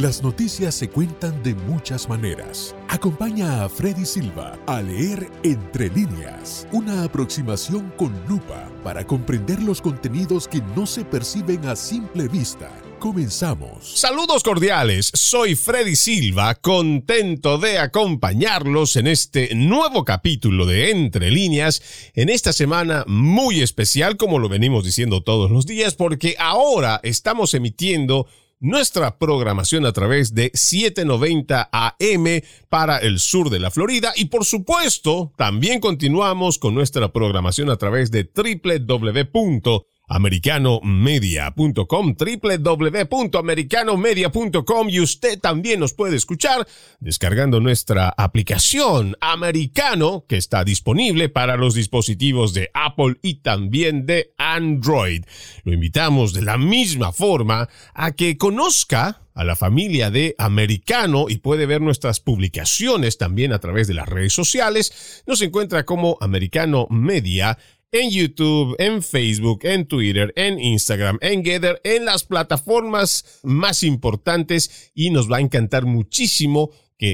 Las 0.00 0.24
noticias 0.24 0.74
se 0.74 0.90
cuentan 0.90 1.40
de 1.44 1.54
muchas 1.54 2.08
maneras. 2.08 2.74
Acompaña 2.88 3.62
a 3.62 3.68
Freddy 3.68 4.04
Silva 4.04 4.58
a 4.66 4.82
leer 4.82 5.30
Entre 5.44 5.88
líneas, 5.88 6.66
una 6.72 7.04
aproximación 7.04 7.92
con 7.96 8.12
lupa 8.28 8.68
para 8.82 9.06
comprender 9.06 9.62
los 9.62 9.80
contenidos 9.80 10.48
que 10.48 10.60
no 10.74 10.84
se 10.86 11.04
perciben 11.04 11.64
a 11.66 11.76
simple 11.76 12.26
vista. 12.26 12.72
Comenzamos. 12.98 14.00
Saludos 14.00 14.42
cordiales, 14.42 15.12
soy 15.14 15.54
Freddy 15.54 15.94
Silva, 15.94 16.56
contento 16.56 17.58
de 17.58 17.78
acompañarlos 17.78 18.96
en 18.96 19.06
este 19.06 19.54
nuevo 19.54 20.04
capítulo 20.04 20.66
de 20.66 20.90
Entre 20.90 21.30
líneas, 21.30 22.10
en 22.14 22.30
esta 22.30 22.52
semana 22.52 23.04
muy 23.06 23.62
especial, 23.62 24.16
como 24.16 24.40
lo 24.40 24.48
venimos 24.48 24.82
diciendo 24.82 25.22
todos 25.22 25.52
los 25.52 25.66
días, 25.66 25.94
porque 25.94 26.34
ahora 26.36 26.98
estamos 27.04 27.54
emitiendo 27.54 28.26
nuestra 28.60 29.18
programación 29.18 29.86
a 29.86 29.92
través 29.92 30.34
de 30.34 30.50
790 30.54 31.68
AM 31.72 32.42
para 32.68 32.98
el 32.98 33.18
sur 33.18 33.50
de 33.50 33.60
la 33.60 33.70
Florida. 33.70 34.12
Y 34.16 34.26
por 34.26 34.44
supuesto 34.44 35.32
también 35.36 35.80
continuamos 35.80 36.58
con 36.58 36.74
nuestra 36.74 37.12
programación 37.12 37.70
a 37.70 37.76
través 37.76 38.10
de 38.10 38.24
www 38.24 39.84
americanomedia.com, 40.06 42.16
www.americanomedia.com 42.16 44.90
y 44.90 45.00
usted 45.00 45.40
también 45.40 45.80
nos 45.80 45.94
puede 45.94 46.16
escuchar 46.16 46.66
descargando 47.00 47.60
nuestra 47.60 48.12
aplicación 48.16 49.16
Americano 49.20 50.24
que 50.28 50.36
está 50.36 50.62
disponible 50.64 51.28
para 51.28 51.56
los 51.56 51.74
dispositivos 51.74 52.54
de 52.54 52.70
Apple 52.74 53.16
y 53.22 53.36
también 53.36 54.06
de 54.06 54.32
Android. 54.38 55.24
Lo 55.64 55.72
invitamos 55.72 56.32
de 56.32 56.42
la 56.42 56.58
misma 56.58 57.12
forma 57.12 57.68
a 57.94 58.12
que 58.12 58.36
conozca 58.36 59.20
a 59.34 59.44
la 59.44 59.56
familia 59.56 60.10
de 60.10 60.34
Americano 60.38 61.26
y 61.28 61.38
puede 61.38 61.66
ver 61.66 61.80
nuestras 61.80 62.20
publicaciones 62.20 63.18
también 63.18 63.52
a 63.52 63.58
través 63.58 63.88
de 63.88 63.94
las 63.94 64.08
redes 64.08 64.32
sociales. 64.32 65.22
Nos 65.26 65.42
encuentra 65.42 65.84
como 65.84 66.16
Americano 66.20 66.86
Media 66.88 67.58
en 67.94 68.10
YouTube, 68.10 68.74
en 68.80 69.04
Facebook, 69.04 69.60
en 69.62 69.86
Twitter, 69.86 70.32
en 70.34 70.58
Instagram, 70.58 71.16
en 71.20 71.44
Gather, 71.44 71.80
en 71.84 72.04
las 72.04 72.24
plataformas 72.24 73.40
más 73.44 73.84
importantes 73.84 74.90
y 74.96 75.10
nos 75.10 75.30
va 75.30 75.36
a 75.36 75.40
encantar 75.40 75.86
muchísimo 75.86 76.70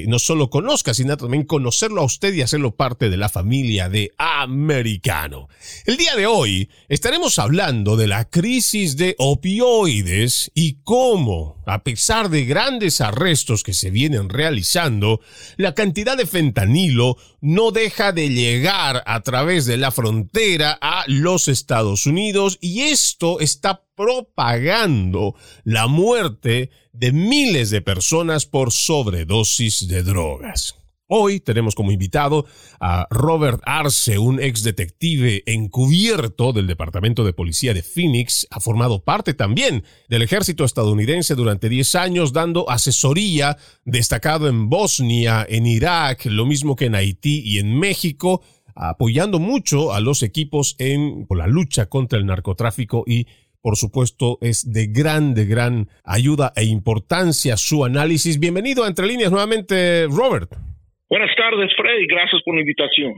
no 0.07 0.19
solo 0.19 0.49
conozca, 0.49 0.93
sino 0.93 1.17
también 1.17 1.43
conocerlo 1.43 2.01
a 2.01 2.05
usted 2.05 2.33
y 2.33 2.41
hacerlo 2.41 2.75
parte 2.75 3.09
de 3.09 3.17
la 3.17 3.29
familia 3.29 3.89
de 3.89 4.11
Americano. 4.17 5.49
El 5.85 5.97
día 5.97 6.15
de 6.15 6.27
hoy 6.27 6.69
estaremos 6.89 7.39
hablando 7.39 7.97
de 7.97 8.07
la 8.07 8.29
crisis 8.29 8.97
de 8.97 9.15
opioides 9.17 10.51
y 10.53 10.79
cómo, 10.83 11.61
a 11.65 11.83
pesar 11.83 12.29
de 12.29 12.45
grandes 12.45 13.01
arrestos 13.01 13.63
que 13.63 13.73
se 13.73 13.89
vienen 13.89 14.29
realizando, 14.29 15.21
la 15.57 15.73
cantidad 15.73 16.17
de 16.17 16.25
fentanilo 16.25 17.17
no 17.41 17.71
deja 17.71 18.11
de 18.11 18.29
llegar 18.29 19.03
a 19.05 19.21
través 19.21 19.65
de 19.65 19.77
la 19.77 19.91
frontera 19.91 20.77
a 20.81 21.03
los 21.07 21.47
Estados 21.47 22.05
Unidos 22.05 22.57
y 22.61 22.81
esto 22.81 23.39
está 23.39 23.83
propagando 24.01 25.35
la 25.63 25.85
muerte 25.85 26.71
de 26.91 27.11
miles 27.11 27.69
de 27.69 27.83
personas 27.83 28.47
por 28.47 28.71
sobredosis 28.71 29.87
de 29.87 30.01
drogas. 30.01 30.75
Hoy 31.05 31.39
tenemos 31.39 31.75
como 31.75 31.91
invitado 31.91 32.47
a 32.79 33.05
Robert 33.11 33.61
Arce, 33.63 34.17
un 34.17 34.41
ex 34.41 34.63
detective 34.63 35.43
encubierto 35.45 36.51
del 36.51 36.65
Departamento 36.65 37.23
de 37.23 37.33
Policía 37.33 37.75
de 37.75 37.83
Phoenix. 37.83 38.47
Ha 38.49 38.59
formado 38.59 39.03
parte 39.03 39.35
también 39.35 39.83
del 40.09 40.23
ejército 40.23 40.63
estadounidense 40.63 41.35
durante 41.35 41.69
10 41.69 41.93
años, 41.95 42.33
dando 42.33 42.71
asesoría, 42.71 43.57
destacado 43.85 44.47
en 44.47 44.67
Bosnia, 44.67 45.45
en 45.47 45.67
Irak, 45.67 46.25
lo 46.25 46.47
mismo 46.47 46.75
que 46.75 46.85
en 46.85 46.95
Haití 46.95 47.43
y 47.45 47.59
en 47.59 47.77
México, 47.77 48.41
apoyando 48.73 49.37
mucho 49.37 49.93
a 49.93 49.99
los 49.99 50.23
equipos 50.23 50.75
en 50.79 51.27
la 51.29 51.45
lucha 51.45 51.85
contra 51.85 52.17
el 52.17 52.25
narcotráfico 52.25 53.03
y 53.05 53.27
por 53.61 53.77
supuesto, 53.77 54.37
es 54.41 54.71
de 54.71 54.87
gran, 54.87 55.33
de 55.33 55.45
gran 55.45 55.87
ayuda 56.03 56.51
e 56.55 56.63
importancia 56.65 57.57
su 57.57 57.85
análisis. 57.85 58.39
Bienvenido 58.39 58.83
a 58.83 58.87
Entre 58.87 59.05
Líneas 59.05 59.31
nuevamente, 59.31 60.07
Robert. 60.07 60.51
Buenas 61.09 61.29
tardes, 61.35 61.71
Freddy. 61.77 62.07
Gracias 62.07 62.41
por 62.43 62.55
la 62.55 62.61
invitación. 62.61 63.13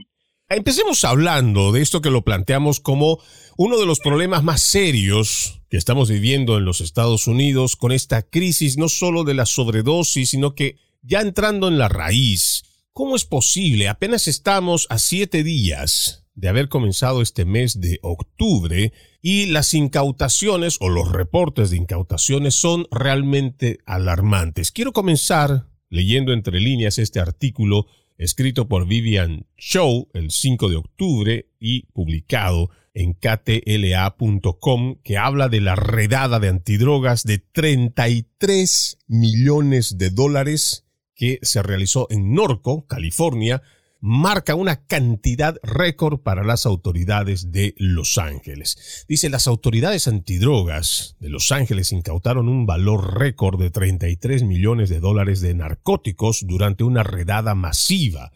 Empecemos 0.48 1.04
hablando 1.04 1.72
de 1.72 1.80
esto 1.80 2.02
que 2.02 2.10
lo 2.10 2.22
planteamos 2.22 2.78
como 2.78 3.18
uno 3.56 3.78
de 3.78 3.86
los 3.86 4.00
problemas 4.00 4.44
más 4.44 4.60
serios 4.60 5.62
que 5.70 5.78
estamos 5.78 6.10
viviendo 6.10 6.58
en 6.58 6.66
los 6.66 6.82
Estados 6.82 7.26
Unidos 7.26 7.76
con 7.76 7.92
esta 7.92 8.22
crisis, 8.22 8.76
no 8.76 8.88
solo 8.88 9.24
de 9.24 9.34
la 9.34 9.46
sobredosis, 9.46 10.30
sino 10.30 10.54
que 10.54 10.76
ya 11.02 11.20
entrando 11.20 11.68
en 11.68 11.78
la 11.78 11.88
raíz. 11.88 12.64
¿Cómo 12.92 13.16
es 13.16 13.24
posible? 13.24 13.88
Apenas 13.88 14.28
estamos 14.28 14.86
a 14.90 14.98
siete 14.98 15.42
días 15.42 16.23
de 16.34 16.48
haber 16.48 16.68
comenzado 16.68 17.22
este 17.22 17.44
mes 17.44 17.80
de 17.80 17.98
octubre 18.02 18.92
y 19.22 19.46
las 19.46 19.72
incautaciones 19.74 20.78
o 20.80 20.88
los 20.88 21.12
reportes 21.12 21.70
de 21.70 21.76
incautaciones 21.76 22.54
son 22.54 22.86
realmente 22.90 23.78
alarmantes. 23.86 24.72
Quiero 24.72 24.92
comenzar 24.92 25.68
leyendo 25.88 26.32
entre 26.32 26.60
líneas 26.60 26.98
este 26.98 27.20
artículo 27.20 27.86
escrito 28.18 28.68
por 28.68 28.86
Vivian 28.86 29.46
Show 29.56 30.08
el 30.14 30.30
5 30.30 30.68
de 30.68 30.76
octubre 30.76 31.50
y 31.58 31.86
publicado 31.86 32.70
en 32.94 33.14
ktla.com 33.14 34.96
que 35.02 35.18
habla 35.18 35.48
de 35.48 35.60
la 35.60 35.74
redada 35.74 36.38
de 36.38 36.48
antidrogas 36.48 37.24
de 37.24 37.38
33 37.38 38.98
millones 39.08 39.98
de 39.98 40.10
dólares 40.10 40.84
que 41.14 41.38
se 41.42 41.62
realizó 41.62 42.06
en 42.10 42.34
Norco, 42.34 42.86
California, 42.86 43.62
marca 44.06 44.54
una 44.54 44.84
cantidad 44.84 45.56
récord 45.62 46.18
para 46.18 46.44
las 46.44 46.66
autoridades 46.66 47.52
de 47.52 47.74
Los 47.78 48.18
Ángeles. 48.18 49.06
Dice, 49.08 49.30
las 49.30 49.46
autoridades 49.46 50.08
antidrogas 50.08 51.16
de 51.20 51.30
Los 51.30 51.52
Ángeles 51.52 51.90
incautaron 51.90 52.50
un 52.50 52.66
valor 52.66 53.18
récord 53.18 53.58
de 53.58 53.70
33 53.70 54.42
millones 54.42 54.90
de 54.90 55.00
dólares 55.00 55.40
de 55.40 55.54
narcóticos 55.54 56.44
durante 56.46 56.84
una 56.84 57.02
redada 57.02 57.54
masiva 57.54 58.30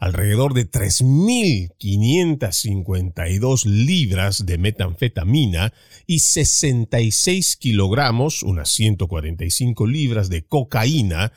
alrededor 0.00 0.54
de 0.54 0.68
3.552 0.68 3.64
libras 3.64 4.44
de 4.44 4.58
metanfetamina 4.58 5.72
y 6.04 6.18
66 6.18 7.58
kilogramos, 7.58 8.42
unas 8.42 8.70
145 8.70 9.86
libras 9.86 10.30
de 10.30 10.44
cocaína, 10.44 11.30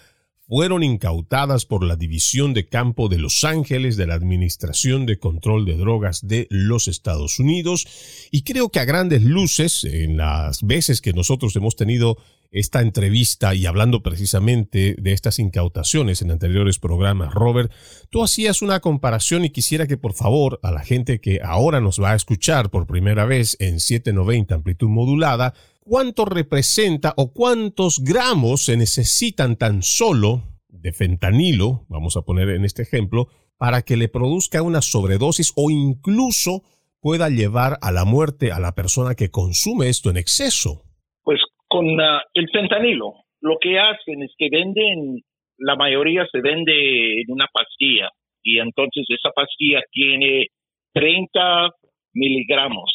fueron 0.47 0.83
incautadas 0.83 1.65
por 1.65 1.83
la 1.83 1.95
División 1.95 2.53
de 2.53 2.67
Campo 2.67 3.09
de 3.09 3.17
Los 3.17 3.43
Ángeles 3.43 3.97
de 3.97 4.05
la 4.05 4.13
Administración 4.13 5.05
de 5.05 5.17
Control 5.17 5.65
de 5.65 5.75
Drogas 5.75 6.27
de 6.27 6.47
los 6.51 6.87
Estados 6.87 7.39
Unidos. 7.39 7.87
Y 8.31 8.43
creo 8.43 8.69
que 8.69 8.79
a 8.79 8.85
grandes 8.85 9.23
luces, 9.23 9.83
en 9.83 10.17
las 10.17 10.61
veces 10.61 11.01
que 11.01 11.13
nosotros 11.13 11.55
hemos 11.55 11.75
tenido 11.75 12.17
esta 12.51 12.81
entrevista 12.81 13.53
y 13.53 13.65
hablando 13.65 14.01
precisamente 14.01 14.95
de 14.97 15.11
estas 15.13 15.39
incautaciones 15.39 16.21
en 16.21 16.31
anteriores 16.31 16.79
programas, 16.79 17.33
Robert, 17.33 17.71
tú 18.09 18.23
hacías 18.23 18.61
una 18.61 18.79
comparación 18.79 19.43
y 19.43 19.49
quisiera 19.49 19.87
que 19.87 19.97
por 19.97 20.13
favor 20.13 20.59
a 20.63 20.71
la 20.71 20.81
gente 20.81 21.19
que 21.19 21.41
ahora 21.43 21.81
nos 21.81 22.01
va 22.01 22.11
a 22.11 22.15
escuchar 22.15 22.69
por 22.69 22.87
primera 22.87 23.25
vez 23.25 23.57
en 23.59 23.79
790 23.79 24.55
amplitud 24.55 24.87
modulada, 24.87 25.53
cuánto 25.85 26.25
representa 26.25 27.13
o 27.15 27.31
cuántos 27.31 28.03
gramos 28.03 28.65
se 28.65 28.75
necesitan 28.75 29.55
tan 29.55 29.83
solo 29.83 30.41
de 30.67 30.91
fentanilo, 30.91 31.85
vamos 31.87 32.17
a 32.17 32.23
poner 32.23 32.49
en 32.49 32.65
este 32.65 32.81
ejemplo, 32.81 33.27
para 33.57 33.83
que 33.83 33.95
le 33.95 34.09
produzca 34.09 34.61
una 34.61 34.81
sobredosis 34.81 35.53
o 35.55 35.69
incluso 35.69 36.63
pueda 36.99 37.29
llevar 37.29 37.77
a 37.81 37.91
la 37.91 38.03
muerte 38.03 38.51
a 38.51 38.59
la 38.59 38.73
persona 38.73 39.15
que 39.15 39.29
consume 39.29 39.87
esto 39.87 40.09
en 40.09 40.17
exceso. 40.17 40.81
Pues 41.23 41.39
con 41.67 41.85
ah, 42.01 42.21
el 42.33 42.49
fentanilo, 42.49 43.13
lo 43.41 43.57
que 43.61 43.79
hacen 43.79 44.23
es 44.23 44.33
que 44.37 44.49
venden, 44.51 45.21
la 45.57 45.75
mayoría 45.75 46.25
se 46.31 46.41
vende 46.41 47.21
en 47.21 47.31
una 47.31 47.47
pastilla 47.53 48.09
y 48.43 48.59
entonces 48.59 49.05
esa 49.07 49.29
pastilla 49.31 49.81
tiene 49.91 50.47
30 50.93 51.69
miligramos 52.13 52.91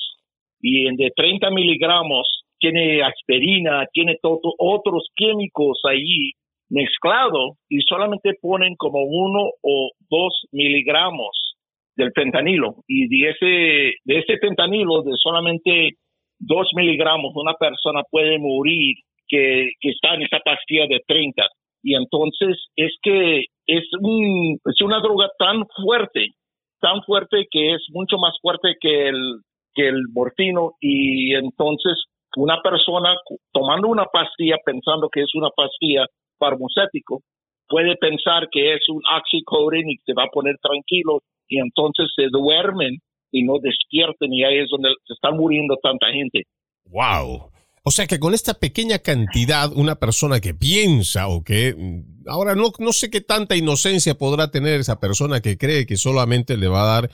y 0.61 0.87
en 0.87 0.97
de 0.97 1.11
30 1.15 1.51
miligramos 1.51 2.40
tiene 2.61 3.03
aspirina, 3.03 3.87
tiene 3.93 4.19
otros 4.23 5.09
químicos 5.17 5.81
ahí 5.89 6.33
mezclado 6.69 7.57
y 7.69 7.81
solamente 7.81 8.35
ponen 8.41 8.77
como 8.77 9.03
uno 9.03 9.51
o 9.63 9.91
dos 10.09 10.33
miligramos 10.53 11.55
del 11.97 12.13
fentanilo. 12.15 12.77
Y 12.87 13.09
de 13.09 13.31
ese 13.31 13.95
de 14.05 14.19
ese 14.19 14.39
fentanilo 14.39 15.03
de 15.03 15.13
solamente 15.17 15.91
dos 16.39 16.69
miligramos 16.77 17.33
una 17.35 17.55
persona 17.55 18.03
puede 18.11 18.39
morir 18.39 18.95
que, 19.27 19.71
que 19.81 19.91
está 19.91 20.15
en 20.15 20.23
esa 20.23 20.39
pastilla 20.45 20.87
de 20.87 21.01
30 21.07 21.43
y 21.83 21.95
entonces 21.95 22.57
es 22.77 22.93
que 23.03 23.45
es 23.67 23.85
un 24.01 24.59
es 24.65 24.81
una 24.83 25.01
droga 25.01 25.29
tan 25.39 25.65
fuerte 25.83 26.35
tan 26.81 27.03
fuerte 27.03 27.47
que 27.51 27.75
es 27.75 27.83
mucho 27.91 28.17
más 28.19 28.35
fuerte 28.43 28.75
que 28.81 29.09
el 29.09 29.41
que 29.75 29.89
el 29.89 30.03
morfino. 30.13 30.73
Y 30.81 31.35
entonces 31.35 31.95
una 32.37 32.61
persona 32.63 33.17
tomando 33.53 33.89
una 33.89 34.07
pastilla 34.07 34.57
pensando 34.65 35.09
que 35.09 35.23
es 35.23 35.35
una 35.35 35.51
pastilla 35.51 36.07
farmacéutico 36.39 37.23
puede 37.69 37.97
pensar 37.97 38.49
que 38.51 38.75
es 38.75 38.81
un 38.89 39.01
oxycodone 39.17 39.93
y 39.93 39.97
se 40.05 40.13
va 40.13 40.25
a 40.25 40.33
poner 40.33 40.57
tranquilo 40.61 41.21
y 41.49 41.59
entonces 41.61 42.07
se 42.15 42.27
duermen 42.31 42.99
y 43.33 43.45
no 43.45 43.55
despierten 43.63 44.33
y 44.33 44.45
ahí 44.45 44.59
es 44.59 44.69
donde 44.71 44.91
se 45.07 45.15
está 45.15 45.31
muriendo 45.31 45.77
tanta 45.83 46.09
gente. 46.09 46.43
Wow. 46.87 47.51
O 47.83 47.91
sea 47.91 48.07
que 48.07 48.19
con 48.19 48.35
esta 48.35 48.55
pequeña 48.55 48.99
cantidad, 48.99 49.73
una 49.75 49.95
persona 49.95 50.41
que 50.41 50.53
piensa 50.53 51.29
o 51.29 51.43
que 51.43 51.75
mm, 51.75 52.29
ahora 52.29 52.55
no, 52.55 52.73
no 52.79 52.93
sé 52.93 53.09
qué 53.09 53.21
tanta 53.21 53.57
inocencia 53.57 54.15
podrá 54.15 54.51
tener 54.51 54.81
esa 54.81 55.01
persona 55.01 55.41
que 55.41 55.57
cree 55.57 55.87
que 55.87 55.97
solamente 55.97 56.57
le 56.57 56.69
va 56.69 56.83
a 56.83 57.01
dar 57.01 57.11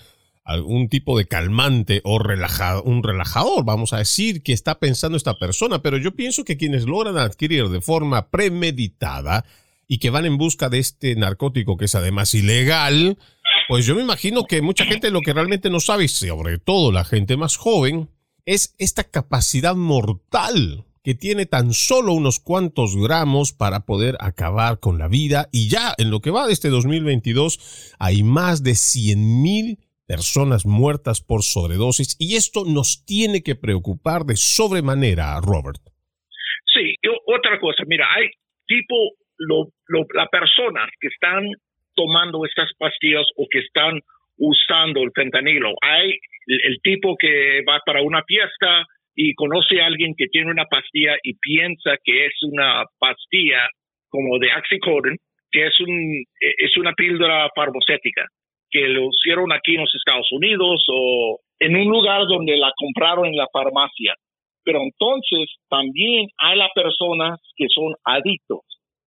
algún 0.47 0.89
tipo 0.89 1.19
de 1.19 1.27
calmante 1.27 2.01
o 2.05 2.21
relajado, 2.21 2.85
un 2.85 3.03
relajador, 3.03 3.65
vamos 3.65 3.93
a 3.93 3.99
decir, 3.99 4.43
que 4.45 4.53
está 4.53 4.79
pensando 4.79 5.17
esta 5.17 5.35
persona, 5.35 5.83
pero 5.83 5.99
yo 5.99 6.15
pienso 6.15 6.45
que 6.45 6.57
quienes 6.57 6.87
logran 6.87 7.19
adquirir 7.19 7.69
de 7.69 7.81
forma 7.81 8.31
premeditada 8.31 9.45
y 9.89 9.99
que 9.99 10.11
van 10.11 10.25
en 10.25 10.39
busca 10.39 10.69
de 10.69 10.79
este 10.79 11.17
narcótico 11.17 11.77
que 11.77 11.87
es 11.87 11.97
además 11.97 12.33
ilegal, 12.33 13.19
pues 13.69 13.87
yo 13.87 13.97
me 13.97 14.03
imagino 14.03 14.45
que 14.45 14.63
mucha 14.63 14.85
gente 14.85 15.11
lo 15.11 15.21
que 15.21 15.33
realmente 15.33 15.69
no 15.69 15.81
sabe, 15.81 16.07
sobre 16.07 16.59
todo 16.59 16.93
la 16.93 17.05
gente 17.05 17.37
más 17.37 17.57
joven, 17.57 18.09
es 18.45 18.75
esta 18.79 19.03
capacidad 19.03 19.75
mortal 19.75 20.85
que 21.03 21.17
tiene 21.17 21.47
tan 21.47 21.73
solo 21.73 22.13
unos 22.13 22.39
cuantos 22.39 22.97
gramos 22.97 23.53
para 23.53 23.81
poder 23.81 24.17
acabar 24.21 24.79
con 24.79 24.99
la 24.99 25.09
vida. 25.09 25.49
Y 25.53 25.69
ya 25.69 25.95
en 25.99 26.11
lo 26.11 26.21
que 26.21 26.31
va 26.31 26.47
de 26.47 26.53
este 26.53 26.69
2022 26.69 27.95
hay 27.99 28.23
más 28.23 28.63
de 28.63 28.75
100 28.77 29.43
mil 29.43 29.79
personas 30.07 30.65
muertas 30.67 31.21
por 31.21 31.43
sobredosis 31.43 32.17
y 32.19 32.37
esto 32.37 32.65
nos 32.65 33.05
tiene 33.05 33.43
que 33.43 33.57
preocupar 33.57 34.23
de 34.23 34.37
sobremanera, 34.37 35.39
Robert. 35.43 35.83
Sí, 36.73 36.95
otra 37.27 37.59
cosa, 37.59 37.83
mira, 37.87 38.07
hay 38.15 38.29
tipo, 38.67 38.95
lo, 39.39 39.69
las 40.15 40.29
personas 40.29 40.89
que 41.01 41.09
están 41.09 41.45
tomando 41.95 42.45
estas 42.45 42.71
pastillas 42.79 43.27
o 43.37 43.47
que 43.51 43.61
están 43.61 44.01
usando 44.39 45.03
el 45.03 45.11
fentanilo, 45.15 45.73
hay 45.81 46.13
el, 46.47 46.79
tipo 46.83 47.17
que 47.17 47.63
va 47.69 47.81
para 47.85 48.03
una 48.03 48.23
fiesta 48.25 48.85
y 49.15 49.35
conoce 49.35 49.81
a 49.81 49.87
alguien 49.87 50.15
que 50.17 50.27
tiene 50.27 50.51
una 50.51 50.67
pastilla 50.67 51.17
y 51.23 51.35
piensa 51.39 51.97
que 52.05 52.27
es 52.27 52.35
una 52.43 52.85
pastilla 52.99 53.67
como 54.11 54.39
de 54.39 54.49
oxycodone, 54.59 55.17
que 55.51 55.67
es, 55.67 55.81
un, 55.81 56.25
es 56.41 56.77
una 56.77 56.93
píldora 56.93 57.49
farmacéutica 57.57 58.27
que 58.77 58.89
lo 58.89 59.09
hicieron 59.09 59.53
aquí 59.53 59.75
en 59.75 59.81
los 59.81 59.95
Estados 59.95 60.29
Unidos 60.33 60.85
o 60.93 61.39
en 61.61 61.77
un 61.77 61.89
lugar 61.89 62.27
donde 62.27 62.59
la 62.59 62.71
compraron 62.77 63.25
en 63.25 63.37
la 63.37 63.47
farmacia. 63.51 64.15
Pero 64.65 64.81
entonces 64.83 65.49
también 65.71 66.29
hay 66.37 66.59
las 66.59 66.71
personas 66.75 67.41
que 67.57 67.67
son 67.75 67.95
adictos, 68.05 68.61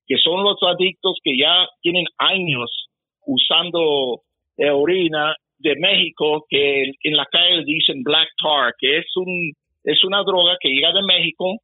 que 0.08 0.18
son 0.18 0.44
los 0.44 0.58
adictos 0.64 1.18
que 1.24 1.38
ya 1.38 1.68
tienen 1.82 2.06
años 2.18 2.88
usando 3.28 4.22
orina 4.58 5.36
de 5.60 5.76
México, 5.76 6.46
que 6.50 6.92
en 7.04 7.16
la 7.16 7.26
calle 7.26 7.64
dicen 7.64 8.02
black 8.02 8.30
tar, 8.42 8.74
que 8.80 8.98
es, 8.98 9.06
un, 9.18 9.52
es 9.84 10.04
una 10.04 10.24
droga 10.24 10.58
que 10.60 10.70
llega 10.70 10.92
de 10.94 11.04
México 11.04 11.58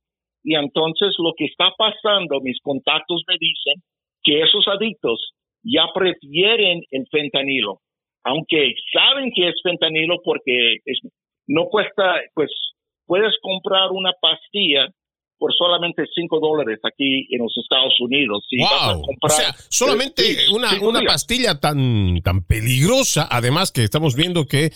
y 0.43 0.53
entonces 0.53 1.15
lo 1.17 1.33
que 1.35 1.45
está 1.45 1.71
pasando, 1.75 2.39
mis 2.41 2.59
contactos 2.61 3.23
me 3.27 3.35
dicen 3.39 3.81
que 4.21 4.41
esos 4.41 4.67
adictos 4.67 5.31
ya 5.63 5.87
prefieren 5.93 6.83
el 6.91 7.07
fentanilo 7.09 7.79
aunque 8.25 8.73
saben 8.91 9.31
que 9.33 9.49
es 9.49 9.55
fentanilo 9.63 10.17
porque 10.23 10.79
no 11.47 11.65
cuesta, 11.65 12.15
pues 12.33 12.49
puedes 13.05 13.33
comprar 13.41 13.91
una 13.91 14.11
pastilla 14.19 14.87
por 15.37 15.53
solamente 15.53 16.03
5 16.13 16.39
dólares 16.39 16.79
aquí 16.83 17.27
en 17.29 17.43
los 17.43 17.53
Estados 17.57 17.93
Unidos. 17.99 18.43
wow. 18.57 19.01
o 19.21 19.29
sea, 19.29 19.53
solamente 19.69 20.23
una, 20.53 20.69
una 20.81 21.01
pastilla 21.01 21.59
tan, 21.59 22.21
tan 22.23 22.43
peligrosa, 22.45 23.27
además 23.29 23.71
que 23.71 23.83
estamos 23.83 24.15
viendo 24.15 24.45
que 24.45 24.71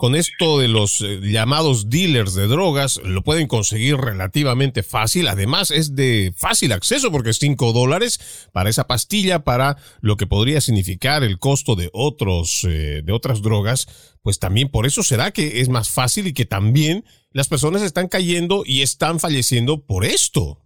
con 0.00 0.14
esto 0.14 0.58
de 0.58 0.68
los 0.68 1.02
eh, 1.02 1.20
llamados 1.20 1.90
dealers 1.90 2.34
de 2.34 2.46
drogas, 2.46 3.02
lo 3.04 3.20
pueden 3.20 3.46
conseguir 3.46 3.96
relativamente 3.98 4.82
fácil. 4.82 5.28
Además, 5.28 5.70
es 5.70 5.94
de 5.94 6.32
fácil 6.34 6.72
acceso 6.72 7.12
porque 7.12 7.28
es 7.28 7.36
5 7.36 7.74
dólares 7.74 8.48
para 8.54 8.70
esa 8.70 8.86
pastilla, 8.86 9.44
para 9.44 9.76
lo 10.00 10.16
que 10.16 10.26
podría 10.26 10.62
significar 10.62 11.22
el 11.22 11.38
costo 11.38 11.76
de 11.76 11.90
otros, 11.92 12.64
eh, 12.64 13.02
de 13.04 13.12
otras 13.12 13.42
drogas. 13.42 14.16
Pues 14.22 14.40
también 14.40 14.70
por 14.70 14.86
eso 14.86 15.02
será 15.02 15.32
que 15.32 15.60
es 15.60 15.68
más 15.68 15.94
fácil 15.94 16.28
y 16.28 16.32
que 16.32 16.46
también 16.46 17.04
las 17.30 17.50
personas 17.50 17.82
están 17.82 18.08
cayendo 18.08 18.62
y 18.64 18.80
están 18.80 19.20
falleciendo 19.20 19.84
por 19.86 20.06
esto. 20.06 20.56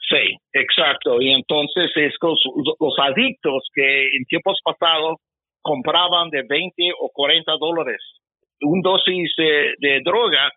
Sí, 0.00 0.34
exacto. 0.52 1.22
Y 1.22 1.30
entonces 1.30 1.92
es 1.94 2.14
los, 2.20 2.40
los 2.80 2.94
adictos 2.98 3.62
que 3.72 4.06
en 4.18 4.24
tiempos 4.24 4.58
pasados 4.64 5.18
compraban 5.62 6.30
de 6.30 6.42
20 6.42 6.74
o 7.00 7.08
40 7.14 7.52
dólares 7.60 8.00
un 8.62 8.82
dosis 8.82 9.32
de, 9.36 10.00
droga, 10.04 10.50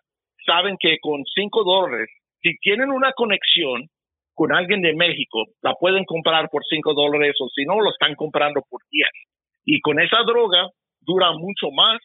saben 0.46 0.76
que 0.78 0.98
con 1.00 1.22
5 1.24 1.64
dólares, 1.64 2.08
si 2.42 2.56
tienen 2.60 2.90
una 2.90 3.12
conexión 3.12 3.88
con 4.34 4.52
alguien 4.52 4.82
de 4.82 4.94
México, 4.94 5.44
la 5.62 5.74
pueden 5.74 6.04
comprar 6.04 6.48
por 6.50 6.62
5 6.68 6.94
dólares 6.94 7.34
o 7.40 7.48
si 7.48 7.64
no, 7.64 7.80
lo 7.80 7.90
están 7.90 8.14
comprando 8.14 8.62
por 8.68 8.80
10. 8.90 9.08
Y 9.64 9.80
con 9.80 10.00
esa 10.00 10.22
droga 10.26 10.68
dura 11.00 11.32
mucho 11.32 11.70
más 11.70 12.00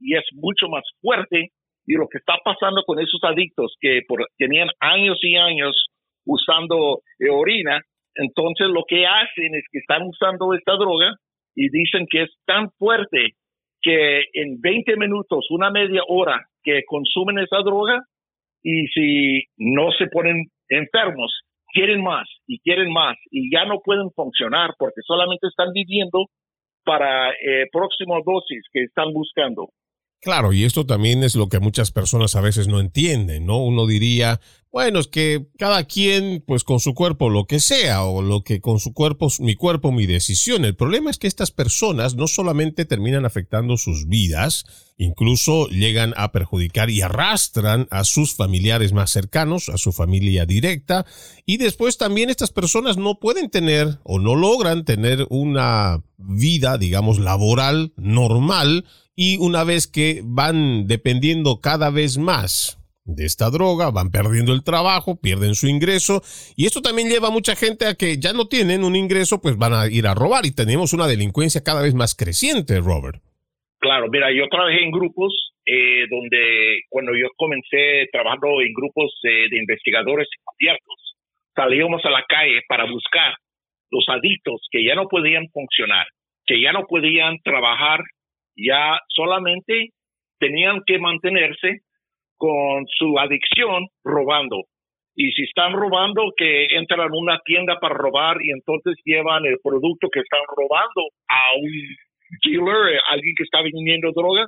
y 0.00 0.16
es 0.16 0.24
mucho 0.32 0.68
más 0.68 0.82
fuerte. 1.00 1.48
Y 1.86 1.94
lo 1.94 2.08
que 2.08 2.18
está 2.18 2.34
pasando 2.42 2.82
con 2.84 2.98
esos 2.98 3.22
adictos 3.22 3.76
que 3.80 4.00
tenían 4.38 4.68
años 4.80 5.18
y 5.22 5.36
años 5.36 5.86
usando 6.24 7.00
orina, 7.30 7.80
entonces 8.14 8.68
lo 8.68 8.84
que 8.88 9.06
hacen 9.06 9.54
es 9.54 9.64
que 9.70 9.78
están 9.78 10.02
usando 10.02 10.54
esta 10.54 10.72
droga 10.76 11.14
y 11.54 11.68
dicen 11.68 12.06
que 12.10 12.22
es 12.22 12.30
tan 12.46 12.70
fuerte 12.78 13.34
que 13.84 14.22
en 14.32 14.60
20 14.60 14.96
minutos, 14.96 15.46
una 15.50 15.70
media 15.70 16.00
hora 16.08 16.40
que 16.62 16.82
consumen 16.86 17.38
esa 17.38 17.58
droga 17.58 18.00
y 18.62 18.86
si 18.88 19.44
no 19.58 19.92
se 19.92 20.06
ponen 20.06 20.46
enfermos, 20.70 21.30
quieren 21.72 22.02
más 22.02 22.26
y 22.46 22.58
quieren 22.60 22.90
más 22.90 23.16
y 23.30 23.54
ya 23.54 23.66
no 23.66 23.80
pueden 23.84 24.10
funcionar 24.12 24.70
porque 24.78 25.02
solamente 25.06 25.46
están 25.48 25.72
viviendo 25.74 26.26
para 26.82 27.30
eh, 27.32 27.66
próximo 27.70 28.16
dosis 28.24 28.62
que 28.72 28.84
están 28.84 29.12
buscando. 29.12 29.68
Claro, 30.22 30.54
y 30.54 30.64
esto 30.64 30.86
también 30.86 31.22
es 31.22 31.36
lo 31.36 31.48
que 31.48 31.60
muchas 31.60 31.92
personas 31.92 32.34
a 32.34 32.40
veces 32.40 32.66
no 32.66 32.80
entienden, 32.80 33.44
¿no? 33.44 33.62
Uno 33.62 33.86
diría, 33.86 34.40
bueno, 34.74 34.98
es 34.98 35.06
que 35.06 35.46
cada 35.56 35.84
quien, 35.84 36.42
pues 36.44 36.64
con 36.64 36.80
su 36.80 36.94
cuerpo 36.94 37.30
lo 37.30 37.46
que 37.46 37.60
sea, 37.60 38.02
o 38.02 38.22
lo 38.22 38.42
que 38.42 38.60
con 38.60 38.80
su 38.80 38.92
cuerpo, 38.92 39.28
mi 39.38 39.54
cuerpo, 39.54 39.92
mi 39.92 40.04
decisión. 40.04 40.64
El 40.64 40.74
problema 40.74 41.12
es 41.12 41.18
que 41.18 41.28
estas 41.28 41.52
personas 41.52 42.16
no 42.16 42.26
solamente 42.26 42.84
terminan 42.84 43.24
afectando 43.24 43.76
sus 43.76 44.08
vidas, 44.08 44.64
incluso 44.98 45.68
llegan 45.68 46.12
a 46.16 46.32
perjudicar 46.32 46.90
y 46.90 47.02
arrastran 47.02 47.86
a 47.92 48.02
sus 48.02 48.34
familiares 48.34 48.92
más 48.92 49.12
cercanos, 49.12 49.68
a 49.68 49.78
su 49.78 49.92
familia 49.92 50.44
directa, 50.44 51.06
y 51.46 51.58
después 51.58 51.96
también 51.96 52.28
estas 52.28 52.50
personas 52.50 52.96
no 52.96 53.20
pueden 53.20 53.50
tener 53.50 54.00
o 54.02 54.18
no 54.18 54.34
logran 54.34 54.84
tener 54.84 55.24
una 55.30 56.02
vida, 56.16 56.78
digamos, 56.78 57.20
laboral 57.20 57.92
normal, 57.96 58.86
y 59.14 59.36
una 59.36 59.62
vez 59.62 59.86
que 59.86 60.22
van 60.24 60.88
dependiendo 60.88 61.60
cada 61.60 61.90
vez 61.90 62.18
más 62.18 62.78
de 63.04 63.24
esta 63.24 63.50
droga, 63.50 63.90
van 63.90 64.10
perdiendo 64.10 64.52
el 64.52 64.64
trabajo, 64.64 65.20
pierden 65.20 65.54
su 65.54 65.68
ingreso 65.68 66.22
y 66.56 66.66
esto 66.66 66.80
también 66.80 67.08
lleva 67.08 67.28
a 67.28 67.30
mucha 67.30 67.54
gente 67.54 67.86
a 67.86 67.94
que 67.94 68.16
ya 68.18 68.32
no 68.32 68.48
tienen 68.48 68.84
un 68.84 68.96
ingreso, 68.96 69.40
pues 69.40 69.56
van 69.56 69.74
a 69.74 69.86
ir 69.88 70.06
a 70.06 70.14
robar 70.14 70.46
y 70.46 70.54
tenemos 70.54 70.92
una 70.92 71.06
delincuencia 71.06 71.62
cada 71.62 71.82
vez 71.82 71.94
más 71.94 72.14
creciente, 72.14 72.80
Robert. 72.80 73.20
Claro, 73.78 74.08
mira, 74.08 74.32
yo 74.32 74.48
trabajé 74.48 74.82
en 74.82 74.90
grupos 74.90 75.52
eh, 75.66 76.06
donde 76.08 76.80
cuando 76.88 77.12
yo 77.12 77.28
comencé 77.36 78.08
trabajando 78.10 78.60
en 78.62 78.72
grupos 78.72 79.12
eh, 79.24 79.48
de 79.50 79.58
investigadores 79.58 80.28
abiertos, 80.46 81.16
salíamos 81.54 82.02
a 82.04 82.10
la 82.10 82.24
calle 82.26 82.62
para 82.68 82.84
buscar 82.84 83.34
los 83.90 84.04
adictos 84.08 84.66
que 84.70 84.82
ya 84.82 84.94
no 84.94 85.08
podían 85.08 85.46
funcionar, 85.52 86.06
que 86.46 86.60
ya 86.60 86.72
no 86.72 86.86
podían 86.86 87.36
trabajar 87.44 88.00
ya 88.56 88.98
solamente 89.08 89.90
tenían 90.38 90.82
que 90.86 90.98
mantenerse 90.98 91.80
con 92.36 92.86
su 92.86 93.18
adicción 93.18 93.86
robando. 94.04 94.62
Y 95.16 95.30
si 95.32 95.44
están 95.44 95.72
robando, 95.72 96.32
que 96.36 96.66
entran 96.76 97.00
a 97.00 97.16
una 97.16 97.38
tienda 97.44 97.78
para 97.80 97.94
robar 97.94 98.36
y 98.42 98.50
entonces 98.50 98.96
llevan 99.04 99.44
el 99.44 99.58
producto 99.62 100.08
que 100.12 100.20
están 100.20 100.40
robando 100.56 101.02
a 101.28 101.56
un 101.56 101.70
dealer, 102.44 102.98
alguien 103.10 103.34
que 103.36 103.44
está 103.44 103.62
vendiendo 103.62 104.10
droga, 104.12 104.46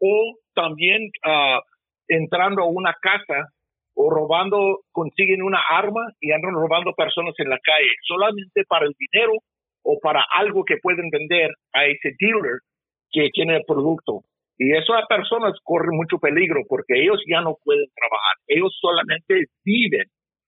o 0.00 0.34
también 0.54 1.10
uh, 1.24 1.60
entrando 2.08 2.62
a 2.62 2.68
una 2.68 2.94
casa 3.00 3.48
o 3.96 4.10
robando, 4.10 4.80
consiguen 4.92 5.42
una 5.42 5.60
arma 5.70 6.02
y 6.20 6.30
andan 6.30 6.52
robando 6.52 6.92
personas 6.92 7.34
en 7.38 7.48
la 7.48 7.58
calle, 7.58 7.88
solamente 8.06 8.62
para 8.68 8.84
el 8.84 8.92
dinero 8.98 9.32
o 9.82 9.98
para 10.00 10.24
algo 10.38 10.64
que 10.64 10.76
pueden 10.82 11.08
vender 11.10 11.50
a 11.72 11.86
ese 11.86 12.12
dealer 12.20 12.60
que 13.10 13.30
tiene 13.32 13.56
el 13.56 13.64
producto. 13.66 14.22
Y 14.58 14.72
esas 14.72 15.06
personas 15.08 15.52
corren 15.62 15.96
mucho 15.96 16.18
peligro 16.18 16.62
porque 16.68 17.02
ellos 17.02 17.20
ya 17.28 17.40
no 17.40 17.56
pueden 17.62 17.86
trabajar. 17.94 18.36
Ellos 18.46 18.76
solamente 18.80 19.46
viven 19.64 20.04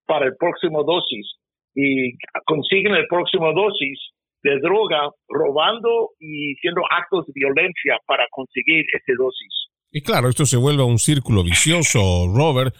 para 0.07 0.27
el 0.27 0.37
próximo 0.37 0.85
dosis. 0.85 1.27
y 1.75 2.17
consiguen 2.45 2.95
el 2.95 3.07
próximo 3.07 3.53
dosis 3.53 4.01
de 4.43 4.59
droga 4.59 5.11
robando 5.29 6.11
y 6.19 6.55
haciendo 6.55 6.83
actos 6.91 7.27
de 7.27 7.33
violencia 7.35 7.99
para 8.07 8.27
conseguir 8.31 8.85
ese 8.93 9.13
dosis. 9.17 9.69
Y 9.93 10.03
claro, 10.03 10.29
esto 10.29 10.45
se 10.45 10.57
vuelve 10.57 10.83
un 10.83 10.99
círculo 10.99 11.45
vicioso, 11.45 12.27
Robert, 12.35 12.75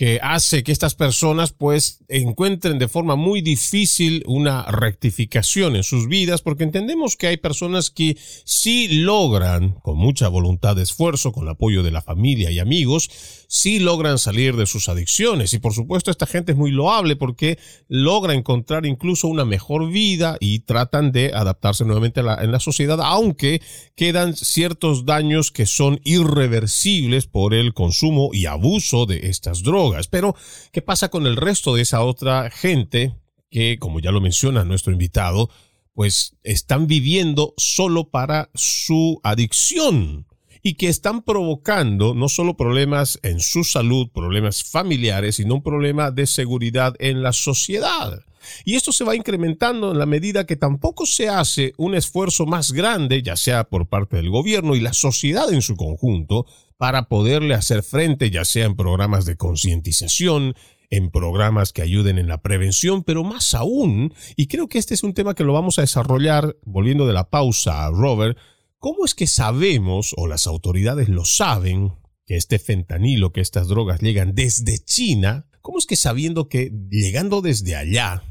que 0.00 0.18
hace 0.22 0.62
que 0.62 0.72
estas 0.72 0.94
personas 0.94 1.52
pues 1.52 2.02
encuentren 2.08 2.78
de 2.78 2.88
forma 2.88 3.16
muy 3.16 3.42
difícil 3.42 4.24
una 4.26 4.62
rectificación 4.62 5.76
en 5.76 5.84
sus 5.84 6.08
vidas 6.08 6.40
porque 6.40 6.64
entendemos 6.64 7.18
que 7.18 7.26
hay 7.26 7.36
personas 7.36 7.90
que 7.90 8.16
sí 8.46 8.88
logran 8.88 9.72
con 9.82 9.98
mucha 9.98 10.28
voluntad 10.28 10.74
de 10.74 10.84
esfuerzo, 10.84 11.32
con 11.32 11.42
el 11.42 11.50
apoyo 11.50 11.82
de 11.82 11.90
la 11.90 12.00
familia 12.00 12.50
y 12.50 12.60
amigos, 12.60 13.10
sí 13.46 13.78
logran 13.78 14.18
salir 14.18 14.56
de 14.56 14.64
sus 14.64 14.88
adicciones. 14.88 15.52
Y 15.52 15.58
por 15.58 15.74
supuesto 15.74 16.10
esta 16.10 16.24
gente 16.24 16.52
es 16.52 16.56
muy 16.56 16.70
loable 16.70 17.16
porque 17.16 17.58
logra 17.86 18.32
encontrar 18.32 18.86
incluso 18.86 19.28
una 19.28 19.44
mejor 19.44 19.90
vida 19.90 20.38
y 20.40 20.60
tratan 20.60 21.12
de 21.12 21.32
adaptarse 21.34 21.84
nuevamente 21.84 22.20
en 22.20 22.52
la 22.52 22.60
sociedad 22.60 23.00
aunque 23.02 23.60
quedan 23.96 24.34
ciertos 24.34 25.04
daños 25.04 25.50
que 25.50 25.66
son 25.66 26.00
irreversibles 26.04 27.26
por 27.26 27.52
el 27.52 27.74
consumo 27.74 28.30
y 28.32 28.46
abuso 28.46 29.04
de 29.04 29.28
estas 29.28 29.62
drogas 29.62 29.89
pero, 30.08 30.34
¿qué 30.72 30.82
pasa 30.82 31.08
con 31.08 31.26
el 31.26 31.36
resto 31.36 31.74
de 31.74 31.82
esa 31.82 32.02
otra 32.02 32.50
gente 32.50 33.14
que, 33.50 33.78
como 33.78 34.00
ya 34.00 34.12
lo 34.12 34.20
menciona 34.20 34.64
nuestro 34.64 34.92
invitado, 34.92 35.50
pues 35.94 36.36
están 36.42 36.86
viviendo 36.86 37.54
solo 37.56 38.10
para 38.10 38.50
su 38.54 39.20
adicción? 39.22 40.26
y 40.62 40.74
que 40.74 40.88
están 40.88 41.22
provocando 41.22 42.14
no 42.14 42.28
solo 42.28 42.56
problemas 42.56 43.18
en 43.22 43.40
su 43.40 43.64
salud, 43.64 44.08
problemas 44.12 44.62
familiares, 44.62 45.36
sino 45.36 45.54
un 45.54 45.62
problema 45.62 46.10
de 46.10 46.26
seguridad 46.26 46.94
en 46.98 47.22
la 47.22 47.32
sociedad. 47.32 48.22
Y 48.64 48.76
esto 48.76 48.92
se 48.92 49.04
va 49.04 49.16
incrementando 49.16 49.92
en 49.92 49.98
la 49.98 50.06
medida 50.06 50.46
que 50.46 50.56
tampoco 50.56 51.06
se 51.06 51.28
hace 51.28 51.72
un 51.76 51.94
esfuerzo 51.94 52.46
más 52.46 52.72
grande, 52.72 53.22
ya 53.22 53.36
sea 53.36 53.64
por 53.64 53.86
parte 53.86 54.16
del 54.16 54.30
gobierno 54.30 54.74
y 54.74 54.80
la 54.80 54.92
sociedad 54.92 55.52
en 55.52 55.62
su 55.62 55.76
conjunto, 55.76 56.46
para 56.80 57.10
poderle 57.10 57.52
hacer 57.52 57.82
frente, 57.82 58.30
ya 58.30 58.46
sea 58.46 58.64
en 58.64 58.74
programas 58.74 59.26
de 59.26 59.36
concientización, 59.36 60.54
en 60.88 61.10
programas 61.10 61.74
que 61.74 61.82
ayuden 61.82 62.16
en 62.16 62.26
la 62.26 62.40
prevención, 62.40 63.04
pero 63.04 63.22
más 63.22 63.52
aún, 63.52 64.14
y 64.34 64.46
creo 64.46 64.66
que 64.66 64.78
este 64.78 64.94
es 64.94 65.02
un 65.02 65.12
tema 65.12 65.34
que 65.34 65.44
lo 65.44 65.52
vamos 65.52 65.78
a 65.78 65.82
desarrollar 65.82 66.56
volviendo 66.62 67.06
de 67.06 67.12
la 67.12 67.28
pausa, 67.28 67.90
Robert, 67.90 68.38
¿cómo 68.78 69.04
es 69.04 69.14
que 69.14 69.26
sabemos, 69.26 70.14
o 70.16 70.26
las 70.26 70.46
autoridades 70.46 71.10
lo 71.10 71.26
saben, 71.26 71.92
que 72.24 72.36
este 72.36 72.58
fentanilo, 72.58 73.30
que 73.30 73.42
estas 73.42 73.68
drogas 73.68 74.00
llegan 74.00 74.34
desde 74.34 74.78
China? 74.78 75.50
¿Cómo 75.60 75.76
es 75.76 75.84
que 75.84 75.96
sabiendo 75.96 76.48
que 76.48 76.72
llegando 76.88 77.42
desde 77.42 77.76
allá, 77.76 78.22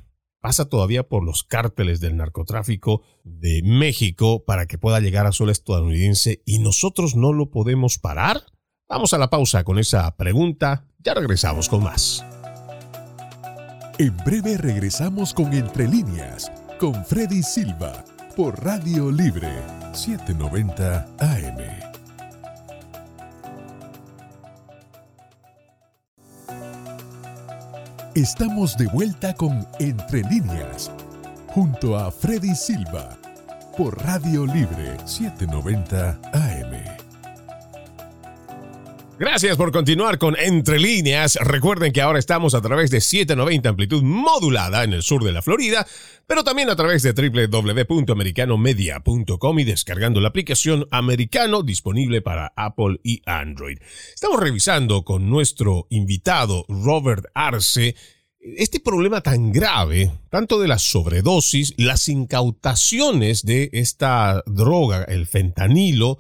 pasa 0.41 0.69
todavía 0.69 1.07
por 1.07 1.23
los 1.23 1.43
cárteles 1.43 1.99
del 1.99 2.17
narcotráfico 2.17 3.03
de 3.23 3.61
México 3.63 4.43
para 4.45 4.65
que 4.65 4.77
pueda 4.77 4.99
llegar 4.99 5.25
a 5.25 5.31
suelo 5.31 5.51
estadounidense 5.51 6.41
y 6.45 6.59
nosotros 6.59 7.15
no 7.15 7.33
lo 7.33 7.49
podemos 7.51 7.97
parar? 7.97 8.43
Vamos 8.87 9.13
a 9.13 9.17
la 9.17 9.29
pausa 9.29 9.63
con 9.63 9.77
esa 9.77 10.15
pregunta, 10.17 10.87
ya 10.99 11.13
regresamos 11.13 11.69
con 11.69 11.83
más. 11.83 12.25
En 13.99 14.15
breve 14.17 14.57
regresamos 14.57 15.33
con 15.33 15.53
Entre 15.53 15.87
líneas, 15.87 16.51
con 16.79 17.05
Freddy 17.05 17.43
Silva, 17.43 18.05
por 18.35 18.63
Radio 18.63 19.11
Libre 19.11 19.51
790 19.93 21.07
AM. 21.19 21.88
Estamos 28.15 28.75
de 28.75 28.87
vuelta 28.87 29.35
con 29.35 29.67
Entre 29.77 30.23
líneas, 30.23 30.91
junto 31.47 31.95
a 31.95 32.11
Freddy 32.11 32.55
Silva, 32.55 33.15
por 33.77 34.03
Radio 34.03 34.47
Libre 34.47 34.97
790 35.05 36.19
AM. 36.33 36.58
Gracias 39.19 39.55
por 39.57 39.71
continuar 39.73 40.17
con 40.17 40.37
Entre 40.39 40.79
líneas. 40.79 41.37
Recuerden 41.41 41.91
que 41.91 42.01
ahora 42.01 42.19
estamos 42.19 42.53
a 42.53 42.61
través 42.61 42.89
de 42.89 43.01
790 43.01 43.67
amplitud 43.67 44.01
modulada 44.01 44.85
en 44.85 44.93
el 44.93 45.03
sur 45.03 45.25
de 45.25 45.33
la 45.33 45.41
Florida, 45.41 45.85
pero 46.25 46.45
también 46.45 46.69
a 46.69 46.77
través 46.77 47.03
de 47.03 47.11
www.americanomedia.com 47.11 49.59
y 49.59 49.65
descargando 49.65 50.21
la 50.21 50.29
aplicación 50.29 50.87
Americano 50.89 51.63
disponible 51.63 52.21
para 52.21 52.53
Apple 52.55 53.01
y 53.03 53.21
Android. 53.25 53.79
Estamos 54.13 54.39
revisando 54.39 55.03
con 55.03 55.29
nuestro 55.29 55.87
invitado 55.89 56.63
Robert 56.69 57.25
Arce 57.33 57.97
este 58.39 58.79
problema 58.79 59.19
tan 59.19 59.51
grave, 59.51 60.13
tanto 60.29 60.61
de 60.61 60.69
la 60.69 60.79
sobredosis, 60.79 61.73
las 61.75 62.07
incautaciones 62.07 63.43
de 63.43 63.69
esta 63.73 64.43
droga, 64.45 65.03
el 65.03 65.27
fentanilo, 65.27 66.19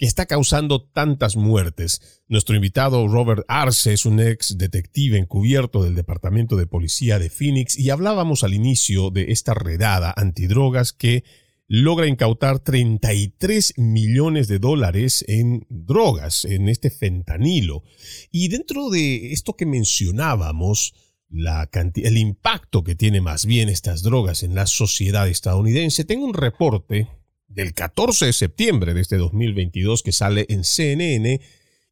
que 0.00 0.06
está 0.06 0.24
causando 0.24 0.82
tantas 0.82 1.36
muertes. 1.36 2.22
Nuestro 2.26 2.56
invitado 2.56 3.06
Robert 3.06 3.44
Arce 3.48 3.92
es 3.92 4.06
un 4.06 4.18
ex 4.18 4.56
detective 4.56 5.18
encubierto 5.18 5.84
del 5.84 5.94
Departamento 5.94 6.56
de 6.56 6.66
Policía 6.66 7.18
de 7.18 7.28
Phoenix 7.28 7.78
y 7.78 7.90
hablábamos 7.90 8.42
al 8.42 8.54
inicio 8.54 9.10
de 9.10 9.30
esta 9.30 9.52
redada 9.52 10.14
antidrogas 10.16 10.94
que 10.94 11.22
logra 11.68 12.06
incautar 12.06 12.60
33 12.60 13.74
millones 13.76 14.48
de 14.48 14.58
dólares 14.58 15.22
en 15.28 15.66
drogas, 15.68 16.46
en 16.46 16.70
este 16.70 16.88
fentanilo. 16.88 17.82
Y 18.32 18.48
dentro 18.48 18.88
de 18.88 19.32
esto 19.32 19.54
que 19.54 19.66
mencionábamos, 19.66 20.94
el 21.30 22.16
impacto 22.16 22.84
que 22.84 22.94
tiene 22.94 23.20
más 23.20 23.44
bien 23.44 23.68
estas 23.68 24.02
drogas 24.02 24.44
en 24.44 24.54
la 24.54 24.64
sociedad 24.64 25.28
estadounidense, 25.28 26.06
tengo 26.06 26.24
un 26.24 26.32
reporte 26.32 27.19
del 27.50 27.74
14 27.74 28.26
de 28.26 28.32
septiembre 28.32 28.94
de 28.94 29.02
este 29.02 29.16
2022 29.16 30.02
que 30.02 30.12
sale 30.12 30.46
en 30.48 30.64
CNN 30.64 31.40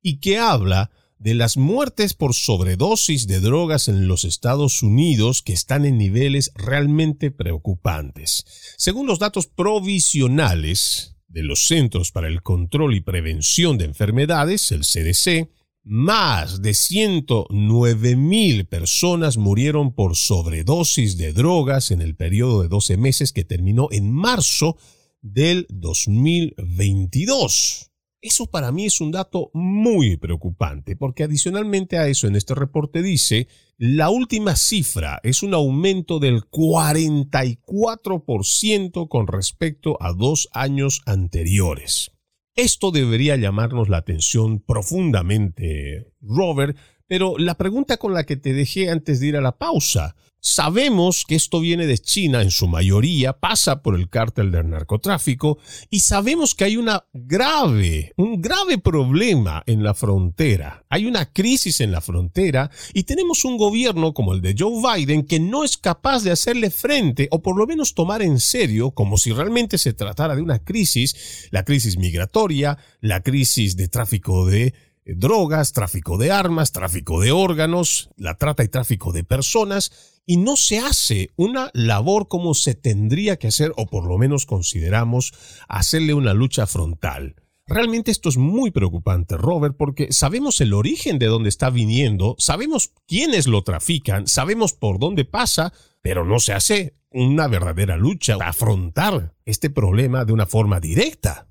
y 0.01 0.21
que 0.21 0.39
habla 0.39 0.91
de 1.19 1.35
las 1.35 1.57
muertes 1.57 2.15
por 2.15 2.33
sobredosis 2.33 3.27
de 3.27 3.41
drogas 3.41 3.89
en 3.89 4.07
los 4.07 4.25
Estados 4.25 4.83
Unidos 4.83 5.43
que 5.43 5.53
están 5.53 5.85
en 5.85 5.99
niveles 5.99 6.53
realmente 6.55 7.33
preocupantes. 7.33 8.45
Según 8.77 9.09
los 9.09 9.19
datos 9.19 9.49
provisionales 9.49 11.17
de 11.27 11.43
los 11.43 11.65
Centros 11.65 12.13
para 12.13 12.29
el 12.29 12.43
Control 12.43 12.95
y 12.95 13.01
Prevención 13.01 13.79
de 13.79 13.87
Enfermedades, 13.87 14.71
el 14.71 14.83
CDC, 14.83 15.51
más 15.83 16.63
de 16.63 16.75
109 16.75 18.15
mil 18.15 18.67
personas 18.67 19.39
murieron 19.39 19.95
por 19.95 20.17
sobredosis 20.17 21.17
de 21.17 21.33
drogas 21.33 21.91
en 21.91 22.01
el 22.01 22.15
periodo 22.15 22.63
de 22.63 22.69
12 22.69 22.97
meses 22.97 23.33
que 23.33 23.45
terminó 23.45 23.89
en 23.91 24.13
marzo 24.13 24.77
del 25.21 25.67
2022. 25.71 27.89
Eso 28.21 28.47
para 28.47 28.73
mí 28.73 28.87
es 28.87 29.01
un 29.01 29.13
dato 29.13 29.53
muy 29.55 30.17
preocupante, 30.17 30.97
porque 30.97 31.23
adicionalmente 31.23 31.99
a 31.99 32.09
eso 32.09 32.27
en 32.27 32.35
este 32.35 32.57
reporte 32.57 33.01
dice, 33.01 33.47
la 33.77 34.11
última 34.11 34.57
cifra 34.57 35.21
es 35.23 35.45
un 35.45 35.55
aumento 35.55 36.19
del 36.19 36.43
44% 36.51 39.09
con 39.09 39.29
respecto 39.29 39.97
a 40.01 40.13
dos 40.13 40.49
años 40.53 41.03
anteriores. 41.07 42.11
Esto 42.57 42.91
debería 42.91 43.37
llamarnos 43.37 43.89
la 43.89 43.99
atención 43.99 44.59
profundamente, 44.59 46.13
Robert, 46.21 46.77
pero 47.09 47.37
la 47.39 47.55
pregunta 47.55 47.97
con 47.97 48.15
la 48.15 48.25
que 48.25 48.37
te 48.37 48.53
dejé 48.53 48.91
antes 48.91 49.19
de 49.19 49.27
ir 49.27 49.37
a 49.37 49.41
la 49.41 49.59
pausa, 49.59 50.15
Sabemos 50.41 51.25
que 51.27 51.35
esto 51.35 51.59
viene 51.59 51.87
de 51.87 51.99
China 51.99 52.43
en 52.43 52.53
su 52.53 52.69
mayoría, 52.69 53.33
pasa 53.33 53.83
por 53.83 53.97
el 53.97 54.09
cártel 54.09 54.53
del 54.53 54.71
narcotráfico 54.71 55.59
y 55.91 56.01
sabemos 56.01 56.55
que 56.55 56.63
hay 56.63 56.77
una 56.77 57.05
grave, 57.13 58.13
un 58.17 58.41
grave 58.41 58.79
problema 58.79 59.65
en 59.67 59.83
la 59.83 59.95
frontera. 59.95 60.85
Hay 60.91 61.07
una 61.07 61.33
crisis 61.33 61.81
en 61.81 61.91
la 61.91 62.01
frontera 62.01 62.71
y 62.95 63.03
tenemos 63.03 63.45
un 63.45 63.57
gobierno 63.57 64.15
como 64.15 64.33
el 64.33 64.41
de 64.41 64.55
Joe 64.57 64.81
Biden 64.81 65.27
que 65.27 65.41
no 65.41 65.65
es 65.65 65.77
capaz 65.77 66.23
de 66.23 66.31
hacerle 66.31 66.71
frente 66.71 67.27
o 67.33 67.43
por 67.43 67.59
lo 67.59 67.67
menos 67.67 67.95
tomar 67.95 68.23
en 68.23 68.39
serio, 68.39 68.93
como 68.93 69.19
si 69.19 69.33
realmente 69.33 69.77
se 69.77 69.93
tratara 69.93 70.37
de 70.37 70.43
una 70.43 70.61
crisis, 70.61 71.49
la 71.51 71.65
crisis 71.65 71.99
migratoria, 71.99 72.79
la 73.01 73.23
crisis 73.23 73.77
de 73.77 73.89
tráfico 73.89 74.47
de 74.47 74.73
drogas, 75.17 75.73
tráfico 75.73 76.19
de 76.19 76.31
armas, 76.31 76.73
tráfico 76.73 77.21
de 77.21 77.33
órganos, 77.33 78.11
la 78.17 78.37
trata 78.37 78.65
y 78.65 78.69
tráfico 78.69 79.13
de 79.13 79.25
personas 79.25 80.19
y 80.27 80.37
no 80.37 80.57
se 80.57 80.79
hace 80.79 81.31
una 81.37 81.71
labor 81.73 82.29
como 82.29 82.55
se 82.55 82.75
tendría 82.75 83.39
que 83.39 83.49
hacer, 83.49 83.73
o 83.77 83.87
por 83.87 84.07
lo 84.07 84.19
menos 84.19 84.45
consideramos 84.45 85.33
hacerle 85.69 86.13
una 86.15 86.35
lucha 86.35 86.67
frontal. 86.67 87.37
Realmente 87.67 88.11
esto 88.11 88.29
es 88.29 88.39
muy 88.39 88.71
preocupante, 88.71 89.37
Robert, 89.37 89.77
porque 89.77 90.11
sabemos 90.11 90.61
el 90.61 90.73
origen 90.73 91.19
de 91.19 91.27
dónde 91.27 91.51
está 91.51 91.69
viniendo, 91.69 92.35
sabemos 92.39 92.93
quiénes 93.07 93.47
lo 93.47 93.63
trafican, 93.63 94.27
sabemos 94.27 94.73
por 94.73 94.99
dónde 94.99 95.27
pasa, 95.27 95.73
pero 96.01 96.25
no 96.25 96.39
se 96.39 96.55
hace 96.55 96.97
una 97.11 97.47
verdadera 97.47 97.97
lucha, 97.97 98.37
afrontar 98.43 99.35
este 99.45 99.71
problema 99.71 100.25
de 100.25 100.33
una 100.33 100.47
forma 100.47 100.81
directa. 100.81 101.49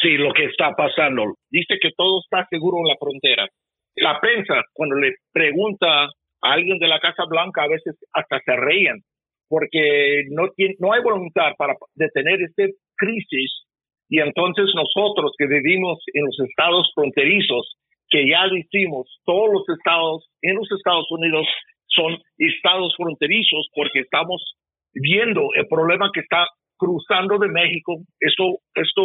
Sí, 0.00 0.16
lo 0.16 0.32
que 0.32 0.44
está 0.44 0.74
pasando. 0.76 1.34
Dice 1.50 1.78
que 1.80 1.90
todo 1.96 2.20
está 2.20 2.46
seguro 2.48 2.78
en 2.78 2.88
la 2.88 2.96
frontera. 2.98 3.48
La 3.96 4.20
prensa, 4.20 4.62
cuando 4.72 4.96
le 4.96 5.14
pregunta 5.32 6.08
alguien 6.40 6.78
de 6.78 6.86
la 6.86 7.00
Casa 7.00 7.24
Blanca 7.28 7.64
a 7.64 7.68
veces 7.68 7.96
hasta 8.12 8.40
se 8.40 8.56
reían 8.56 9.00
porque 9.48 10.24
no, 10.30 10.48
no 10.78 10.92
hay 10.92 11.02
voluntad 11.02 11.52
para 11.56 11.74
detener 11.94 12.40
esta 12.42 12.64
crisis 12.96 13.64
y 14.08 14.20
entonces 14.20 14.66
nosotros 14.74 15.32
que 15.36 15.46
vivimos 15.46 15.98
en 16.14 16.24
los 16.24 16.38
estados 16.48 16.90
fronterizos, 16.94 17.76
que 18.08 18.28
ya 18.28 18.46
decimos, 18.48 19.06
todos 19.24 19.50
los 19.52 19.76
estados 19.76 20.28
en 20.42 20.56
los 20.56 20.70
Estados 20.70 21.10
Unidos 21.10 21.46
son 21.88 22.18
estados 22.38 22.94
fronterizos 22.96 23.68
porque 23.74 24.00
estamos 24.00 24.54
viendo 24.94 25.48
el 25.54 25.66
problema 25.66 26.10
que 26.12 26.20
está 26.20 26.46
cruzando 26.78 27.38
de 27.38 27.48
México, 27.48 27.96
esto, 28.20 28.58
esto, 28.74 29.02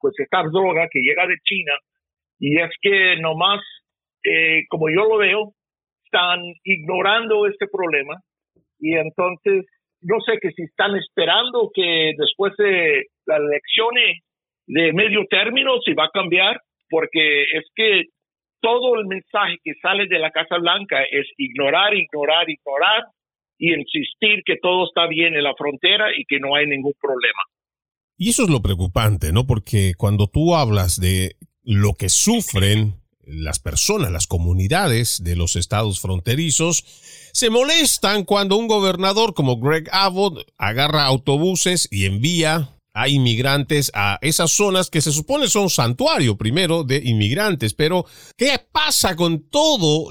pues 0.00 0.14
esta 0.18 0.42
droga 0.44 0.88
que 0.90 1.00
llega 1.00 1.26
de 1.26 1.36
China, 1.44 1.72
y 2.38 2.58
es 2.58 2.70
que 2.80 3.16
nomás, 3.20 3.60
eh, 4.24 4.62
como 4.68 4.88
yo 4.88 5.08
lo 5.08 5.18
veo, 5.18 5.52
están 6.04 6.40
ignorando 6.64 7.46
este 7.46 7.66
problema, 7.66 8.16
y 8.78 8.94
entonces, 8.96 9.66
no 10.00 10.20
sé 10.20 10.38
que 10.40 10.50
si 10.52 10.62
están 10.62 10.96
esperando 10.96 11.70
que 11.74 12.12
después 12.16 12.54
de 12.56 13.04
las 13.26 13.40
elecciones 13.40 14.18
de 14.66 14.92
medio 14.92 15.24
término, 15.28 15.80
si 15.84 15.94
va 15.94 16.04
a 16.04 16.10
cambiar, 16.12 16.60
porque 16.88 17.42
es 17.42 17.64
que 17.74 18.04
todo 18.60 18.98
el 18.98 19.06
mensaje 19.06 19.56
que 19.62 19.74
sale 19.80 20.06
de 20.06 20.18
la 20.18 20.30
Casa 20.30 20.58
Blanca 20.58 21.02
es 21.02 21.26
ignorar, 21.36 21.94
ignorar, 21.94 22.48
ignorar 22.48 23.04
y 23.58 23.74
insistir 23.74 24.42
que 24.44 24.56
todo 24.60 24.86
está 24.86 25.06
bien 25.06 25.34
en 25.34 25.44
la 25.44 25.54
frontera 25.56 26.06
y 26.16 26.24
que 26.26 26.38
no 26.40 26.54
hay 26.54 26.66
ningún 26.66 26.94
problema. 27.00 27.42
Y 28.16 28.30
eso 28.30 28.44
es 28.44 28.50
lo 28.50 28.62
preocupante, 28.62 29.32
¿no? 29.32 29.46
Porque 29.46 29.94
cuando 29.96 30.26
tú 30.26 30.54
hablas 30.54 31.00
de 31.00 31.36
lo 31.62 31.94
que 31.94 32.08
sufren 32.08 33.02
las 33.24 33.58
personas, 33.58 34.10
las 34.10 34.26
comunidades 34.26 35.22
de 35.22 35.36
los 35.36 35.56
estados 35.56 36.00
fronterizos, 36.00 36.84
se 37.32 37.50
molestan 37.50 38.24
cuando 38.24 38.56
un 38.56 38.66
gobernador 38.66 39.34
como 39.34 39.58
Greg 39.58 39.88
Abbott 39.92 40.46
agarra 40.58 41.04
autobuses 41.04 41.88
y 41.90 42.04
envía 42.06 42.71
a 42.94 43.08
inmigrantes 43.08 43.90
a 43.94 44.18
esas 44.20 44.50
zonas 44.50 44.90
que 44.90 45.00
se 45.00 45.12
supone 45.12 45.48
son 45.48 45.70
santuario 45.70 46.36
primero 46.36 46.84
de 46.84 47.00
inmigrantes, 47.04 47.72
pero 47.72 48.04
¿qué 48.36 48.60
pasa 48.70 49.16
con 49.16 49.48
todo 49.48 50.08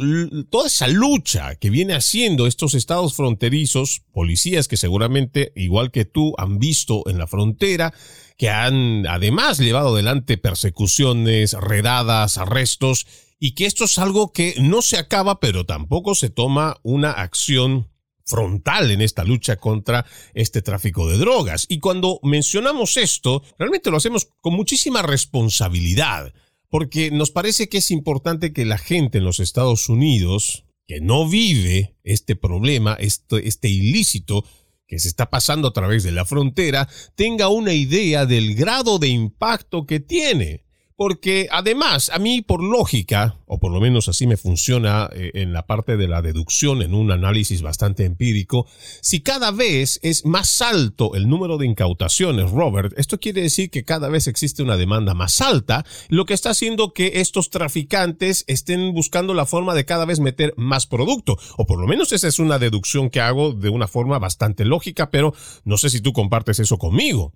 toda 0.49 0.67
esa 0.67 0.87
lucha 0.87 1.55
que 1.55 1.69
viene 1.69 1.93
haciendo 1.93 2.47
estos 2.47 2.73
estados 2.73 3.13
fronterizos, 3.13 4.01
policías 4.11 4.67
que 4.67 4.77
seguramente 4.77 5.51
igual 5.55 5.91
que 5.91 6.05
tú 6.05 6.33
han 6.37 6.57
visto 6.57 7.03
en 7.07 7.19
la 7.19 7.27
frontera, 7.27 7.93
que 8.37 8.49
han 8.49 9.05
además 9.05 9.59
llevado 9.59 9.93
adelante 9.93 10.37
persecuciones, 10.37 11.53
redadas, 11.53 12.39
arrestos 12.39 13.05
y 13.39 13.53
que 13.53 13.65
esto 13.65 13.85
es 13.85 13.97
algo 13.99 14.31
que 14.31 14.55
no 14.59 14.81
se 14.81 14.97
acaba, 14.97 15.39
pero 15.39 15.65
tampoco 15.65 16.15
se 16.15 16.29
toma 16.29 16.77
una 16.81 17.11
acción 17.11 17.90
frontal 18.31 18.91
en 18.91 19.01
esta 19.01 19.25
lucha 19.25 19.57
contra 19.57 20.05
este 20.33 20.61
tráfico 20.61 21.09
de 21.09 21.17
drogas. 21.17 21.65
Y 21.69 21.79
cuando 21.79 22.19
mencionamos 22.23 22.95
esto, 22.97 23.43
realmente 23.59 23.91
lo 23.91 23.97
hacemos 23.97 24.29
con 24.39 24.53
muchísima 24.53 25.01
responsabilidad, 25.01 26.33
porque 26.69 27.11
nos 27.11 27.29
parece 27.29 27.67
que 27.67 27.79
es 27.79 27.91
importante 27.91 28.53
que 28.53 28.65
la 28.65 28.77
gente 28.77 29.17
en 29.17 29.25
los 29.25 29.41
Estados 29.41 29.89
Unidos, 29.89 30.63
que 30.87 31.01
no 31.01 31.27
vive 31.27 31.97
este 32.03 32.35
problema, 32.37 32.95
este, 32.99 33.47
este 33.47 33.67
ilícito, 33.67 34.45
que 34.87 34.99
se 34.99 35.09
está 35.09 35.29
pasando 35.29 35.67
a 35.67 35.73
través 35.73 36.03
de 36.03 36.11
la 36.11 36.25
frontera, 36.25 36.87
tenga 37.15 37.49
una 37.49 37.73
idea 37.73 38.25
del 38.25 38.55
grado 38.55 38.97
de 38.97 39.09
impacto 39.09 39.85
que 39.85 39.99
tiene 39.99 40.63
porque 41.01 41.47
además, 41.49 42.11
a 42.13 42.19
mí 42.19 42.43
por 42.43 42.61
lógica, 42.61 43.35
o 43.47 43.57
por 43.57 43.71
lo 43.71 43.81
menos 43.81 44.07
así 44.07 44.27
me 44.27 44.37
funciona 44.37 45.09
eh, 45.11 45.31
en 45.33 45.51
la 45.51 45.65
parte 45.65 45.97
de 45.97 46.07
la 46.07 46.21
deducción, 46.21 46.83
en 46.83 46.93
un 46.93 47.09
análisis 47.09 47.63
bastante 47.63 48.05
empírico, 48.05 48.67
si 49.01 49.21
cada 49.21 49.49
vez 49.49 49.99
es 50.03 50.27
más 50.27 50.61
alto 50.61 51.15
el 51.15 51.27
número 51.27 51.57
de 51.57 51.65
incautaciones, 51.65 52.51
Robert, 52.51 52.93
esto 52.97 53.19
quiere 53.19 53.41
decir 53.41 53.71
que 53.71 53.83
cada 53.83 54.09
vez 54.09 54.27
existe 54.27 54.61
una 54.61 54.77
demanda 54.77 55.15
más 55.15 55.41
alta, 55.41 55.87
lo 56.07 56.27
que 56.27 56.35
está 56.35 56.51
haciendo 56.51 56.93
que 56.93 57.13
estos 57.15 57.49
traficantes 57.49 58.43
estén 58.45 58.93
buscando 58.93 59.33
la 59.33 59.47
forma 59.47 59.73
de 59.73 59.85
cada 59.85 60.05
vez 60.05 60.19
meter 60.19 60.53
más 60.55 60.85
producto, 60.85 61.35
o 61.57 61.65
por 61.65 61.81
lo 61.81 61.87
menos 61.87 62.11
esa 62.11 62.27
es 62.27 62.37
una 62.37 62.59
deducción 62.59 63.09
que 63.09 63.21
hago 63.21 63.53
de 63.53 63.69
una 63.69 63.87
forma 63.87 64.19
bastante 64.19 64.65
lógica, 64.65 65.09
pero 65.09 65.33
no 65.63 65.79
sé 65.79 65.89
si 65.89 65.99
tú 65.99 66.13
compartes 66.13 66.59
eso 66.59 66.77
conmigo. 66.77 67.33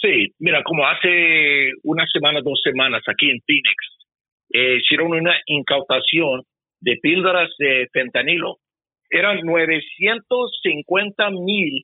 Sí, 0.00 0.28
mira, 0.38 0.62
como 0.62 0.86
hace 0.86 1.72
una 1.82 2.06
semana, 2.06 2.40
dos 2.40 2.60
semanas 2.62 3.02
aquí 3.08 3.30
en 3.30 3.40
Phoenix, 3.46 3.76
eh, 4.50 4.76
hicieron 4.80 5.12
una 5.12 5.34
incautación 5.46 6.42
de 6.80 6.96
píldoras 7.02 7.50
de 7.58 7.88
fentanilo. 7.92 8.58
Eran 9.10 9.40
950 9.40 11.30
mil 11.30 11.82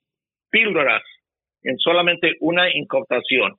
píldoras 0.51 1.03
en 1.65 1.77
solamente 1.79 2.35
una 2.41 2.73
incautación, 2.73 3.57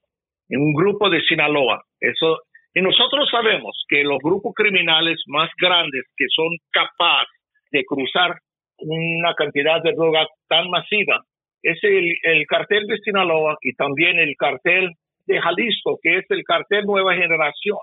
en 0.48 0.62
un 0.62 0.74
grupo 0.74 1.10
de 1.10 1.22
Sinaloa. 1.22 1.84
Eso, 2.00 2.39
y 2.74 2.82
nosotros 2.82 3.28
sabemos 3.30 3.84
que 3.89 4.04
los 4.04 4.20
grupos 4.24 4.54
criminales 4.56 5.22
más 5.28 5.50
grandes 5.60 6.04
que 6.15 6.28
son 6.34 6.48
capaces 6.72 7.28
de 7.72 7.84
cruzar 7.84 8.38
una 8.78 9.34
cantidad 9.34 9.82
de 9.84 9.91
droga 9.94 10.26
tan 10.48 10.70
masiva 10.70 11.26
es 11.65 11.80
el, 11.82 12.45
cartel 12.47 12.86
de 12.86 12.99
Sinaloa 12.99 13.58
y 13.62 13.73
también 13.73 14.19
el 14.19 14.36
cartel 14.38 14.91
de 15.25 15.41
Jalisco, 15.41 15.97
que 16.01 16.17
es 16.17 16.25
el 16.30 16.43
cartel 16.43 16.86
Nueva 16.86 17.15
Generación. 17.15 17.80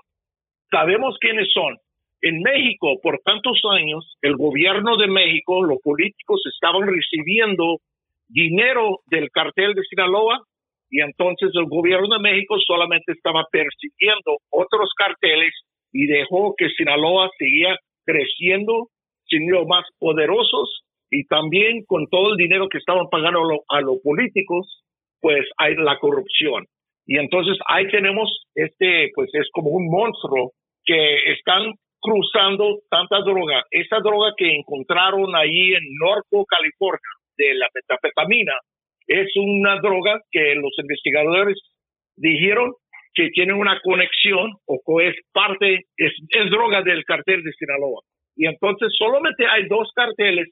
Sabemos 0.71 1.17
quiénes 1.19 1.51
son. 1.53 1.75
En 2.21 2.39
México, 2.39 3.01
por 3.03 3.19
tantos 3.25 3.61
años, 3.71 4.15
el 4.21 4.37
gobierno 4.37 4.95
de 4.95 5.07
México, 5.07 5.61
los 5.63 5.79
políticos 5.83 6.41
estaban 6.53 6.87
recibiendo 6.87 7.79
dinero 8.29 9.01
del 9.07 9.29
cartel 9.31 9.73
de 9.73 9.83
Sinaloa 9.83 10.41
y 10.89 11.01
entonces 11.01 11.51
el 11.53 11.65
gobierno 11.65 12.07
de 12.15 12.21
México 12.21 12.55
solamente 12.65 13.11
estaba 13.11 13.43
persiguiendo 13.51 14.37
otros 14.49 14.91
carteles 14.97 15.53
y 15.91 16.05
dejó 16.05 16.55
que 16.57 16.69
Sinaloa 16.69 17.29
seguía 17.37 17.75
creciendo, 18.05 18.87
siendo 19.25 19.65
más 19.65 19.85
poderosos 19.99 20.83
y 21.13 21.27
también 21.27 21.85
con 21.85 22.07
todo 22.07 22.31
el 22.31 22.37
dinero 22.37 22.67
que 22.67 22.79
estaban 22.79 23.07
pagando 23.11 23.39
a, 23.69 23.81
los 23.81 23.99
políticos, 24.03 24.83
pues 25.21 25.45
hay 25.57 25.75
la 25.75 25.99
corrupción. 25.99 26.65
Y 27.05 27.19
entonces 27.19 27.55
ahí 27.67 27.87
tenemos 27.89 28.47
este, 28.55 29.11
pues 29.13 29.29
es 29.33 29.47
como 29.51 29.69
un 29.69 29.91
monstruo 29.91 30.53
que 30.83 31.33
están 31.33 31.71
cruzando 32.01 32.79
tanta 32.89 33.19
droga. 33.19 33.61
Esa 33.69 33.99
droga 33.99 34.33
que 34.35 34.55
encontraron 34.55 35.35
ahí 35.35 35.75
en 35.75 35.83
Norco, 36.01 36.45
California, 36.45 37.13
de 37.37 37.53
la 37.55 37.67
metafetamina, 37.75 38.53
es 39.05 39.27
una 39.35 39.79
droga 39.81 40.19
que 40.31 40.55
los 40.55 40.73
investigadores 40.79 41.59
dijeron 42.15 42.73
que 43.13 43.29
tiene 43.29 43.53
una 43.53 43.79
conexión 43.83 44.51
o 44.65 44.79
que 44.83 45.09
es 45.09 45.15
parte, 45.31 45.81
es, 45.95 46.13
es 46.29 46.49
droga 46.49 46.81
del 46.81 47.05
cartel 47.05 47.43
de 47.43 47.51
Sinaloa. 47.51 48.01
Y 48.35 48.47
entonces 48.47 48.91
solamente 48.97 49.45
hay 49.45 49.67
dos 49.67 49.91
carteles 49.93 50.47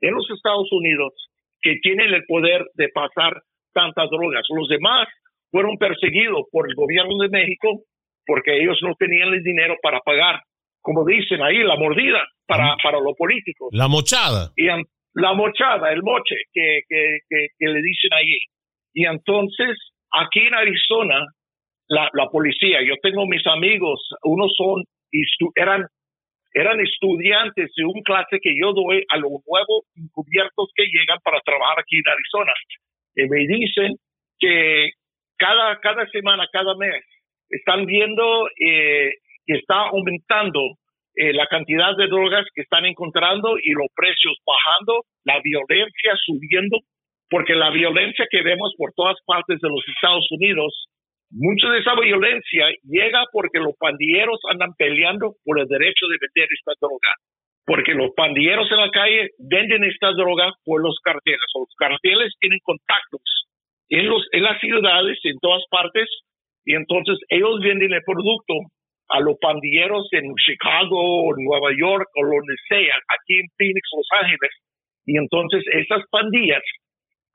en 0.00 0.14
los 0.14 0.28
Estados 0.30 0.68
Unidos 0.72 1.12
que 1.60 1.76
tienen 1.82 2.12
el 2.14 2.24
poder 2.26 2.64
de 2.74 2.88
pasar 2.88 3.42
tantas 3.72 4.08
drogas. 4.10 4.42
Los 4.48 4.68
demás 4.68 5.08
fueron 5.50 5.76
perseguidos 5.76 6.46
por 6.50 6.68
el 6.68 6.74
gobierno 6.74 7.18
de 7.18 7.28
México 7.28 7.82
porque 8.26 8.58
ellos 8.58 8.78
no 8.82 8.94
tenían 8.94 9.32
el 9.32 9.42
dinero 9.42 9.76
para 9.82 10.00
pagar, 10.00 10.42
como 10.82 11.04
dicen 11.04 11.42
ahí, 11.42 11.58
la 11.62 11.76
mordida 11.76 12.22
para, 12.46 12.76
para 12.82 13.00
los 13.00 13.16
políticos. 13.16 13.70
La 13.72 13.88
mochada. 13.88 14.52
Y 14.54 14.66
la 14.66 15.32
mochada, 15.34 15.92
el 15.92 16.02
moche 16.02 16.36
que, 16.52 16.80
que, 16.88 17.18
que, 17.28 17.66
le 17.66 17.80
dicen 17.80 18.12
ahí. 18.12 18.38
Y 18.92 19.06
entonces, 19.06 19.76
aquí 20.12 20.40
en 20.40 20.54
Arizona, 20.54 21.26
la, 21.88 22.10
la 22.12 22.26
policía, 22.26 22.80
yo 22.86 22.94
tengo 23.02 23.26
mis 23.26 23.46
amigos, 23.46 23.98
unos 24.22 24.52
son, 24.56 24.84
eran 25.54 25.86
eran 26.52 26.80
estudiantes 26.80 27.70
de 27.76 27.84
un 27.84 28.02
clase 28.02 28.38
que 28.42 28.54
yo 28.60 28.72
doy 28.72 29.04
a 29.08 29.16
los 29.18 29.32
nuevos 29.46 29.84
encubiertos 29.96 30.70
que 30.74 30.84
llegan 30.86 31.18
para 31.22 31.40
trabajar 31.40 31.80
aquí 31.80 31.96
en 31.96 32.12
Arizona. 32.12 32.52
Y 33.14 33.28
me 33.28 33.46
dicen 33.46 33.96
que 34.38 34.90
cada, 35.36 35.78
cada 35.80 36.06
semana, 36.08 36.46
cada 36.52 36.74
mes, 36.76 37.04
están 37.50 37.86
viendo 37.86 38.48
eh, 38.60 39.12
que 39.46 39.54
está 39.54 39.88
aumentando 39.88 40.60
eh, 41.14 41.32
la 41.32 41.46
cantidad 41.46 41.96
de 41.96 42.06
drogas 42.06 42.46
que 42.54 42.62
están 42.62 42.84
encontrando 42.84 43.58
y 43.58 43.72
los 43.72 43.88
precios 43.94 44.36
bajando, 44.46 45.04
la 45.24 45.40
violencia 45.42 46.14
subiendo, 46.24 46.78
porque 47.30 47.54
la 47.54 47.70
violencia 47.70 48.26
que 48.30 48.42
vemos 48.42 48.74
por 48.76 48.92
todas 48.94 49.16
partes 49.26 49.58
de 49.60 49.68
los 49.68 49.82
Estados 49.88 50.26
Unidos 50.30 50.86
Mucha 51.30 51.70
de 51.70 51.80
esa 51.80 51.94
violencia 51.94 52.66
llega 52.84 53.24
porque 53.32 53.58
los 53.58 53.76
pandilleros 53.78 54.40
andan 54.50 54.72
peleando 54.78 55.34
por 55.44 55.60
el 55.60 55.66
derecho 55.66 56.06
de 56.08 56.16
vender 56.20 56.48
esta 56.50 56.72
droga. 56.80 57.12
Porque 57.66 57.92
los 57.92 58.10
pandilleros 58.16 58.70
en 58.70 58.78
la 58.78 58.90
calle 58.90 59.28
venden 59.38 59.84
esta 59.84 60.12
droga 60.12 60.50
por 60.64 60.82
los 60.82 60.96
carteles. 61.04 61.44
Los 61.54 61.68
carteles 61.76 62.32
tienen 62.40 62.58
contactos 62.64 63.20
en, 63.88 64.42
las 64.42 64.60
ciudades, 64.60 65.18
en 65.24 65.38
todas 65.40 65.62
partes, 65.70 66.08
y 66.64 66.74
entonces 66.74 67.18
ellos 67.28 67.60
venden 67.60 67.92
el 67.92 68.02
producto 68.04 68.54
a 69.08 69.20
los 69.20 69.36
pandilleros 69.40 70.06
en 70.12 70.34
Chicago, 70.36 71.32
Nueva 71.36 71.70
York 71.78 72.06
o 72.16 72.26
donde 72.26 72.54
sea, 72.68 72.94
aquí 73.08 73.40
en 73.40 73.46
Phoenix, 73.56 73.88
Los 73.96 74.08
Ángeles. 74.22 74.50
Y 75.06 75.16
entonces 75.16 75.64
esas 75.72 76.02
pandillas 76.10 76.62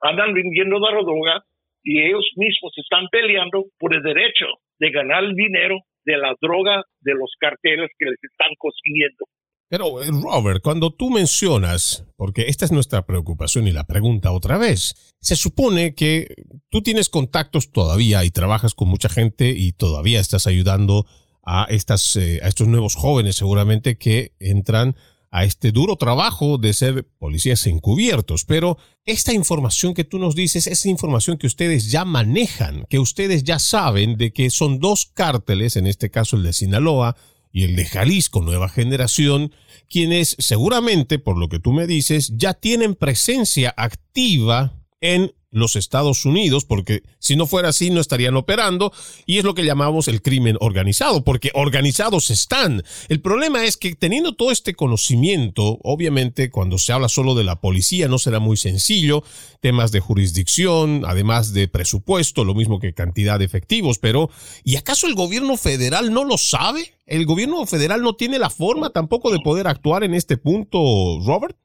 andan 0.00 0.34
vendiendo 0.34 0.78
la 0.78 0.90
droga 0.90 1.42
y 1.84 2.00
ellos 2.00 2.24
mismos 2.36 2.72
están 2.76 3.06
peleando 3.12 3.66
por 3.78 3.94
el 3.94 4.02
derecho 4.02 4.46
de 4.80 4.90
ganar 4.90 5.22
el 5.24 5.34
dinero 5.34 5.76
de 6.04 6.16
la 6.16 6.34
droga 6.40 6.82
de 7.00 7.12
los 7.14 7.32
carteles 7.38 7.90
que 7.98 8.06
les 8.06 8.18
están 8.22 8.50
consiguiendo. 8.58 9.26
Pero, 9.68 10.02
eh, 10.02 10.06
Robert, 10.22 10.62
cuando 10.62 10.94
tú 10.94 11.10
mencionas, 11.10 12.06
porque 12.16 12.42
esta 12.48 12.64
es 12.64 12.72
nuestra 12.72 13.06
preocupación 13.06 13.66
y 13.66 13.72
la 13.72 13.84
pregunta 13.84 14.32
otra 14.32 14.58
vez, 14.58 15.14
se 15.20 15.36
supone 15.36 15.94
que 15.94 16.34
tú 16.70 16.82
tienes 16.82 17.08
contactos 17.08 17.72
todavía 17.72 18.24
y 18.24 18.30
trabajas 18.30 18.74
con 18.74 18.88
mucha 18.88 19.08
gente 19.08 19.54
y 19.56 19.72
todavía 19.72 20.20
estás 20.20 20.46
ayudando 20.46 21.06
a, 21.42 21.66
estas, 21.70 22.16
eh, 22.16 22.40
a 22.42 22.48
estos 22.48 22.68
nuevos 22.68 22.94
jóvenes 22.94 23.36
seguramente 23.36 23.98
que 23.98 24.32
entran 24.38 24.96
a 25.34 25.42
este 25.42 25.72
duro 25.72 25.96
trabajo 25.96 26.58
de 26.58 26.72
ser 26.72 27.08
policías 27.18 27.66
encubiertos. 27.66 28.44
Pero 28.44 28.78
esta 29.04 29.32
información 29.32 29.92
que 29.92 30.04
tú 30.04 30.20
nos 30.20 30.36
dices 30.36 30.68
es 30.68 30.86
información 30.86 31.38
que 31.38 31.48
ustedes 31.48 31.90
ya 31.90 32.04
manejan, 32.04 32.86
que 32.88 33.00
ustedes 33.00 33.42
ya 33.42 33.58
saben 33.58 34.16
de 34.16 34.32
que 34.32 34.48
son 34.50 34.78
dos 34.78 35.06
cárteles, 35.12 35.74
en 35.74 35.88
este 35.88 36.08
caso 36.08 36.36
el 36.36 36.44
de 36.44 36.52
Sinaloa 36.52 37.16
y 37.50 37.64
el 37.64 37.74
de 37.74 37.84
Jalisco 37.84 38.42
Nueva 38.42 38.68
Generación, 38.68 39.52
quienes 39.90 40.36
seguramente, 40.38 41.18
por 41.18 41.36
lo 41.36 41.48
que 41.48 41.58
tú 41.58 41.72
me 41.72 41.88
dices, 41.88 42.32
ya 42.36 42.54
tienen 42.54 42.94
presencia 42.94 43.74
activa 43.76 44.84
en 45.00 45.34
los 45.54 45.76
Estados 45.76 46.24
Unidos, 46.24 46.64
porque 46.64 47.02
si 47.18 47.36
no 47.36 47.46
fuera 47.46 47.70
así 47.70 47.90
no 47.90 48.00
estarían 48.00 48.36
operando, 48.36 48.92
y 49.26 49.38
es 49.38 49.44
lo 49.44 49.54
que 49.54 49.64
llamamos 49.64 50.08
el 50.08 50.22
crimen 50.22 50.56
organizado, 50.60 51.24
porque 51.24 51.50
organizados 51.54 52.30
están. 52.30 52.82
El 53.08 53.20
problema 53.20 53.64
es 53.64 53.76
que 53.76 53.94
teniendo 53.94 54.34
todo 54.34 54.50
este 54.50 54.74
conocimiento, 54.74 55.78
obviamente 55.82 56.50
cuando 56.50 56.78
se 56.78 56.92
habla 56.92 57.08
solo 57.08 57.34
de 57.34 57.44
la 57.44 57.60
policía 57.60 58.08
no 58.08 58.18
será 58.18 58.40
muy 58.40 58.56
sencillo, 58.56 59.22
temas 59.60 59.92
de 59.92 60.00
jurisdicción, 60.00 61.04
además 61.06 61.54
de 61.54 61.68
presupuesto, 61.68 62.44
lo 62.44 62.54
mismo 62.54 62.80
que 62.80 62.94
cantidad 62.94 63.38
de 63.38 63.44
efectivos, 63.44 63.98
pero 63.98 64.30
¿y 64.64 64.76
acaso 64.76 65.06
el 65.06 65.14
gobierno 65.14 65.56
federal 65.56 66.12
no 66.12 66.24
lo 66.24 66.36
sabe? 66.36 66.94
¿El 67.06 67.26
gobierno 67.26 67.64
federal 67.66 68.02
no 68.02 68.14
tiene 68.14 68.38
la 68.38 68.50
forma 68.50 68.90
tampoco 68.90 69.30
de 69.30 69.38
poder 69.40 69.66
actuar 69.66 70.04
en 70.04 70.14
este 70.14 70.36
punto, 70.36 70.78
Robert? 71.26 71.56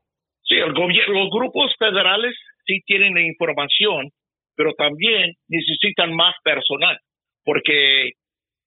Sí, 0.43 0.56
el 0.56 0.73
gobierno, 0.73 1.23
los 1.23 1.30
grupos 1.32 1.71
federales 1.78 2.36
sí 2.69 2.82
tienen 2.86 3.15
la 3.15 3.21
información, 3.21 4.10
pero 4.55 4.73
también 4.73 5.34
necesitan 5.47 6.13
más 6.13 6.36
personal, 6.43 6.97
porque 7.43 8.12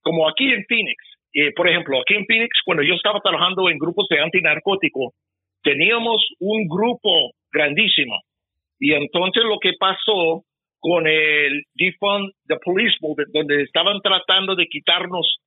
como 0.01 0.27
aquí 0.27 0.51
en 0.51 0.65
Phoenix, 0.67 0.97
eh, 1.33 1.51
por 1.55 1.69
ejemplo, 1.69 1.99
aquí 1.99 2.15
en 2.15 2.25
Phoenix, 2.25 2.51
cuando 2.65 2.83
yo 2.83 2.93
estaba 2.95 3.19
trabajando 3.21 3.69
en 3.69 3.77
grupos 3.77 4.07
de 4.09 4.19
antinarcótico, 4.19 5.13
teníamos 5.63 6.21
un 6.39 6.67
grupo 6.67 7.31
grandísimo. 7.51 8.19
Y 8.79 8.93
entonces 8.93 9.43
lo 9.43 9.57
que 9.59 9.71
pasó 9.79 10.43
con 10.79 11.07
el 11.07 11.63
defund 11.75 12.33
the 12.47 12.57
police 12.63 12.97
movement, 12.99 13.31
donde 13.31 13.63
estaban 13.63 14.01
tratando 14.01 14.55
de 14.55 14.65
quitarnos 14.65 15.37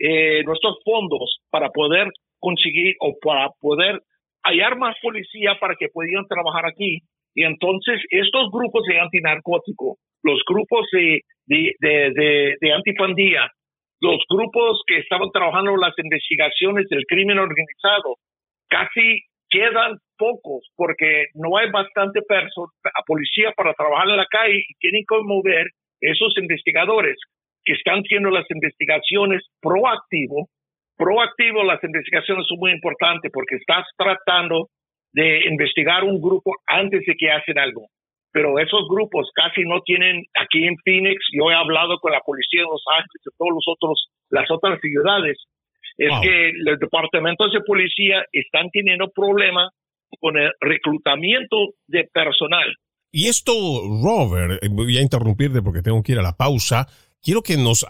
eh, 0.00 0.42
nuestros 0.44 0.78
fondos 0.84 1.38
para 1.50 1.68
poder 1.70 2.08
conseguir 2.40 2.96
o 2.98 3.14
para 3.22 3.50
poder 3.60 4.00
hallar 4.42 4.76
más 4.76 4.96
policía 5.00 5.58
para 5.60 5.76
que 5.78 5.88
pudieran 5.92 6.26
trabajar 6.26 6.66
aquí, 6.66 6.98
y 7.34 7.44
entonces 7.44 8.00
estos 8.10 8.50
grupos 8.50 8.84
de 8.86 8.98
antinarcótico, 8.98 9.98
los 10.22 10.42
grupos 10.46 10.86
de, 10.92 11.20
de, 11.46 12.56
de, 12.60 12.72
antipandilla, 12.72 13.50
los 14.00 14.22
grupos 14.28 14.82
que 14.86 14.98
estaban 14.98 15.30
trabajando 15.30 15.76
las 15.76 15.94
investigaciones 15.98 16.88
del 16.88 17.04
crimen 17.06 17.38
organizado, 17.38 18.16
casi 18.68 19.22
quedan 19.48 19.98
pocos 20.16 20.68
porque 20.76 21.26
no 21.34 21.56
hay 21.56 21.70
bastante 21.70 22.20
a 22.20 23.02
policía 23.06 23.52
para 23.56 23.74
trabajar 23.74 24.08
en 24.08 24.16
la 24.16 24.26
calle 24.26 24.62
y 24.68 24.74
tienen 24.78 25.04
que 25.08 25.16
mover 25.22 25.66
esos 26.00 26.36
investigadores 26.38 27.16
que 27.64 27.74
están 27.74 28.00
haciendo 28.00 28.30
las 28.30 28.46
investigaciones 28.50 29.42
proactivo. 29.60 30.48
Proactivo, 30.96 31.64
las 31.64 31.82
investigaciones 31.82 32.46
son 32.46 32.58
muy 32.58 32.72
importantes 32.72 33.30
porque 33.32 33.56
estás 33.56 33.86
tratando 33.96 34.68
de 35.12 35.48
investigar 35.48 36.04
un 36.04 36.20
grupo 36.20 36.52
antes 36.66 37.04
de 37.06 37.14
que 37.16 37.30
hacen 37.30 37.58
algo. 37.58 37.86
Pero 38.32 38.58
esos 38.58 38.86
grupos 38.88 39.28
casi 39.34 39.62
no 39.62 39.80
tienen, 39.82 40.24
aquí 40.40 40.64
en 40.64 40.76
Phoenix, 40.84 41.18
yo 41.32 41.50
he 41.50 41.54
hablado 41.54 41.98
con 41.98 42.12
la 42.12 42.20
policía 42.20 42.62
de 42.62 42.68
Los 42.68 42.84
Ángeles 42.88 43.22
y 43.26 43.36
todos 43.36 43.50
los 43.52 43.64
otros, 43.66 44.06
las 44.30 44.50
otras 44.50 44.80
ciudades, 44.80 45.36
es 45.98 46.12
que 46.22 46.52
los 46.54 46.78
departamentos 46.78 47.52
de 47.52 47.60
policía 47.60 48.24
están 48.32 48.70
teniendo 48.70 49.10
problemas 49.10 49.70
con 50.18 50.36
el 50.38 50.50
reclutamiento 50.60 51.56
de 51.88 52.08
personal. 52.12 52.74
Y 53.12 53.28
esto, 53.28 53.52
Robert, 54.02 54.62
eh, 54.62 54.68
voy 54.70 54.96
a 54.96 55.02
interrumpirte 55.02 55.62
porque 55.62 55.82
tengo 55.82 56.02
que 56.02 56.12
ir 56.12 56.18
a 56.18 56.22
la 56.22 56.36
pausa. 56.36 56.86
Quiero 57.20 57.42
que 57.42 57.56
nos 57.56 57.84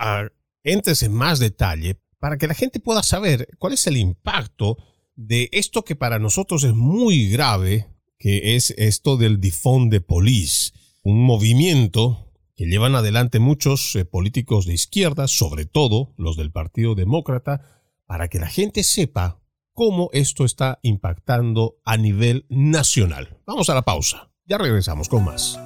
entres 0.65 1.03
en 1.03 1.13
más 1.15 1.39
detalle 1.39 1.97
para 2.19 2.37
que 2.37 2.47
la 2.47 2.55
gente 2.55 2.81
pueda 2.81 3.03
saber 3.03 3.47
cuál 3.59 3.75
es 3.75 3.87
el 3.87 3.97
impacto 3.97 4.77
de 5.21 5.51
esto 5.53 5.85
que 5.85 5.97
para 5.97 6.19
nosotros 6.19 6.65
es 6.65 6.73
muy 6.73 7.29
grave, 7.29 7.89
que 8.19 8.57
es 8.57 8.71
esto 8.79 9.19
del 9.19 9.39
defund 9.39 9.93
de 9.93 10.01
police, 10.01 10.73
un 11.03 11.23
movimiento 11.23 12.33
que 12.57 12.65
llevan 12.65 12.95
adelante 12.95 13.39
muchos 13.39 13.95
eh, 13.97 14.07
políticos 14.07 14.65
de 14.65 14.73
izquierda, 14.73 15.29
sobre 15.29 15.67
todo 15.67 16.15
los 16.17 16.37
del 16.37 16.51
Partido 16.51 16.95
Demócrata, 16.95 17.61
para 18.07 18.29
que 18.29 18.39
la 18.39 18.49
gente 18.49 18.83
sepa 18.83 19.43
cómo 19.75 20.09
esto 20.15 20.47
está 20.47 20.79
impactando 20.83 21.77
a 21.85 21.99
nivel 21.99 22.47
nacional. 22.49 23.39
Vamos 23.45 23.69
a 23.69 23.75
la 23.75 23.83
pausa. 23.83 24.31
Ya 24.47 24.57
regresamos 24.57 25.11
con 25.11 25.25
más. 25.25 25.61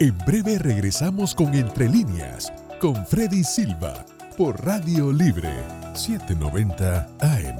En 0.00 0.16
breve 0.18 0.58
regresamos 0.58 1.34
con 1.34 1.54
Entre 1.54 1.88
líneas, 1.88 2.52
con 2.78 3.06
Freddy 3.06 3.42
Silva, 3.42 4.04
por 4.38 4.64
Radio 4.64 5.12
Libre 5.12 5.52
790 5.94 7.08
AM. 7.18 7.58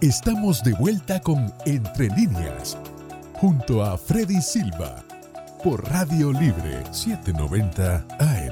Estamos 0.00 0.62
de 0.62 0.72
vuelta 0.72 1.20
con 1.20 1.52
Entre 1.66 2.08
líneas, 2.08 2.78
junto 3.34 3.84
a 3.84 3.98
Freddy 3.98 4.40
Silva, 4.40 5.04
por 5.62 5.86
Radio 5.90 6.32
Libre 6.32 6.82
790 6.90 8.06
AM. 8.18 8.43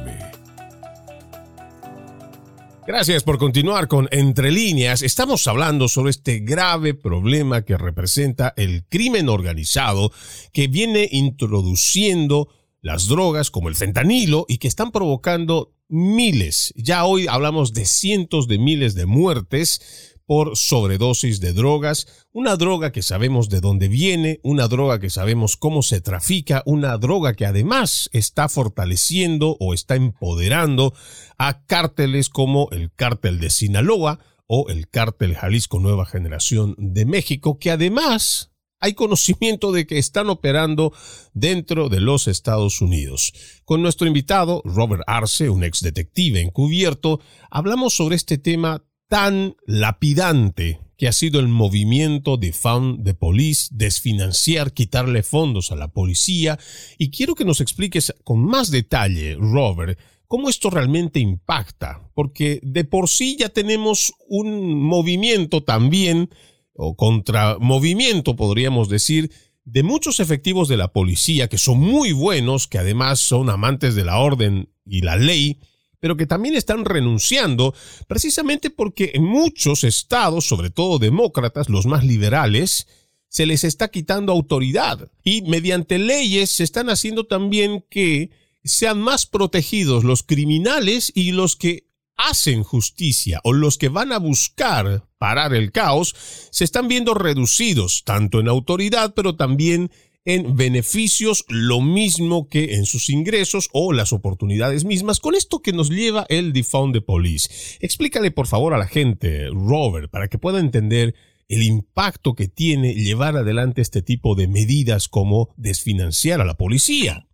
Gracias 2.84 3.22
por 3.22 3.38
continuar 3.38 3.86
con 3.86 4.08
Entre 4.10 4.50
líneas. 4.50 5.02
Estamos 5.02 5.46
hablando 5.46 5.86
sobre 5.86 6.10
este 6.10 6.40
grave 6.40 6.94
problema 6.94 7.64
que 7.64 7.78
representa 7.78 8.52
el 8.56 8.84
crimen 8.88 9.28
organizado 9.28 10.10
que 10.52 10.66
viene 10.66 11.08
introduciendo 11.12 12.48
las 12.80 13.06
drogas 13.06 13.52
como 13.52 13.68
el 13.68 13.76
fentanilo 13.76 14.46
y 14.48 14.58
que 14.58 14.66
están 14.66 14.90
provocando 14.90 15.72
miles, 15.88 16.72
ya 16.74 17.04
hoy 17.04 17.26
hablamos 17.28 17.74
de 17.74 17.84
cientos 17.84 18.48
de 18.48 18.58
miles 18.58 18.94
de 18.94 19.04
muertes 19.04 20.11
por 20.26 20.56
sobredosis 20.56 21.40
de 21.40 21.52
drogas, 21.52 22.06
una 22.32 22.56
droga 22.56 22.92
que 22.92 23.02
sabemos 23.02 23.48
de 23.48 23.60
dónde 23.60 23.88
viene, 23.88 24.40
una 24.42 24.68
droga 24.68 24.98
que 24.98 25.10
sabemos 25.10 25.56
cómo 25.56 25.82
se 25.82 26.00
trafica, 26.00 26.62
una 26.66 26.96
droga 26.98 27.34
que 27.34 27.46
además 27.46 28.08
está 28.12 28.48
fortaleciendo 28.48 29.56
o 29.60 29.74
está 29.74 29.96
empoderando 29.96 30.94
a 31.38 31.64
cárteles 31.64 32.28
como 32.28 32.68
el 32.70 32.92
cártel 32.92 33.40
de 33.40 33.50
Sinaloa 33.50 34.20
o 34.46 34.68
el 34.68 34.88
cártel 34.88 35.34
Jalisco 35.34 35.80
Nueva 35.80 36.06
Generación 36.06 36.74
de 36.78 37.06
México, 37.06 37.58
que 37.58 37.70
además 37.70 38.52
hay 38.82 38.94
conocimiento 38.94 39.70
de 39.70 39.86
que 39.86 39.98
están 39.98 40.28
operando 40.28 40.92
dentro 41.32 41.88
de 41.88 42.00
los 42.00 42.26
Estados 42.26 42.80
Unidos. 42.80 43.32
Con 43.64 43.80
nuestro 43.80 44.08
invitado, 44.08 44.60
Robert 44.64 45.04
Arce, 45.06 45.48
un 45.48 45.62
ex 45.62 45.82
detective 45.82 46.40
encubierto, 46.40 47.20
hablamos 47.48 47.94
sobre 47.94 48.16
este 48.16 48.38
tema 48.38 48.84
tan 49.12 49.56
lapidante 49.66 50.80
que 50.96 51.06
ha 51.06 51.12
sido 51.12 51.38
el 51.38 51.48
movimiento 51.48 52.38
de 52.38 52.54
Found 52.54 53.04
the 53.04 53.12
Police, 53.12 53.68
desfinanciar, 53.70 54.72
quitarle 54.72 55.22
fondos 55.22 55.70
a 55.70 55.76
la 55.76 55.88
policía, 55.88 56.58
y 56.96 57.10
quiero 57.10 57.34
que 57.34 57.44
nos 57.44 57.60
expliques 57.60 58.14
con 58.24 58.42
más 58.42 58.70
detalle, 58.70 59.36
Robert, 59.38 59.98
cómo 60.26 60.48
esto 60.48 60.70
realmente 60.70 61.20
impacta, 61.20 62.10
porque 62.14 62.58
de 62.62 62.84
por 62.84 63.06
sí 63.10 63.36
ya 63.38 63.50
tenemos 63.50 64.14
un 64.28 64.80
movimiento 64.80 65.62
también 65.62 66.30
o 66.72 66.96
contramovimiento, 66.96 68.34
podríamos 68.34 68.88
decir, 68.88 69.30
de 69.66 69.82
muchos 69.82 70.20
efectivos 70.20 70.68
de 70.68 70.78
la 70.78 70.90
policía 70.90 71.48
que 71.48 71.58
son 71.58 71.78
muy 71.80 72.12
buenos, 72.12 72.66
que 72.66 72.78
además 72.78 73.20
son 73.20 73.50
amantes 73.50 73.94
de 73.94 74.06
la 74.06 74.20
orden 74.20 74.70
y 74.86 75.02
la 75.02 75.16
ley, 75.16 75.58
pero 76.02 76.16
que 76.16 76.26
también 76.26 76.56
están 76.56 76.84
renunciando 76.84 77.76
precisamente 78.08 78.70
porque 78.70 79.12
en 79.14 79.22
muchos 79.22 79.84
estados, 79.84 80.44
sobre 80.48 80.68
todo 80.68 80.98
demócratas, 80.98 81.68
los 81.68 81.86
más 81.86 82.04
liberales, 82.04 82.88
se 83.28 83.46
les 83.46 83.62
está 83.62 83.86
quitando 83.86 84.32
autoridad. 84.32 85.12
Y 85.22 85.42
mediante 85.42 86.00
leyes 86.00 86.50
se 86.50 86.64
están 86.64 86.90
haciendo 86.90 87.26
también 87.28 87.84
que 87.88 88.30
sean 88.64 89.00
más 89.00 89.26
protegidos 89.26 90.02
los 90.02 90.24
criminales 90.24 91.12
y 91.14 91.30
los 91.30 91.54
que 91.54 91.86
hacen 92.16 92.64
justicia 92.64 93.40
o 93.44 93.52
los 93.52 93.78
que 93.78 93.88
van 93.88 94.10
a 94.10 94.18
buscar 94.18 95.06
parar 95.18 95.54
el 95.54 95.70
caos 95.70 96.16
se 96.50 96.64
están 96.64 96.88
viendo 96.88 97.14
reducidos 97.14 98.02
tanto 98.04 98.38
en 98.38 98.48
autoridad 98.48 99.14
pero 99.14 99.34
también 99.34 99.90
en 100.24 100.56
beneficios 100.56 101.44
lo 101.48 101.80
mismo 101.80 102.48
que 102.48 102.74
en 102.74 102.84
sus 102.84 103.10
ingresos 103.10 103.68
o 103.72 103.92
las 103.92 104.12
oportunidades 104.12 104.84
mismas 104.84 105.18
con 105.20 105.34
esto 105.34 105.60
que 105.62 105.72
nos 105.72 105.90
lleva 105.90 106.26
el 106.28 106.52
Defund 106.52 106.94
the 106.94 107.00
Police. 107.00 107.78
Explícale 107.80 108.30
por 108.30 108.46
favor 108.46 108.74
a 108.74 108.78
la 108.78 108.86
gente, 108.86 109.48
Robert, 109.48 110.10
para 110.10 110.28
que 110.28 110.38
pueda 110.38 110.60
entender 110.60 111.14
el 111.48 111.62
impacto 111.62 112.34
que 112.34 112.46
tiene 112.48 112.94
llevar 112.94 113.36
adelante 113.36 113.82
este 113.82 114.02
tipo 114.02 114.34
de 114.34 114.46
medidas 114.46 115.08
como 115.08 115.52
desfinanciar 115.56 116.40
a 116.40 116.44
la 116.44 116.54
policía. 116.54 117.26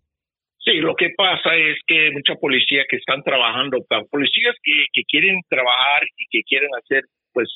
Sí, 0.57 0.73
lo 0.81 0.95
que 0.95 1.09
pasa 1.15 1.55
es 1.55 1.77
que 1.87 2.11
mucha 2.11 2.35
policía 2.35 2.83
que 2.89 2.97
están 2.97 3.23
trabajando, 3.23 3.77
policías 4.11 4.55
que, 4.61 4.73
que 4.91 5.03
quieren 5.07 5.39
trabajar 5.47 6.03
y 6.17 6.25
que 6.29 6.43
quieren 6.43 6.69
hacer, 6.83 7.03
pues, 7.33 7.47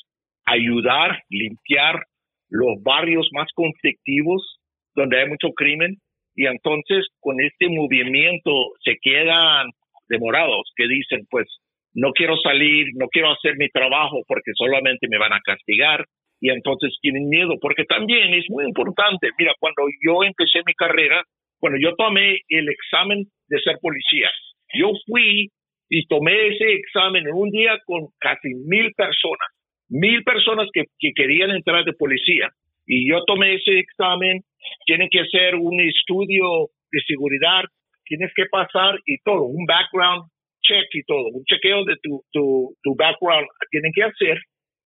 ayudar, 0.45 1.21
limpiar 1.29 2.05
los 2.49 2.81
barrios 2.81 3.27
más 3.33 3.47
conflictivos 3.53 4.59
donde 4.95 5.19
hay 5.19 5.29
mucho 5.29 5.49
crimen 5.55 5.97
y 6.35 6.47
entonces 6.47 7.07
con 7.19 7.39
este 7.41 7.69
movimiento 7.69 8.51
se 8.83 8.97
quedan 9.01 9.67
demorados 10.09 10.71
que 10.75 10.87
dicen 10.87 11.25
pues 11.29 11.47
no 11.93 12.11
quiero 12.11 12.35
salir, 12.37 12.87
no 12.95 13.07
quiero 13.07 13.31
hacer 13.31 13.55
mi 13.57 13.69
trabajo 13.69 14.21
porque 14.27 14.51
solamente 14.55 15.07
me 15.07 15.19
van 15.19 15.33
a 15.33 15.41
castigar 15.41 16.05
y 16.41 16.49
entonces 16.49 16.97
tienen 17.01 17.29
miedo 17.29 17.55
porque 17.61 17.85
también 17.85 18.33
es 18.33 18.45
muy 18.49 18.65
importante, 18.65 19.29
mira, 19.37 19.53
cuando 19.59 19.83
yo 20.05 20.23
empecé 20.23 20.59
mi 20.65 20.73
carrera, 20.73 21.23
cuando 21.59 21.79
yo 21.79 21.95
tomé 21.95 22.39
el 22.49 22.67
examen 22.69 23.25
de 23.47 23.59
ser 23.61 23.77
policía, 23.79 24.29
yo 24.73 24.91
fui 25.05 25.49
y 25.89 26.07
tomé 26.07 26.47
ese 26.47 26.73
examen 26.73 27.27
en 27.27 27.33
un 27.33 27.49
día 27.51 27.79
con 27.85 28.07
casi 28.19 28.49
mil 28.65 28.91
personas, 28.93 29.49
mil 29.87 30.23
personas 30.23 30.67
que, 30.73 30.85
que 30.99 31.11
querían 31.15 31.51
entrar 31.51 31.85
de 31.85 31.93
policía 31.93 32.49
y 32.85 33.09
yo 33.09 33.23
tomé 33.25 33.55
ese 33.55 33.79
examen 33.79 34.41
tienen 34.85 35.09
que 35.09 35.21
hacer 35.21 35.55
un 35.55 35.79
estudio 35.81 36.69
de 36.91 37.01
seguridad, 37.07 37.63
tienes 38.05 38.31
que 38.35 38.45
pasar 38.51 38.95
y 39.05 39.17
todo, 39.23 39.43
un 39.43 39.65
background 39.65 40.29
check 40.61 40.87
y 40.93 41.03
todo, 41.03 41.27
un 41.27 41.43
chequeo 41.45 41.83
de 41.85 41.95
tu, 42.01 42.21
tu, 42.31 42.75
tu 42.81 42.95
background 42.95 43.47
tienen 43.71 43.91
que 43.93 44.03
hacer. 44.03 44.37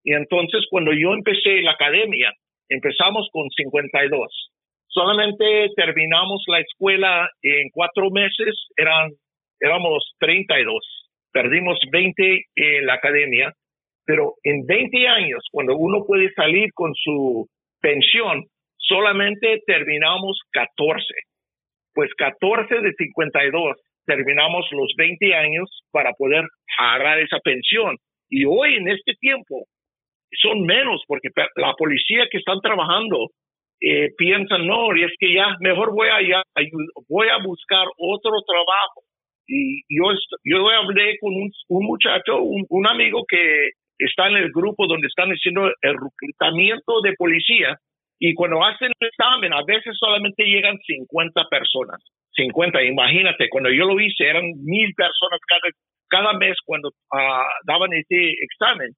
Y 0.04 0.14
entonces 0.14 0.66
cuando 0.70 0.92
yo 0.94 1.14
empecé 1.14 1.62
la 1.62 1.72
academia, 1.72 2.32
empezamos 2.70 3.30
con 3.32 3.50
52. 3.50 4.52
Solamente 4.88 5.70
terminamos 5.76 6.44
la 6.48 6.60
escuela 6.60 7.30
en 7.42 7.70
cuatro 7.72 8.10
meses, 8.10 8.56
eran, 8.78 9.12
éramos 9.60 10.16
32. 10.20 10.74
Perdimos 11.32 11.78
20 11.92 12.46
en 12.56 12.86
la 12.86 12.94
academia, 12.94 13.54
pero 14.06 14.36
en 14.44 14.66
20 14.66 15.08
años, 15.08 15.44
cuando 15.52 15.76
uno 15.76 16.04
puede 16.06 16.32
salir 16.34 16.72
con 16.74 16.94
su 16.96 17.48
pensión, 17.82 18.46
solamente 18.78 19.62
terminamos 19.66 20.40
14. 20.52 21.04
Pues 21.94 22.12
14 22.16 22.76
de 22.82 22.94
52 22.94 23.78
terminamos 24.06 24.66
los 24.72 24.94
20 24.98 25.36
años 25.36 25.70
para 25.92 26.14
poder 26.14 26.46
agarrar 26.80 27.20
esa 27.20 27.40
pensión. 27.40 27.98
Y 28.30 28.46
hoy 28.46 28.76
en 28.76 28.88
este 28.88 29.14
tiempo 29.20 29.66
son 30.42 30.62
menos 30.62 31.04
porque 31.08 31.30
la 31.56 31.74
policía 31.74 32.28
que 32.32 32.38
están 32.38 32.60
trabajando 32.62 33.30
eh, 33.80 34.10
piensan, 34.18 34.66
no, 34.66 34.96
y 34.96 35.04
es 35.04 35.12
que 35.20 35.34
ya 35.34 35.56
mejor 35.60 35.94
voy 35.94 36.08
a, 36.10 36.44
voy 37.08 37.28
a 37.28 37.38
buscar 37.44 37.86
otro 37.98 38.32
trabajo. 38.46 39.02
Y 39.48 39.82
yo, 39.88 40.12
yo 40.44 40.70
hablé 40.70 41.18
con 41.20 41.34
un, 41.34 41.52
muchacho, 41.70 42.42
un, 42.42 42.66
un 42.70 42.88
amigo 42.88 43.24
que 43.28 43.70
está 43.98 44.28
en 44.28 44.38
el 44.38 44.52
grupo 44.52 44.88
donde 44.88 45.08
están 45.08 45.30
haciendo 45.30 45.68
el 45.82 45.96
reclutamiento 45.98 47.02
de 47.02 47.14
policía 47.18 47.78
y 48.20 48.34
cuando 48.34 48.64
hacen 48.64 48.92
el 49.00 49.08
examen, 49.08 49.54
a 49.54 49.64
veces 49.66 49.96
solamente 50.00 50.44
llegan 50.44 50.78
50 50.80 51.46
personas. 51.50 52.02
50, 52.34 52.84
imagínate, 52.84 53.50
cuando 53.50 53.70
yo 53.70 53.86
lo 53.86 54.00
hice 54.00 54.28
eran 54.28 54.44
mil 54.64 54.94
personas 54.96 55.40
cada, 55.48 55.70
cada 56.10 56.38
mes 56.38 56.58
cuando 56.66 56.90
uh, 56.90 57.46
daban 57.66 57.94
este 57.94 58.34
examen. 58.42 58.92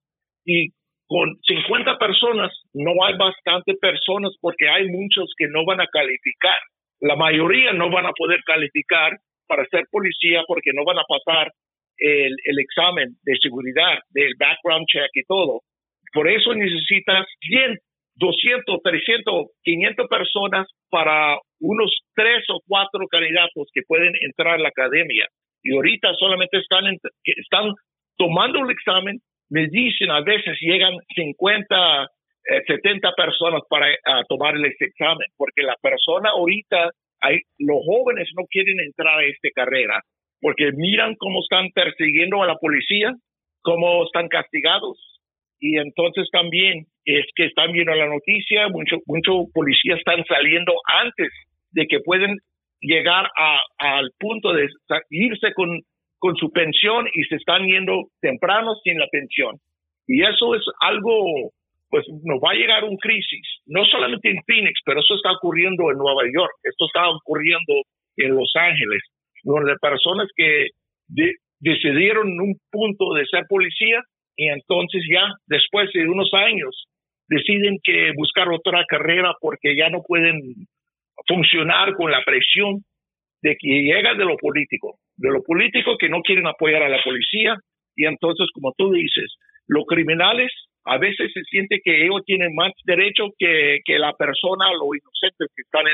Y 0.44 0.68
con 1.06 1.36
50 1.42 1.98
personas 1.98 2.52
no 2.72 3.04
hay 3.04 3.16
bastante 3.16 3.74
personas 3.74 4.32
porque 4.40 4.68
hay 4.68 4.88
muchos 4.88 5.32
que 5.36 5.48
no 5.48 5.64
van 5.66 5.80
a 5.80 5.86
calificar. 5.86 6.58
La 7.00 7.16
mayoría 7.16 7.72
no 7.72 7.90
van 7.90 8.06
a 8.06 8.12
poder 8.12 8.40
calificar 8.44 9.18
para 9.46 9.66
ser 9.66 9.84
policía 9.90 10.42
porque 10.46 10.70
no 10.72 10.84
van 10.84 10.98
a 10.98 11.04
pasar 11.08 11.50
el, 12.00 12.34
el 12.44 12.58
examen 12.58 13.16
de 13.22 13.36
seguridad, 13.40 13.98
del 14.10 14.34
background 14.38 14.86
check 14.86 15.10
y 15.14 15.22
todo. 15.24 15.60
Por 16.12 16.28
eso 16.28 16.54
necesitas 16.54 17.26
100 17.40 17.78
200, 18.20 18.82
300, 18.82 19.46
500 19.64 20.08
personas 20.08 20.68
para 20.90 21.38
unos 21.58 21.90
tres 22.14 22.44
o 22.50 22.60
cuatro 22.68 23.00
candidatos 23.10 23.68
que 23.72 23.80
pueden 23.88 24.12
entrar 24.20 24.54
a 24.54 24.58
la 24.58 24.68
academia. 24.68 25.26
Y 25.62 25.74
ahorita 25.74 26.12
solamente 26.18 26.58
están, 26.58 26.84
están 27.24 27.72
tomando 28.16 28.60
el 28.64 28.70
examen, 28.70 29.18
me 29.48 29.66
dicen 29.68 30.10
a 30.10 30.20
veces 30.20 30.58
llegan 30.60 30.94
50, 31.14 32.08
70 32.66 33.08
eh, 33.08 33.12
personas 33.16 33.62
para 33.68 33.86
tomar 34.28 34.54
el 34.54 34.66
examen, 34.66 35.26
porque 35.36 35.62
la 35.62 35.76
persona 35.80 36.30
ahorita, 36.30 36.90
hay, 37.20 37.38
los 37.58 37.78
jóvenes 37.86 38.28
no 38.36 38.44
quieren 38.50 38.80
entrar 38.80 39.18
a 39.18 39.24
esta 39.24 39.48
carrera, 39.54 40.00
porque 40.40 40.72
miran 40.72 41.14
cómo 41.16 41.40
están 41.40 41.70
persiguiendo 41.74 42.42
a 42.42 42.46
la 42.46 42.56
policía, 42.56 43.12
cómo 43.62 44.04
están 44.04 44.28
castigados, 44.28 44.98
y 45.60 45.76
entonces 45.76 46.28
también 46.32 46.86
es 47.04 47.26
que 47.36 47.44
están 47.44 47.72
viendo 47.72 47.94
la 47.94 48.06
noticia, 48.06 48.68
muchos 48.68 49.00
mucho 49.06 49.44
policías 49.52 49.98
están 49.98 50.24
saliendo 50.24 50.72
antes 50.86 51.28
de 51.72 51.86
que 51.86 52.00
pueden 52.00 52.38
llegar 52.80 53.28
al 53.78 54.10
punto 54.18 54.54
de 54.54 54.68
irse 55.10 55.52
con, 55.54 55.68
con 56.18 56.34
su 56.36 56.50
pensión 56.50 57.06
y 57.12 57.24
se 57.24 57.36
están 57.36 57.66
yendo 57.66 58.08
temprano 58.20 58.74
sin 58.82 58.98
la 58.98 59.06
pensión. 59.08 59.56
Y 60.06 60.22
eso 60.22 60.54
es 60.54 60.62
algo, 60.80 61.52
pues 61.90 62.06
nos 62.24 62.40
va 62.40 62.52
a 62.52 62.54
llegar 62.54 62.84
un 62.84 62.96
crisis, 62.96 63.46
no 63.66 63.84
solamente 63.84 64.30
en 64.30 64.42
Phoenix, 64.46 64.80
pero 64.84 65.00
eso 65.00 65.14
está 65.14 65.32
ocurriendo 65.32 65.90
en 65.90 65.98
Nueva 65.98 66.22
York, 66.34 66.52
esto 66.62 66.86
está 66.86 67.08
ocurriendo 67.10 67.82
en 68.16 68.34
Los 68.34 68.50
Ángeles, 68.56 69.02
donde 69.42 69.76
personas 69.80 70.28
que 70.36 70.68
decidieron 71.58 72.28
en 72.28 72.40
un 72.40 72.54
punto 72.70 73.14
de 73.14 73.26
ser 73.26 73.44
policía 73.48 74.00
y 74.36 74.48
entonces 74.48 75.02
ya 75.10 75.28
después 75.46 75.90
de 75.92 76.08
unos 76.08 76.30
años 76.32 76.86
deciden 77.28 77.78
que 77.82 78.12
buscar 78.16 78.48
otra 78.48 78.84
carrera 78.88 79.34
porque 79.40 79.76
ya 79.76 79.88
no 79.90 80.02
pueden 80.06 80.40
funcionar 81.26 81.94
con 81.94 82.10
la 82.10 82.22
presión 82.24 82.82
de 83.42 83.56
que 83.58 83.82
llega 83.82 84.14
de 84.14 84.24
lo 84.24 84.36
político, 84.36 84.98
de 85.16 85.30
lo 85.30 85.42
político 85.42 85.96
que 85.98 86.08
no 86.08 86.22
quieren 86.22 86.46
apoyar 86.46 86.82
a 86.82 86.88
la 86.88 87.02
policía 87.02 87.56
y 87.96 88.06
entonces 88.06 88.46
como 88.54 88.72
tú 88.76 88.92
dices, 88.92 89.34
los 89.66 89.84
criminales 89.86 90.50
a 90.84 90.98
veces 90.98 91.30
se 91.32 91.42
siente 91.42 91.80
que 91.84 92.04
ellos 92.04 92.22
tienen 92.24 92.54
más 92.54 92.72
derecho 92.84 93.28
que, 93.38 93.78
que 93.84 93.98
la 93.98 94.12
persona, 94.14 94.72
los 94.72 94.96
inocentes 94.96 95.48
que 95.54 95.62
están 95.62 95.84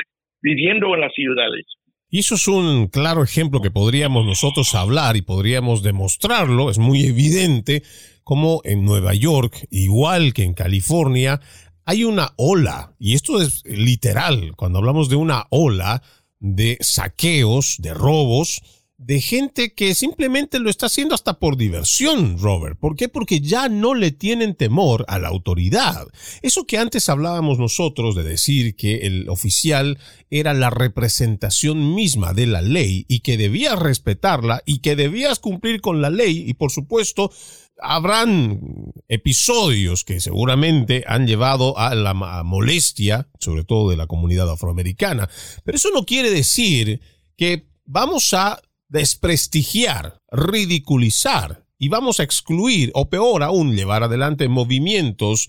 viviendo 0.41 0.93
en 0.95 1.01
las 1.01 1.13
ciudades. 1.13 1.65
Y 2.09 2.19
eso 2.19 2.35
es 2.35 2.47
un 2.47 2.87
claro 2.87 3.21
ejemplo 3.21 3.61
que 3.61 3.69
podríamos 3.69 4.25
nosotros 4.25 4.73
hablar 4.75 5.17
y 5.17 5.21
podríamos 5.21 5.83
demostrarlo, 5.83 6.69
es 6.69 6.77
muy 6.77 7.03
evidente 7.03 7.83
como 8.23 8.61
en 8.63 8.85
Nueva 8.85 9.13
York, 9.13 9.67
igual 9.71 10.33
que 10.33 10.43
en 10.43 10.53
California, 10.53 11.41
hay 11.83 12.05
una 12.05 12.33
ola, 12.37 12.93
y 12.99 13.13
esto 13.13 13.41
es 13.41 13.63
literal, 13.65 14.53
cuando 14.55 14.79
hablamos 14.79 15.09
de 15.09 15.15
una 15.17 15.47
ola 15.49 16.01
de 16.39 16.77
saqueos, 16.81 17.75
de 17.79 17.93
robos, 17.93 18.61
de 18.97 19.21
gente 19.21 19.73
que 19.73 19.93
simplemente 19.93 20.59
lo 20.59 20.71
está 20.71 20.87
haciendo 20.87 21.13
hasta 21.13 21.39
por 21.39 21.55
diversión, 21.55 22.39
Robert. 22.39 22.79
¿Por 22.79 22.95
qué? 22.95 23.07
Porque 23.07 23.41
ya 23.41 23.69
no 23.69 23.93
le 23.93 24.11
tienen 24.11 24.55
temor 24.55 25.05
a 25.07 25.19
la 25.19 25.27
autoridad. 25.27 26.07
Eso 26.41 26.65
que 26.65 26.79
antes 26.79 27.07
hablábamos 27.07 27.59
nosotros 27.59 28.15
de 28.15 28.23
decir 28.23 28.75
que 28.75 29.05
el 29.05 29.29
oficial 29.29 29.99
era 30.31 30.55
la 30.55 30.71
representación 30.71 31.93
misma 31.93 32.33
de 32.33 32.47
la 32.47 32.63
ley 32.63 33.05
y 33.07 33.19
que 33.19 33.37
debías 33.37 33.77
respetarla 33.77 34.63
y 34.65 34.79
que 34.79 34.95
debías 34.95 35.37
cumplir 35.37 35.79
con 35.79 36.01
la 36.01 36.09
ley 36.09 36.43
y 36.47 36.55
por 36.55 36.71
supuesto 36.71 37.31
habrán 37.79 38.91
episodios 39.07 40.03
que 40.03 40.19
seguramente 40.19 41.03
han 41.05 41.27
llevado 41.27 41.77
a 41.77 41.93
la 41.93 42.15
molestia, 42.15 43.29
sobre 43.39 43.63
todo 43.63 43.91
de 43.91 43.97
la 43.97 44.07
comunidad 44.07 44.49
afroamericana, 44.49 45.29
pero 45.63 45.75
eso 45.75 45.89
no 45.93 46.03
quiere 46.03 46.31
decir 46.31 46.99
que 47.37 47.67
vamos 47.85 48.33
a 48.33 48.59
desprestigiar, 48.89 50.19
ridiculizar 50.31 51.65
y 51.77 51.89
vamos 51.89 52.19
a 52.19 52.23
excluir 52.23 52.91
o 52.93 53.09
peor 53.09 53.43
aún 53.43 53.75
llevar 53.75 54.03
adelante 54.03 54.47
movimientos 54.47 55.47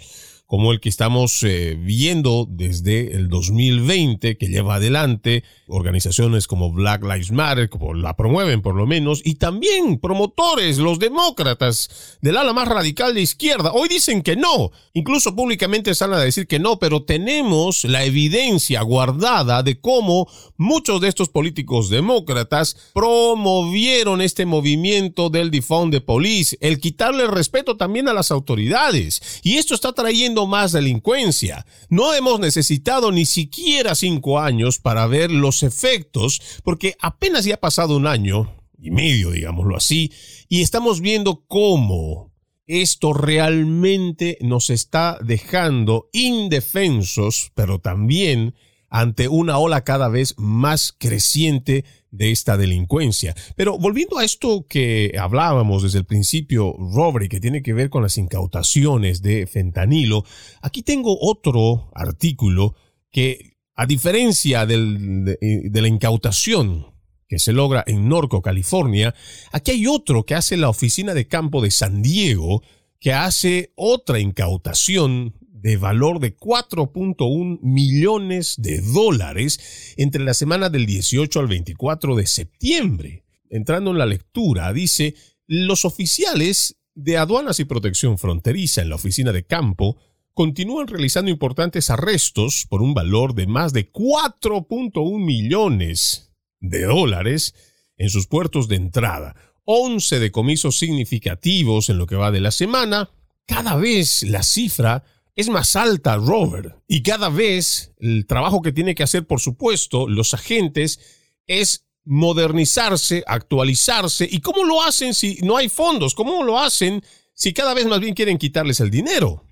como 0.49 0.73
el 0.73 0.81
que 0.81 0.89
estamos 0.89 1.43
eh, 1.43 1.77
viendo 1.79 2.47
desde 2.49 3.15
el 3.15 3.29
2020, 3.29 4.39
que 4.39 4.47
lleva 4.47 4.77
adelante 4.77 5.45
organizaciones 5.67 6.47
como 6.47 6.73
Black 6.73 7.03
Lives 7.03 7.31
Matter, 7.31 7.69
como 7.69 7.93
la 7.93 8.17
promueven 8.17 8.63
por 8.63 8.75
lo 8.75 8.87
menos, 8.87 9.21
y 9.23 9.35
también 9.35 9.99
promotores, 9.99 10.79
los 10.79 10.99
demócratas 10.99 12.19
del 12.23 12.39
ala 12.39 12.55
más 12.55 12.67
radical 12.67 13.13
de 13.13 13.21
izquierda. 13.21 13.73
Hoy 13.75 13.91
dicen 13.91 14.23
que 14.23 14.37
no, 14.37 14.71
incluso 14.95 15.37
públicamente 15.37 15.95
salen 15.95 16.17
a 16.17 16.23
decir 16.23 16.47
que 16.47 16.59
no, 16.59 16.79
pero 16.79 17.03
tenemos 17.03 17.85
la 17.85 18.05
evidencia 18.05 18.81
guardada 18.81 19.63
de 19.63 19.79
cómo 19.79 20.31
muchos 20.57 21.03
de 21.03 21.09
estos 21.09 21.29
políticos 21.29 21.91
demócratas 21.91 22.91
promovieron 22.95 24.23
este 24.23 24.47
movimiento 24.47 25.29
del 25.29 25.51
defund 25.51 25.93
de 25.93 26.01
police, 26.01 26.57
el 26.63 26.81
quitarle 26.81 27.27
respeto 27.27 27.77
también 27.77 28.09
a 28.09 28.15
las 28.15 28.31
autoridades. 28.31 29.43
Y 29.43 29.59
esto 29.59 29.75
está 29.75 29.93
trayendo 29.93 30.38
más 30.47 30.73
delincuencia. 30.73 31.67
No 31.89 32.15
hemos 32.15 32.41
necesitado 32.41 33.11
ni 33.13 33.27
siquiera 33.27 33.95
cinco 33.95 34.39
años 34.39 34.79
para 34.79 35.07
ver 35.07 35.31
los 35.31 35.63
efectos, 35.63 36.41
porque 36.63 36.95
apenas 37.01 37.45
ya 37.45 37.55
ha 37.55 37.61
pasado 37.61 37.97
un 37.97 38.07
año 38.07 38.55
y 38.79 38.91
medio, 38.91 39.31
digámoslo 39.31 39.77
así, 39.77 40.13
y 40.49 40.63
estamos 40.63 41.01
viendo 41.01 41.45
cómo 41.47 42.33
esto 42.67 43.13
realmente 43.15 44.39
nos 44.41 44.71
está 44.71 45.19
dejando 45.23 46.11
indefensos, 46.13 47.51
pero 47.55 47.81
también 47.81 48.55
ante 48.91 49.29
una 49.29 49.59
ola 49.59 49.85
cada 49.85 50.09
vez 50.09 50.35
más 50.39 50.95
creciente 50.97 51.85
de 52.11 52.31
esta 52.31 52.57
delincuencia. 52.57 53.35
Pero 53.57 53.79
volviendo 53.79 54.19
a 54.19 54.25
esto 54.25 54.67
que 54.69 55.15
hablábamos 55.19 55.83
desde 55.83 55.99
el 55.99 56.05
principio, 56.05 56.75
Robert, 56.79 57.31
que 57.31 57.41
tiene 57.41 57.63
que 57.63 57.75
ver 57.75 57.91
con 57.91 58.03
las 58.03 58.19
incautaciones 58.19 59.23
de 59.23 59.47
fentanilo, 59.47 60.25
aquí 60.63 60.83
tengo 60.83 61.17
otro 61.21 61.91
artículo 61.95 62.75
que, 63.11 63.57
a 63.75 63.87
diferencia 63.87 64.67
de, 64.67 65.37
de 65.39 65.81
la 65.83 65.89
incautación 65.89 66.87
que 67.29 67.39
se 67.39 67.53
logra 67.53 67.85
en 67.87 68.09
Norco, 68.09 68.41
California, 68.41 69.15
aquí 69.53 69.73
hay 69.73 69.87
otro 69.87 70.25
que 70.25 70.35
hace 70.35 70.57
la 70.57 70.71
Oficina 70.71 71.13
de 71.13 71.29
Campo 71.29 71.61
de 71.61 71.71
San 71.71 72.01
Diego, 72.01 72.63
que 73.01 73.13
hace 73.13 73.73
otra 73.77 74.19
incautación 74.19 75.35
de 75.61 75.77
valor 75.77 76.21
de 76.21 76.37
4.1 76.37 77.59
millones 77.63 78.55
de 78.59 78.81
dólares 78.81 79.95
entre 79.97 80.23
la 80.23 80.35
semana 80.35 80.71
del 80.71 80.87
18 80.87 81.41
al 81.41 81.49
24 81.49 82.15
de 82.15 82.27
septiembre. 82.27 83.25
Entrando 83.51 83.91
en 83.91 83.99
la 83.99 84.07
lectura, 84.07 84.73
dice, 84.73 85.15
los 85.47 85.85
oficiales 85.85 86.77
de 86.95 87.17
aduanas 87.17 87.61
y 87.61 87.65
protección 87.65 88.19
fronteriza 88.19 88.83
en 88.83 88.91
la 88.91 88.97
oficina 88.97 89.33
de 89.33 89.45
campo 89.45 89.97
continúan 90.35 90.87
realizando 90.87 91.31
importantes 91.31 91.91
arrestos 91.91 92.67
por 92.69 92.83
un 92.83 92.95
valor 92.95 93.35
de 93.35 93.47
más 93.47 93.73
de 93.73 93.91
4.1 93.91 95.19
millones 95.25 96.33
de 96.61 96.85
dólares 96.85 97.55
en 97.97 98.11
sus 98.11 98.27
puertos 98.27 98.69
de 98.69 98.77
entrada, 98.77 99.35
11 99.65 100.21
decomisos 100.21 100.79
significativos 100.79 101.89
en 101.89 101.99
lo 101.99 102.07
que 102.07 102.17
va 102.17 102.31
de 102.31 102.41
la 102.41 102.53
semana. 102.53 103.11
Cada 103.47 103.77
vez 103.77 104.23
la 104.23 104.43
cifra 104.43 105.03
es 105.39 105.49
más 105.49 105.77
alta, 105.77 106.17
Robert. 106.17 106.83
Y 106.89 107.01
cada 107.05 107.31
vez 107.31 107.95
el 108.01 108.27
trabajo 108.27 108.61
que 108.61 108.73
tiene 108.73 108.97
que 108.97 109.05
hacer, 109.05 109.23
por 109.25 109.39
supuesto, 109.39 110.09
los 110.09 110.35
agentes 110.35 110.99
es 111.47 111.87
modernizarse, 112.05 113.23
actualizarse. 113.25 114.27
¿Y 114.29 114.41
cómo 114.41 114.65
lo 114.65 114.83
hacen 114.83 115.15
si 115.15 115.39
no 115.47 115.57
hay 115.57 115.69
fondos? 115.69 116.17
¿Cómo 116.17 116.43
lo 116.43 116.59
hacen 116.59 117.01
si 117.35 117.55
cada 117.55 117.73
vez 117.73 117.87
más 117.87 118.01
bien 118.01 118.15
quieren 118.15 118.37
quitarles 118.37 118.81
el 118.81 118.91
dinero? 118.91 119.47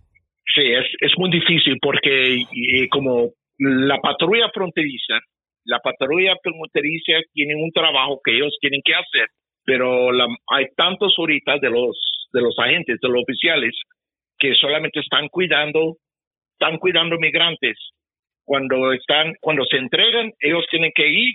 Sí, 0.57 0.67
es, 0.73 1.13
muy 1.19 1.31
difícil 1.31 1.79
porque 1.81 2.43
como 2.91 3.31
la 3.59 3.99
patrulla 3.99 4.51
fronteriza, 4.53 5.21
la 5.67 5.79
patrulla 5.79 6.35
fronteriza 6.43 7.13
tiene 7.33 7.55
un 7.55 7.71
trabajo 7.71 8.21
que 8.25 8.35
ellos 8.35 8.57
tienen 8.61 8.81
que 8.85 8.95
hacer, 8.95 9.29
pero 9.65 10.11
hay 10.51 10.67
tantos 10.77 11.15
ahorita 11.17 11.59
de 11.63 11.71
los, 11.71 11.97
de 12.33 12.41
los 12.41 12.59
agentes, 12.59 12.99
de 13.01 13.09
los 13.09 13.23
oficiales, 13.23 13.73
que 14.39 14.55
solamente 14.55 15.01
están 15.01 15.29
cuidando, 15.29 15.97
están 16.59 16.79
cuidando 16.79 17.19
migrantes. 17.19 17.79
Cuando 18.45 18.93
están, 18.93 19.35
cuando 19.41 19.65
se 19.65 19.79
entregan, 19.79 20.33
ellos 20.41 20.65
tienen 20.71 20.93
que 20.95 21.09
ir 21.09 21.35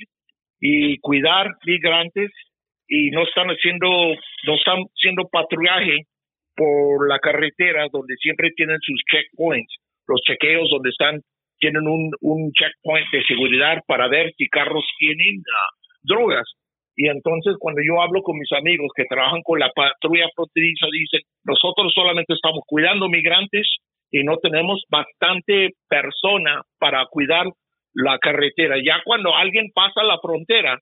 y 0.60 0.98
cuidar 1.00 1.50
migrantes 1.66 2.32
y 2.88 3.10
no 3.12 3.24
están 3.24 3.48
haciendo, 3.48 3.88
no 3.88 4.56
están 4.56 4.80
haciendo 4.96 5.28
patrullaje 5.30 6.06
por 6.56 7.10
la 7.10 7.20
carretera 7.20 7.88
donde 7.92 8.16
siempre 8.18 8.52
tienen 8.56 8.78
sus 8.82 9.02
checkpoints, 9.12 9.74
los 10.08 10.22
chequeos 10.22 10.70
donde 10.70 10.90
están, 10.90 11.22
tienen 11.60 11.88
un, 11.88 12.52
checkpoint 12.54 13.08
de 13.12 13.24
seguridad 13.24 13.80
para 13.88 14.08
ver 14.08 14.34
si 14.38 14.48
carros 14.48 14.86
tienen 14.98 15.38
uh, 15.38 15.76
drogas. 16.04 16.46
Y 16.95 17.08
entonces 17.08 17.56
cuando 17.60 17.82
yo 17.82 18.01
hablo 18.01 18.21
con 18.21 18.38
mis 18.38 18.51
amigos 18.51 18.91
que 18.95 19.06
trabajan 19.06 19.41
con 19.43 19.60
la 19.60 19.71
patrulla 19.73 20.27
fronteriza, 20.36 20.88
dicen, 20.91 21.21
nosotros 21.43 21.91
solamente 21.95 22.34
estamos 22.34 22.62
cuidando 22.67 23.08
migrantes 23.08 23.67
y 24.12 24.23
no 24.23 24.38
tenemos 24.38 24.84
bastante 24.89 25.69
persona 25.88 26.62
para 26.80 27.06
cuidar 27.06 27.47
la 27.93 28.19
carretera. 28.19 28.75
Ya 28.84 29.01
cuando 29.06 29.34
alguien 29.36 29.69
pasa 29.73 30.04
la 30.04 30.19
frontera, 30.19 30.77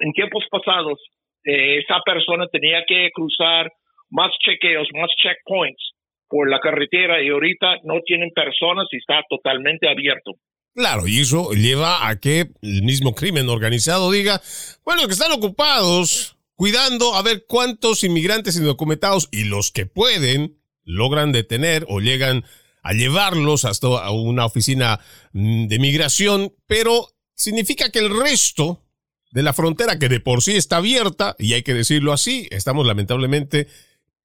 en 0.00 0.12
tiempos 0.12 0.44
pasados, 0.50 1.00
eh, 1.44 1.78
esa 1.78 2.00
persona 2.04 2.46
tenía 2.46 2.84
que 2.86 3.10
cruzar 3.12 3.70
más 4.10 4.32
chequeos, 4.44 4.88
más 4.94 5.10
checkpoints 5.22 5.92
por 6.28 6.50
la 6.50 6.60
carretera 6.60 7.22
y 7.22 7.28
ahorita 7.28 7.78
no 7.84 8.00
tienen 8.04 8.30
personas 8.30 8.86
y 8.90 8.98
está 8.98 9.22
totalmente 9.28 9.88
abierto. 9.88 10.32
Claro, 10.78 11.08
y 11.08 11.22
eso 11.22 11.50
lleva 11.54 12.06
a 12.06 12.20
que 12.20 12.52
el 12.62 12.82
mismo 12.84 13.12
crimen 13.12 13.48
organizado 13.48 14.12
diga, 14.12 14.40
bueno, 14.84 15.08
que 15.08 15.12
están 15.12 15.32
ocupados 15.32 16.36
cuidando 16.54 17.16
a 17.16 17.22
ver 17.22 17.46
cuántos 17.48 18.04
inmigrantes 18.04 18.54
indocumentados 18.54 19.28
y 19.32 19.42
los 19.42 19.72
que 19.72 19.86
pueden 19.86 20.60
logran 20.84 21.32
detener 21.32 21.84
o 21.88 21.98
llegan 21.98 22.44
a 22.84 22.92
llevarlos 22.92 23.64
hasta 23.64 24.08
una 24.10 24.46
oficina 24.46 25.00
mm, 25.32 25.66
de 25.66 25.78
migración, 25.80 26.54
pero 26.68 27.08
significa 27.34 27.90
que 27.90 27.98
el 27.98 28.16
resto 28.16 28.80
de 29.32 29.42
la 29.42 29.54
frontera 29.54 29.98
que 29.98 30.08
de 30.08 30.20
por 30.20 30.44
sí 30.44 30.54
está 30.54 30.76
abierta, 30.76 31.34
y 31.40 31.54
hay 31.54 31.64
que 31.64 31.74
decirlo 31.74 32.12
así, 32.12 32.46
estamos 32.52 32.86
lamentablemente 32.86 33.66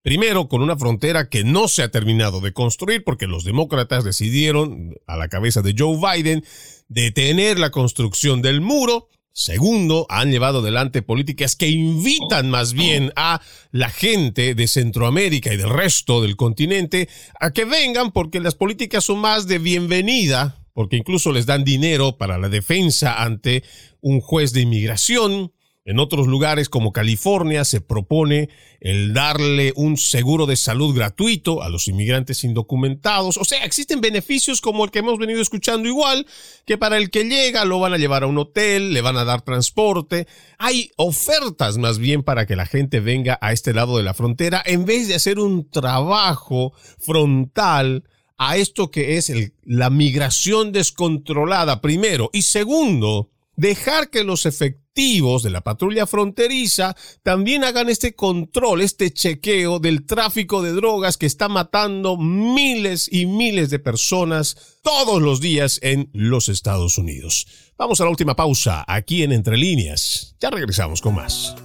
Primero, 0.03 0.49
con 0.49 0.61
una 0.61 0.75
frontera 0.75 1.29
que 1.29 1.45
no 1.45 1.69
se 1.69 1.81
ha 1.81 1.89
terminado 1.89 2.41
de 2.41 2.51
construir 2.51 3.05
porque 3.05 3.25
los 3.25 3.45
demócratas 3.45 4.03
decidieron, 4.03 4.95
a 5.07 5.15
la 5.15 5.29
cabeza 5.29 5.61
de 5.61 5.73
Joe 5.77 5.97
Biden, 5.97 6.43
detener 6.89 7.57
la 7.57 7.69
construcción 7.69 8.41
del 8.41 8.59
muro. 8.59 9.07
Segundo, 9.31 10.05
han 10.09 10.29
llevado 10.29 10.59
adelante 10.59 11.03
políticas 11.03 11.55
que 11.55 11.69
invitan 11.69 12.49
más 12.49 12.73
bien 12.73 13.13
a 13.15 13.39
la 13.71 13.89
gente 13.89 14.55
de 14.55 14.67
Centroamérica 14.67 15.53
y 15.53 15.57
del 15.57 15.69
resto 15.69 16.21
del 16.21 16.35
continente 16.35 17.07
a 17.39 17.51
que 17.51 17.63
vengan 17.63 18.11
porque 18.11 18.41
las 18.41 18.55
políticas 18.55 19.05
son 19.05 19.19
más 19.19 19.47
de 19.47 19.57
bienvenida, 19.57 20.67
porque 20.73 20.97
incluso 20.97 21.31
les 21.31 21.45
dan 21.45 21.63
dinero 21.63 22.17
para 22.17 22.37
la 22.37 22.49
defensa 22.49 23.23
ante 23.23 23.63
un 24.01 24.19
juez 24.19 24.51
de 24.51 24.61
inmigración 24.61 25.52
en 25.85 25.99
otros 25.99 26.27
lugares 26.27 26.69
como 26.69 26.93
California 26.93 27.65
se 27.65 27.81
propone 27.81 28.49
el 28.79 29.13
darle 29.13 29.73
un 29.75 29.97
seguro 29.97 30.45
de 30.45 30.55
salud 30.55 30.95
gratuito 30.95 31.61
a 31.61 31.69
los 31.69 31.87
inmigrantes 31.87 32.43
indocumentados. 32.43 33.37
O 33.37 33.43
sea, 33.43 33.65
existen 33.65 33.99
beneficios 33.99 34.61
como 34.61 34.85
el 34.85 34.91
que 34.91 34.99
hemos 34.99 35.19
venido 35.19 35.41
escuchando 35.41 35.87
igual, 35.87 36.25
que 36.65 36.77
para 36.77 36.97
el 36.97 37.09
que 37.09 37.25
llega 37.25 37.65
lo 37.65 37.79
van 37.79 37.93
a 37.93 37.97
llevar 37.97 38.23
a 38.23 38.27
un 38.27 38.37
hotel, 38.37 38.93
le 38.93 39.01
van 39.01 39.17
a 39.17 39.25
dar 39.25 39.41
transporte. 39.41 40.27
Hay 40.57 40.91
ofertas 40.95 41.77
más 41.77 41.97
bien 41.97 42.23
para 42.23 42.45
que 42.45 42.55
la 42.55 42.65
gente 42.65 43.01
venga 43.01 43.37
a 43.41 43.51
este 43.51 43.73
lado 43.73 43.97
de 43.97 44.03
la 44.03 44.13
frontera 44.13 44.63
en 44.65 44.85
vez 44.85 45.07
de 45.07 45.15
hacer 45.15 45.39
un 45.39 45.69
trabajo 45.69 46.73
frontal 46.99 48.05
a 48.37 48.57
esto 48.57 48.89
que 48.89 49.17
es 49.17 49.31
la 49.63 49.89
migración 49.89 50.71
descontrolada 50.71 51.81
primero 51.81 52.29
y 52.33 52.43
segundo, 52.43 53.32
dejar 53.55 54.09
que 54.09 54.23
los 54.23 54.45
efectos 54.45 54.83
de 54.95 55.49
la 55.49 55.61
patrulla 55.61 56.05
fronteriza 56.05 56.95
también 57.23 57.63
hagan 57.63 57.89
este 57.89 58.13
control, 58.13 58.82
este 58.82 59.11
chequeo 59.11 59.80
del 59.80 60.05
tráfico 60.05 60.61
de 60.61 60.71
drogas 60.71 61.17
que 61.17 61.25
está 61.25 61.49
matando 61.49 62.15
miles 62.15 63.09
y 63.11 63.25
miles 63.25 63.71
de 63.71 63.80
personas 63.80 64.55
todos 64.84 65.21
los 65.21 65.41
días 65.41 65.80
en 65.82 66.09
los 66.13 66.47
Estados 66.47 66.99
Unidos. 66.99 67.47
Vamos 67.75 68.01
a 68.01 68.03
la 68.03 68.11
última 68.11 68.36
pausa 68.36 68.86
aquí 68.88 69.23
en 69.23 69.32
Entre 69.32 69.57
Líneas. 69.57 70.36
Ya 70.39 70.51
regresamos 70.51 71.01
con 71.01 71.15
más. 71.15 71.55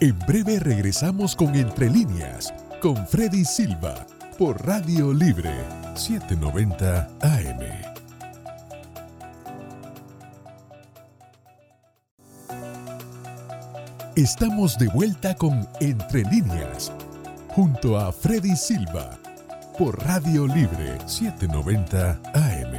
En 0.00 0.18
breve 0.26 0.58
regresamos 0.58 1.34
con 1.34 1.54
Entre 1.54 1.88
Líneas, 1.88 2.52
con 2.82 3.06
Freddy 3.06 3.44
Silva, 3.44 4.06
por 4.38 4.66
Radio 4.66 5.14
Libre 5.14 5.52
790 5.94 7.08
AM. 7.22 7.91
Estamos 14.22 14.78
de 14.78 14.86
vuelta 14.86 15.34
con 15.34 15.68
Entre 15.80 16.22
líneas, 16.22 16.92
junto 17.48 17.98
a 17.98 18.12
Freddy 18.12 18.54
Silva, 18.54 19.20
por 19.76 20.00
Radio 20.00 20.46
Libre 20.46 20.96
790 21.08 22.22
AM. 22.32 22.72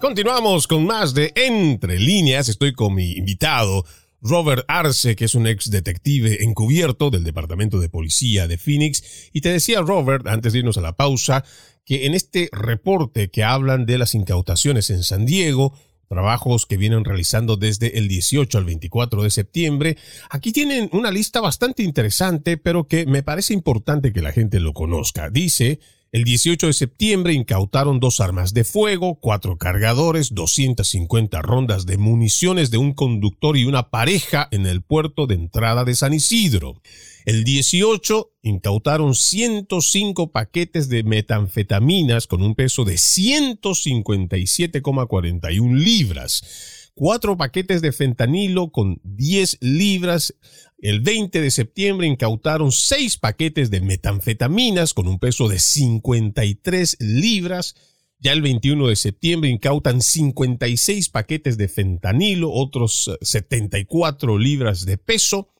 Continuamos 0.00 0.66
con 0.66 0.86
más 0.86 1.12
de 1.12 1.30
Entre 1.36 1.98
líneas. 1.98 2.48
Estoy 2.48 2.72
con 2.72 2.94
mi 2.94 3.12
invitado, 3.12 3.84
Robert 4.22 4.64
Arce, 4.66 5.14
que 5.14 5.26
es 5.26 5.34
un 5.34 5.46
ex 5.46 5.70
detective 5.70 6.42
encubierto 6.42 7.10
del 7.10 7.22
Departamento 7.22 7.78
de 7.78 7.90
Policía 7.90 8.48
de 8.48 8.56
Phoenix. 8.56 9.28
Y 9.34 9.42
te 9.42 9.50
decía, 9.50 9.82
Robert, 9.82 10.26
antes 10.26 10.54
de 10.54 10.60
irnos 10.60 10.78
a 10.78 10.80
la 10.80 10.96
pausa, 10.96 11.44
que 11.84 12.06
en 12.06 12.14
este 12.14 12.48
reporte 12.50 13.28
que 13.28 13.44
hablan 13.44 13.84
de 13.84 13.98
las 13.98 14.14
incautaciones 14.14 14.88
en 14.88 15.02
San 15.02 15.26
Diego, 15.26 15.74
trabajos 16.08 16.66
que 16.66 16.76
vienen 16.76 17.04
realizando 17.04 17.56
desde 17.56 17.98
el 17.98 18.08
18 18.08 18.58
al 18.58 18.64
24 18.64 19.22
de 19.22 19.30
septiembre. 19.30 19.96
Aquí 20.30 20.52
tienen 20.52 20.88
una 20.92 21.10
lista 21.10 21.40
bastante 21.40 21.82
interesante, 21.82 22.56
pero 22.56 22.86
que 22.86 23.06
me 23.06 23.22
parece 23.22 23.54
importante 23.54 24.12
que 24.12 24.22
la 24.22 24.32
gente 24.32 24.60
lo 24.60 24.72
conozca. 24.72 25.30
Dice, 25.30 25.80
el 26.12 26.24
18 26.24 26.68
de 26.68 26.72
septiembre 26.72 27.32
incautaron 27.34 28.00
dos 28.00 28.20
armas 28.20 28.54
de 28.54 28.64
fuego, 28.64 29.16
cuatro 29.16 29.58
cargadores, 29.58 30.34
250 30.34 31.42
rondas 31.42 31.84
de 31.84 31.98
municiones 31.98 32.70
de 32.70 32.78
un 32.78 32.94
conductor 32.94 33.56
y 33.56 33.64
una 33.64 33.90
pareja 33.90 34.48
en 34.50 34.66
el 34.66 34.82
puerto 34.82 35.26
de 35.26 35.34
entrada 35.34 35.84
de 35.84 35.94
San 35.94 36.14
Isidro. 36.14 36.80
El 37.26 37.42
18 37.42 38.32
incautaron 38.42 39.16
105 39.16 40.30
paquetes 40.30 40.88
de 40.88 41.02
metanfetaminas 41.02 42.28
con 42.28 42.40
un 42.40 42.54
peso 42.54 42.84
de 42.84 42.94
157,41 42.94 45.74
libras. 45.74 46.92
Cuatro 46.94 47.36
paquetes 47.36 47.82
de 47.82 47.90
fentanilo 47.90 48.70
con 48.70 49.00
10 49.02 49.58
libras. 49.60 50.36
El 50.78 51.00
20 51.00 51.40
de 51.40 51.50
septiembre 51.50 52.06
incautaron 52.06 52.70
seis 52.70 53.16
paquetes 53.16 53.72
de 53.72 53.80
metanfetaminas 53.80 54.94
con 54.94 55.08
un 55.08 55.18
peso 55.18 55.48
de 55.48 55.58
53 55.58 56.98
libras. 57.00 57.74
Ya 58.20 58.34
el 58.34 58.40
21 58.40 58.86
de 58.86 58.94
septiembre 58.94 59.50
incautan 59.50 60.00
56 60.00 61.08
paquetes 61.08 61.58
de 61.58 61.66
fentanilo, 61.66 62.52
otros 62.52 63.10
74 63.20 64.38
libras 64.38 64.86
de 64.86 64.96
peso. 64.96 65.55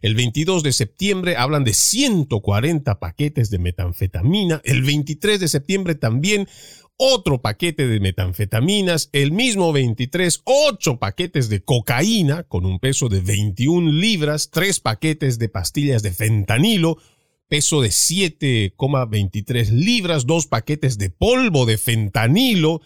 El 0.00 0.14
22 0.14 0.62
de 0.62 0.72
septiembre 0.72 1.36
hablan 1.36 1.64
de 1.64 1.74
140 1.74 2.98
paquetes 2.98 3.50
de 3.50 3.58
metanfetamina. 3.58 4.62
El 4.64 4.82
23 4.82 5.38
de 5.40 5.48
septiembre 5.48 5.94
también 5.94 6.48
otro 7.02 7.40
paquete 7.40 7.86
de 7.86 7.98
metanfetaminas, 7.98 9.08
el 9.12 9.32
mismo 9.32 9.72
23, 9.72 10.42
8 10.44 10.98
paquetes 10.98 11.48
de 11.48 11.64
cocaína 11.64 12.42
con 12.42 12.66
un 12.66 12.78
peso 12.78 13.08
de 13.08 13.20
21 13.20 13.90
libras, 13.90 14.50
3 14.50 14.80
paquetes 14.80 15.38
de 15.38 15.48
pastillas 15.48 16.02
de 16.02 16.12
fentanilo, 16.12 16.98
peso 17.48 17.80
de 17.80 17.88
7,23 17.88 19.70
libras, 19.70 20.26
2 20.26 20.46
paquetes 20.46 20.98
de 20.98 21.08
polvo 21.08 21.64
de 21.64 21.78
fentanilo. 21.78 22.82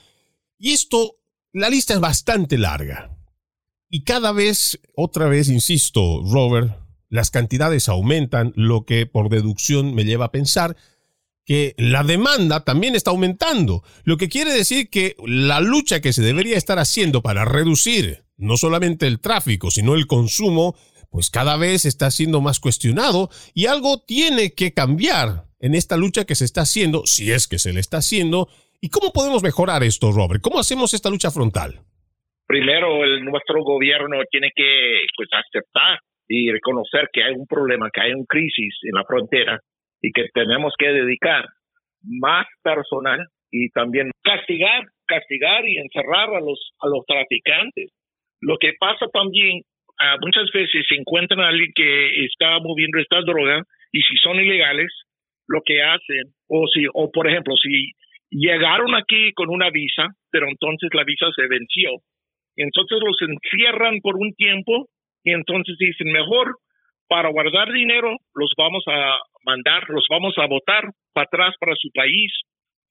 Y 0.58 0.70
esto, 0.70 1.16
la 1.52 1.68
lista 1.68 1.94
es 1.94 2.00
bastante 2.00 2.56
larga. 2.56 3.18
Y 3.88 4.04
cada 4.04 4.30
vez, 4.30 4.78
otra 4.94 5.26
vez, 5.26 5.48
insisto, 5.48 6.22
Robert, 6.24 6.83
las 7.14 7.30
cantidades 7.30 7.88
aumentan, 7.88 8.52
lo 8.56 8.84
que 8.84 9.06
por 9.06 9.28
deducción 9.28 9.94
me 9.94 10.04
lleva 10.04 10.24
a 10.24 10.32
pensar 10.32 10.74
que 11.46 11.76
la 11.78 12.02
demanda 12.02 12.64
también 12.64 12.96
está 12.96 13.12
aumentando, 13.12 13.84
lo 14.02 14.16
que 14.16 14.28
quiere 14.28 14.52
decir 14.52 14.90
que 14.90 15.14
la 15.24 15.60
lucha 15.60 16.00
que 16.00 16.12
se 16.12 16.22
debería 16.22 16.56
estar 16.56 16.80
haciendo 16.80 17.22
para 17.22 17.44
reducir 17.44 18.24
no 18.36 18.56
solamente 18.56 19.06
el 19.06 19.20
tráfico, 19.20 19.70
sino 19.70 19.94
el 19.94 20.08
consumo, 20.08 20.74
pues 21.08 21.30
cada 21.30 21.56
vez 21.56 21.84
está 21.84 22.10
siendo 22.10 22.40
más 22.40 22.58
cuestionado 22.58 23.30
y 23.54 23.66
algo 23.66 24.02
tiene 24.02 24.52
que 24.52 24.74
cambiar 24.74 25.44
en 25.60 25.76
esta 25.76 25.96
lucha 25.96 26.24
que 26.24 26.34
se 26.34 26.44
está 26.44 26.62
haciendo, 26.62 27.06
si 27.06 27.30
es 27.30 27.46
que 27.46 27.60
se 27.60 27.72
le 27.72 27.78
está 27.78 27.98
haciendo. 27.98 28.48
¿Y 28.80 28.88
cómo 28.88 29.12
podemos 29.12 29.44
mejorar 29.44 29.84
esto, 29.84 30.10
Robert? 30.10 30.42
¿Cómo 30.42 30.58
hacemos 30.58 30.92
esta 30.94 31.10
lucha 31.10 31.30
frontal? 31.30 31.78
Primero, 32.44 33.04
el, 33.04 33.24
nuestro 33.24 33.62
gobierno 33.62 34.16
tiene 34.32 34.50
que 34.52 35.06
pues, 35.16 35.28
aceptar 35.32 36.00
y 36.28 36.50
reconocer 36.50 37.08
que 37.12 37.22
hay 37.22 37.34
un 37.34 37.46
problema, 37.46 37.90
que 37.92 38.00
hay 38.00 38.12
una 38.12 38.24
crisis 38.28 38.74
en 38.82 38.94
la 38.94 39.04
frontera 39.04 39.60
y 40.00 40.12
que 40.12 40.26
tenemos 40.32 40.74
que 40.78 40.88
dedicar 40.88 41.44
más 42.02 42.46
personal 42.62 43.26
y 43.50 43.68
también 43.70 44.10
castigar, 44.22 44.84
castigar 45.06 45.66
y 45.66 45.78
encerrar 45.78 46.34
a 46.34 46.40
los 46.40 46.72
a 46.80 46.88
los 46.88 47.04
traficantes. 47.06 47.90
Lo 48.40 48.56
que 48.58 48.72
pasa 48.78 49.06
también 49.12 49.62
muchas 50.20 50.50
veces 50.52 50.84
se 50.88 50.96
encuentran 50.96 51.40
a 51.40 51.48
alguien 51.48 51.72
que 51.74 52.24
está 52.26 52.58
moviendo 52.60 52.98
esta 52.98 53.20
droga 53.22 53.62
y 53.92 54.02
si 54.02 54.16
son 54.16 54.36
ilegales, 54.36 54.90
lo 55.46 55.62
que 55.64 55.82
hacen 55.82 56.34
o 56.48 56.66
si 56.68 56.86
o 56.92 57.10
por 57.10 57.28
ejemplo 57.28 57.54
si 57.56 57.92
llegaron 58.30 58.94
aquí 58.94 59.32
con 59.34 59.50
una 59.50 59.70
visa, 59.70 60.08
pero 60.30 60.48
entonces 60.48 60.90
la 60.92 61.04
visa 61.04 61.26
se 61.36 61.46
venció, 61.46 61.90
entonces 62.56 62.98
los 63.00 63.16
encierran 63.22 64.00
por 64.00 64.16
un 64.16 64.34
tiempo 64.34 64.88
y 65.24 65.32
entonces 65.32 65.76
dicen, 65.78 66.12
mejor 66.12 66.56
para 67.08 67.30
guardar 67.30 67.72
dinero 67.72 68.16
los 68.34 68.52
vamos 68.56 68.84
a 68.86 69.18
mandar, 69.44 69.84
los 69.88 70.06
vamos 70.08 70.34
a 70.38 70.46
votar 70.46 70.84
para 71.12 71.26
atrás 71.26 71.54
para 71.58 71.74
su 71.76 71.90
país, 71.92 72.32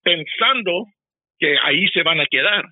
pensando 0.04 0.86
que 1.40 1.56
ahí 1.64 1.88
se 1.90 2.04
van 2.04 2.20
a 2.20 2.26
quedar. 2.26 2.66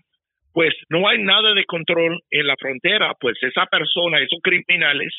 Pues 0.54 0.74
no 0.90 1.08
hay 1.08 1.20
nada 1.20 1.54
de 1.54 1.66
control 1.66 2.20
en 2.30 2.48
la 2.48 2.56
frontera, 2.58 3.14
pues 3.20 3.38
esa 3.42 3.66
persona, 3.68 4.20
esos 4.20 4.40
criminales 4.44 5.14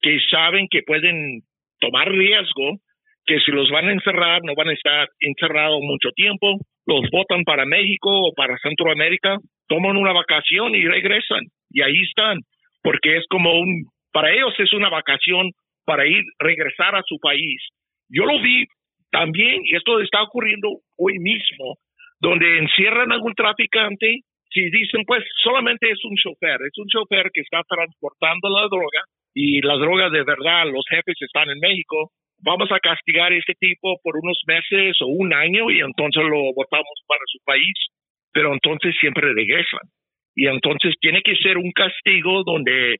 que 0.00 0.18
saben 0.30 0.66
que 0.68 0.82
pueden 0.82 1.42
tomar 1.78 2.10
riesgo, 2.10 2.78
que 3.24 3.38
si 3.40 3.52
los 3.52 3.70
van 3.70 3.88
a 3.88 3.92
encerrar, 3.92 4.42
no 4.42 4.54
van 4.56 4.68
a 4.68 4.72
estar 4.72 5.08
encerrados 5.20 5.80
mucho 5.82 6.10
tiempo, 6.16 6.58
los 6.86 7.02
votan 7.12 7.44
para 7.44 7.64
México 7.64 8.10
o 8.10 8.32
para 8.34 8.58
Centroamérica, 8.58 9.38
toman 9.68 9.96
una 9.96 10.12
vacación 10.12 10.74
y 10.74 10.84
regresan 10.84 11.44
y 11.70 11.82
ahí 11.82 12.02
están 12.02 12.40
porque 12.82 13.16
es 13.16 13.24
como 13.28 13.58
un, 13.58 13.86
para 14.12 14.32
ellos 14.32 14.54
es 14.58 14.72
una 14.72 14.88
vacación 14.88 15.50
para 15.84 16.06
ir, 16.06 16.22
regresar 16.38 16.94
a 16.94 17.02
su 17.06 17.18
país. 17.18 17.60
Yo 18.08 18.24
lo 18.24 18.40
vi 18.40 18.66
también, 19.10 19.60
y 19.64 19.76
esto 19.76 20.00
está 20.00 20.22
ocurriendo 20.22 20.68
hoy 20.96 21.18
mismo, 21.18 21.76
donde 22.20 22.58
encierran 22.58 23.10
a 23.12 23.14
algún 23.14 23.34
traficante, 23.34 24.20
si 24.50 24.70
dicen, 24.70 25.02
pues 25.06 25.24
solamente 25.42 25.90
es 25.90 25.98
un 26.04 26.16
chofer, 26.16 26.60
es 26.62 26.76
un 26.76 26.86
chofer 26.88 27.30
que 27.32 27.40
está 27.40 27.62
transportando 27.68 28.48
la 28.48 28.68
droga 28.68 29.02
y 29.34 29.60
la 29.62 29.76
droga 29.76 30.10
de 30.10 30.22
verdad, 30.24 30.66
los 30.66 30.84
jefes 30.88 31.16
están 31.20 31.48
en 31.48 31.58
México, 31.58 32.10
vamos 32.38 32.70
a 32.70 32.78
castigar 32.80 33.32
a 33.32 33.36
este 33.36 33.54
tipo 33.58 33.96
por 34.02 34.16
unos 34.16 34.38
meses 34.46 34.96
o 35.00 35.06
un 35.06 35.32
año 35.32 35.70
y 35.70 35.80
entonces 35.80 36.22
lo 36.22 36.52
votamos 36.54 36.96
para 37.06 37.22
su 37.26 37.38
país, 37.44 37.74
pero 38.32 38.52
entonces 38.52 38.94
siempre 39.00 39.32
regresan. 39.32 39.88
Y 40.34 40.46
entonces 40.46 40.94
tiene 41.00 41.22
que 41.22 41.36
ser 41.36 41.58
un 41.58 41.72
castigo 41.72 42.42
donde 42.44 42.96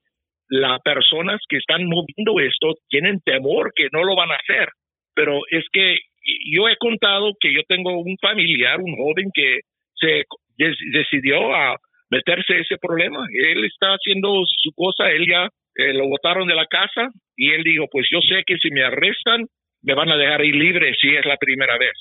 las 0.49 0.81
personas 0.83 1.41
que 1.49 1.57
están 1.57 1.87
moviendo 1.87 2.39
esto 2.41 2.75
tienen 2.89 3.21
temor 3.25 3.73
que 3.75 3.89
no 3.93 4.05
lo 4.05 4.15
van 4.15 4.31
a 4.31 4.37
hacer. 4.37 4.69
Pero 5.15 5.41
es 5.51 5.65
que 5.73 5.97
yo 6.51 6.69
he 6.69 6.77
contado 6.77 7.33
que 7.41 7.53
yo 7.53 7.63
tengo 7.67 7.99
un 7.99 8.17
familiar, 8.21 8.81
un 8.81 8.97
joven 8.97 9.31
que 9.33 9.61
se 9.95 10.25
decidió 10.93 11.55
a 11.55 11.77
meterse 12.11 12.61
ese 12.61 12.77
problema. 12.79 13.25
Él 13.33 13.65
está 13.65 13.95
haciendo 13.95 14.43
su 14.47 14.73
cosa, 14.75 15.11
él 15.11 15.27
ya 15.27 15.49
eh, 15.77 15.95
lo 15.95 16.07
botaron 16.09 16.47
de 16.47 16.55
la 16.55 16.67
casa 16.67 17.09
y 17.37 17.51
él 17.51 17.63
dijo, 17.65 17.87
pues 17.91 18.07
yo 18.11 18.21
sé 18.21 18.43
que 18.47 18.57
si 18.59 18.71
me 18.71 18.85
arrestan, 18.85 19.47
me 19.83 19.95
van 19.95 20.11
a 20.11 20.17
dejar 20.17 20.45
ir 20.45 20.55
libre 20.55 20.95
si 21.01 21.09
es 21.09 21.25
la 21.25 21.37
primera 21.39 21.79
vez. 21.79 21.95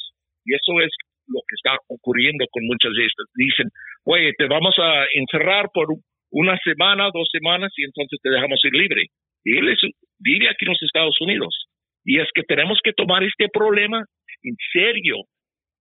Y 0.43 0.55
eso 0.55 0.81
es 0.81 0.91
lo 1.27 1.41
que 1.47 1.55
está 1.55 1.77
ocurriendo 1.87 2.45
con 2.51 2.65
muchas 2.65 2.91
de 2.93 3.05
estas. 3.05 3.27
Dicen, 3.35 3.67
oye, 4.05 4.31
te 4.37 4.47
vamos 4.47 4.75
a 4.79 5.05
encerrar 5.13 5.69
por 5.73 5.87
una 6.31 6.57
semana, 6.63 7.09
dos 7.13 7.27
semanas 7.31 7.71
y 7.75 7.83
entonces 7.83 8.19
te 8.21 8.29
dejamos 8.29 8.59
ir 8.63 8.73
libre. 8.73 9.05
Y 9.43 9.57
él 9.57 9.69
es, 9.69 9.79
vive 10.19 10.49
aquí 10.49 10.65
en 10.65 10.71
los 10.71 10.83
Estados 10.83 11.19
Unidos. 11.21 11.55
Y 12.03 12.19
es 12.19 12.27
que 12.33 12.43
tenemos 12.43 12.79
que 12.83 12.93
tomar 12.93 13.23
este 13.23 13.47
problema 13.49 14.03
en 14.43 14.55
serio 14.71 15.17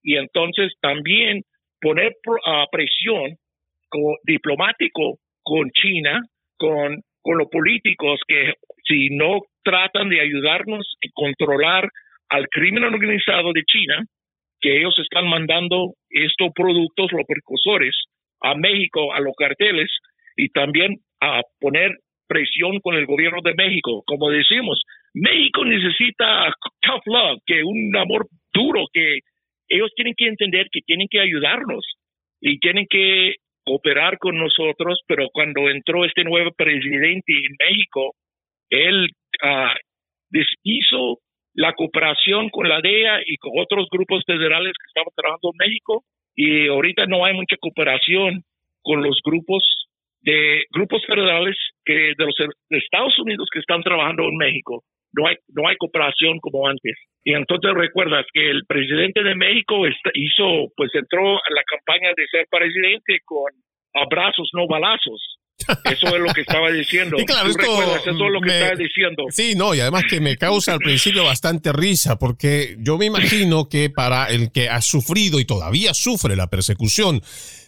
y 0.02 0.16
entonces 0.16 0.72
también 0.80 1.42
poner 1.80 2.12
uh, 2.26 2.66
presión 2.70 3.36
diplomático 4.24 5.18
con 5.42 5.70
China, 5.70 6.20
con, 6.56 7.00
con 7.22 7.38
los 7.38 7.48
políticos 7.48 8.20
que 8.26 8.54
si 8.84 9.10
no 9.10 9.40
tratan 9.62 10.08
de 10.08 10.20
ayudarnos 10.20 10.96
a 11.04 11.08
controlar 11.14 11.88
al 12.28 12.48
crimen 12.48 12.84
organizado 12.84 13.52
de 13.52 13.62
China, 13.64 14.04
que 14.60 14.78
ellos 14.78 14.96
están 14.98 15.28
mandando 15.28 15.94
estos 16.10 16.50
productos, 16.54 17.12
los 17.12 17.26
precursores, 17.26 17.94
a 18.42 18.54
México, 18.54 19.12
a 19.12 19.20
los 19.20 19.34
carteles, 19.36 19.90
y 20.36 20.48
también 20.48 20.96
a 21.20 21.42
poner 21.60 21.90
presión 22.26 22.80
con 22.80 22.94
el 22.94 23.06
gobierno 23.06 23.40
de 23.42 23.54
México. 23.54 24.02
Como 24.06 24.30
decimos, 24.30 24.80
México 25.14 25.64
necesita 25.64 26.52
tough 26.80 27.02
love, 27.06 27.40
que 27.44 27.62
un 27.64 27.94
amor 27.96 28.28
duro, 28.54 28.84
que 28.92 29.18
ellos 29.68 29.90
tienen 29.94 30.14
que 30.16 30.28
entender 30.28 30.68
que 30.72 30.80
tienen 30.86 31.08
que 31.10 31.20
ayudarnos 31.20 31.84
y 32.40 32.58
tienen 32.58 32.86
que 32.88 33.34
cooperar 33.64 34.18
con 34.18 34.36
nosotros, 34.36 35.00
pero 35.06 35.28
cuando 35.32 35.68
entró 35.68 36.04
este 36.04 36.24
nuevo 36.24 36.50
presidente 36.56 37.32
en 37.32 37.56
México, 37.58 38.14
él 38.70 39.08
uh, 39.44 39.74
deshizo 40.30 41.18
la 41.54 41.72
cooperación 41.74 42.48
con 42.50 42.68
la 42.68 42.80
DEA 42.80 43.20
y 43.26 43.36
con 43.36 43.52
otros 43.58 43.88
grupos 43.90 44.22
federales 44.26 44.72
que 44.72 44.88
estaban 44.88 45.12
trabajando 45.14 45.50
en 45.52 45.68
México 45.68 46.04
y 46.34 46.68
ahorita 46.68 47.06
no 47.06 47.24
hay 47.24 47.34
mucha 47.34 47.56
cooperación 47.60 48.42
con 48.82 49.02
los 49.02 49.20
grupos 49.24 49.62
de 50.22 50.64
grupos 50.70 51.04
federales 51.06 51.56
que 51.84 52.14
de 52.16 52.24
los 52.24 52.34
Estados 52.70 53.18
Unidos 53.18 53.48
que 53.52 53.60
están 53.60 53.82
trabajando 53.82 54.24
en 54.24 54.36
México. 54.36 54.84
No 55.12 55.26
hay 55.26 55.36
no 55.48 55.66
hay 55.68 55.76
cooperación 55.76 56.38
como 56.38 56.68
antes. 56.68 56.96
Y 57.24 57.34
entonces 57.34 57.72
recuerdas 57.74 58.24
que 58.32 58.48
el 58.50 58.64
presidente 58.66 59.22
de 59.22 59.34
México 59.34 59.86
hizo 59.86 60.72
pues 60.76 60.94
entró 60.94 61.36
a 61.36 61.50
la 61.50 61.64
campaña 61.64 62.10
de 62.16 62.26
ser 62.28 62.46
presidente 62.50 63.18
con 63.24 63.50
abrazos 63.94 64.50
no 64.54 64.66
balazos. 64.66 65.39
Eso 65.84 66.06
es 66.14 66.20
lo 66.20 66.32
que 66.32 66.40
estaba 66.42 66.70
diciendo. 66.70 67.16
Y 67.20 67.24
claro, 67.24 67.50
esto 67.50 67.62
eso 67.62 68.10
es 68.10 68.16
lo 68.16 68.40
que 68.40 68.50
estaba 68.50 68.76
diciendo. 68.76 69.24
Sí, 69.30 69.54
no, 69.54 69.74
y 69.74 69.80
además 69.80 70.04
que 70.08 70.20
me 70.20 70.36
causa 70.36 70.72
al 70.72 70.78
principio 70.78 71.24
bastante 71.24 71.72
risa, 71.72 72.18
porque 72.18 72.76
yo 72.78 72.98
me 72.98 73.06
imagino 73.06 73.68
que 73.68 73.90
para 73.90 74.26
el 74.26 74.50
que 74.52 74.68
ha 74.68 74.80
sufrido 74.80 75.38
y 75.40 75.44
todavía 75.44 75.94
sufre 75.94 76.36
la 76.36 76.48
persecución 76.48 77.22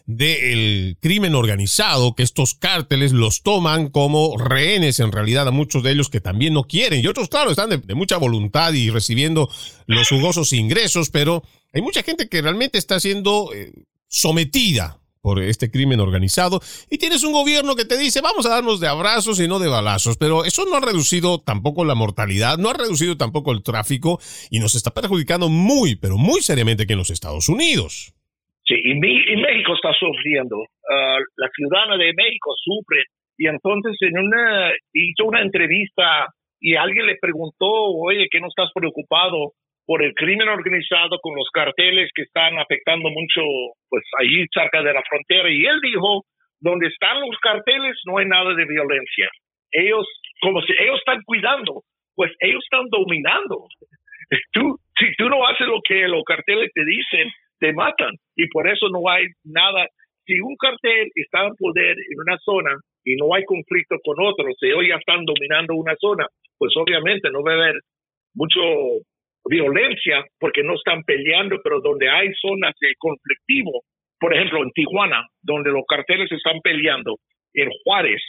del 0.07 0.97
crimen 1.01 1.34
organizado, 1.34 2.14
que 2.14 2.22
estos 2.22 2.55
cárteles 2.55 3.12
los 3.12 3.43
toman 3.43 3.88
como 3.88 4.36
rehenes 4.36 5.01
en 5.01 5.12
realidad 5.12 5.47
a 5.47 5.53
muchos 5.53 5.82
de 5.82 5.93
ellos 5.93 6.11
que 6.11 6.20
también 6.20 6.55
no 6.55 6.64
quieren, 6.64 7.01
y 7.03 7.07
otros, 7.07 7.28
claro, 7.28 7.51
están 7.51 7.70
de, 7.70 7.95
mucha 7.95 8.16
voluntad 8.16 8.72
y 8.72 8.90
recibiendo 8.90 9.49
los 9.86 10.09
jugosos 10.09 10.53
ingresos, 10.53 11.11
pero 11.11 11.43
hay 11.72 11.82
mucha 11.82 12.03
gente 12.03 12.28
que 12.28 12.43
realmente 12.43 12.78
está 12.78 12.99
siendo 13.01 13.51
eh, 13.55 13.72
sometida 14.09 15.01
por 15.22 15.40
este 15.40 15.70
crimen 15.70 16.00
organizado 16.00 16.60
y 16.90 16.98
tienes 16.98 17.22
un 17.22 17.32
gobierno 17.32 17.76
que 17.76 17.84
te 17.84 17.96
dice 17.96 18.20
vamos 18.20 18.44
a 18.44 18.50
darnos 18.50 18.80
de 18.80 18.88
abrazos 18.88 19.40
y 19.40 19.46
no 19.46 19.60
de 19.60 19.68
balazos, 19.68 20.18
pero 20.18 20.44
eso 20.44 20.64
no 20.66 20.76
ha 20.76 20.80
reducido 20.80 21.38
tampoco 21.38 21.84
la 21.84 21.94
mortalidad, 21.94 22.58
no 22.58 22.70
ha 22.70 22.74
reducido 22.74 23.16
tampoco 23.16 23.52
el 23.52 23.62
tráfico 23.62 24.18
y 24.50 24.58
nos 24.58 24.74
está 24.74 24.90
perjudicando 24.90 25.48
muy, 25.48 25.94
pero 25.94 26.18
muy 26.18 26.40
seriamente 26.42 26.82
aquí 26.82 26.92
en 26.92 26.98
los 26.98 27.10
Estados 27.10 27.48
Unidos. 27.48 28.12
Sí, 28.66 28.74
y, 28.74 28.94
México 28.94 29.74
está 29.74 29.92
sufriendo, 29.98 30.56
ah, 30.90 31.18
la 31.36 31.48
ciudadana 31.54 31.96
de 31.96 32.12
México 32.14 32.54
sufre 32.58 33.04
y 33.38 33.46
entonces 33.46 33.96
en 34.00 34.18
una 34.18 34.70
hizo 34.92 35.24
una 35.24 35.42
entrevista 35.42 36.26
y 36.60 36.76
alguien 36.76 37.06
le 37.06 37.16
preguntó, 37.20 37.66
oye, 37.66 38.26
¿qué 38.30 38.40
no 38.40 38.48
estás 38.48 38.70
preocupado? 38.74 39.52
Por 39.86 40.02
el 40.02 40.14
crimen 40.14 40.48
organizado 40.48 41.18
con 41.20 41.34
los 41.34 41.48
carteles 41.52 42.10
que 42.14 42.22
están 42.22 42.58
afectando 42.58 43.08
mucho, 43.10 43.42
pues 43.88 44.04
allí 44.20 44.46
cerca 44.52 44.82
de 44.82 44.92
la 44.92 45.02
frontera. 45.08 45.50
Y 45.50 45.64
él 45.66 45.80
dijo, 45.82 46.24
donde 46.60 46.86
están 46.86 47.20
los 47.20 47.36
carteles 47.42 47.96
no 48.06 48.18
hay 48.18 48.26
nada 48.26 48.54
de 48.54 48.64
violencia. 48.64 49.28
Ellos, 49.72 50.06
como 50.40 50.62
si 50.62 50.72
ellos 50.78 50.98
están 50.98 51.20
cuidando, 51.24 51.82
pues 52.14 52.30
ellos 52.40 52.62
están 52.62 52.86
dominando. 52.90 53.66
Tú, 54.52 54.78
si 54.98 55.14
tú 55.18 55.28
no 55.28 55.46
haces 55.46 55.66
lo 55.66 55.80
que 55.86 56.08
los 56.08 56.22
carteles 56.24 56.70
te 56.72 56.84
dicen, 56.84 57.28
te 57.58 57.72
matan. 57.72 58.12
Y 58.36 58.48
por 58.48 58.66
eso 58.68 58.88
no 58.88 59.02
hay 59.10 59.26
nada. 59.44 59.86
Si 60.24 60.40
un 60.40 60.56
cartel 60.56 61.10
está 61.14 61.44
en 61.44 61.54
poder 61.56 61.96
en 61.98 62.18
una 62.24 62.38
zona 62.38 62.70
y 63.04 63.16
no 63.16 63.34
hay 63.34 63.44
conflicto 63.44 63.96
con 64.04 64.16
otros, 64.24 64.54
si 64.58 64.66
ellos 64.66 64.84
ya 64.88 64.96
están 64.96 65.24
dominando 65.24 65.74
una 65.74 65.94
zona, 65.96 66.26
pues 66.56 66.72
obviamente 66.76 67.28
no 67.30 67.42
va 67.42 67.52
a 67.52 67.54
haber 67.56 67.74
mucho 68.34 68.60
violencia 69.45 70.24
porque 70.38 70.62
no 70.62 70.74
están 70.74 71.03
peleando, 71.05 71.61
pero 71.62 71.80
donde 71.80 72.09
hay 72.09 72.32
zonas 72.34 72.74
de 72.80 72.95
conflictivo, 72.99 73.82
por 74.18 74.34
ejemplo 74.34 74.62
en 74.62 74.70
Tijuana, 74.70 75.26
donde 75.43 75.70
los 75.70 75.84
carteles 75.88 76.30
están 76.30 76.61
peleando, 76.61 77.16
en 77.55 77.68
Juárez, 77.82 78.22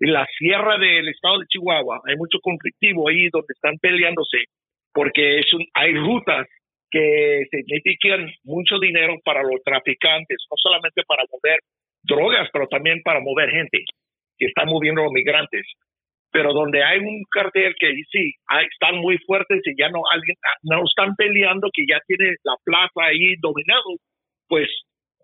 en 0.00 0.12
la 0.12 0.26
sierra 0.38 0.78
del 0.78 1.08
estado 1.08 1.38
de 1.38 1.46
Chihuahua, 1.46 2.00
hay 2.06 2.16
mucho 2.16 2.38
conflictivo 2.42 3.08
ahí 3.08 3.28
donde 3.32 3.54
están 3.54 3.78
peleándose, 3.78 4.44
porque 4.92 5.38
es 5.38 5.46
hay 5.74 5.94
rutas 5.94 6.46
que 6.90 7.44
significan 7.50 8.30
mucho 8.44 8.78
dinero 8.78 9.16
para 9.24 9.42
los 9.42 9.62
traficantes, 9.64 10.38
no 10.50 10.56
solamente 10.56 11.02
para 11.06 11.24
mover 11.30 11.58
drogas, 12.02 12.48
pero 12.52 12.68
también 12.68 13.02
para 13.02 13.20
mover 13.20 13.50
gente 13.50 13.84
que 14.38 14.46
están 14.46 14.68
moviendo 14.68 15.02
los 15.02 15.12
migrantes 15.12 15.66
pero 16.36 16.52
donde 16.52 16.84
hay 16.84 16.98
un 16.98 17.22
cartel 17.30 17.74
que 17.80 17.88
sí, 18.12 18.34
están 18.70 19.00
muy 19.00 19.16
fuertes 19.26 19.62
y 19.64 19.72
ya 19.80 19.88
no 19.88 20.02
alguien 20.12 20.36
no 20.64 20.82
están 20.84 21.14
peleando, 21.16 21.70
que 21.72 21.84
ya 21.88 21.98
tiene 22.06 22.34
la 22.44 22.52
plaza 22.62 23.08
ahí 23.08 23.36
dominado, 23.40 23.96
pues 24.46 24.68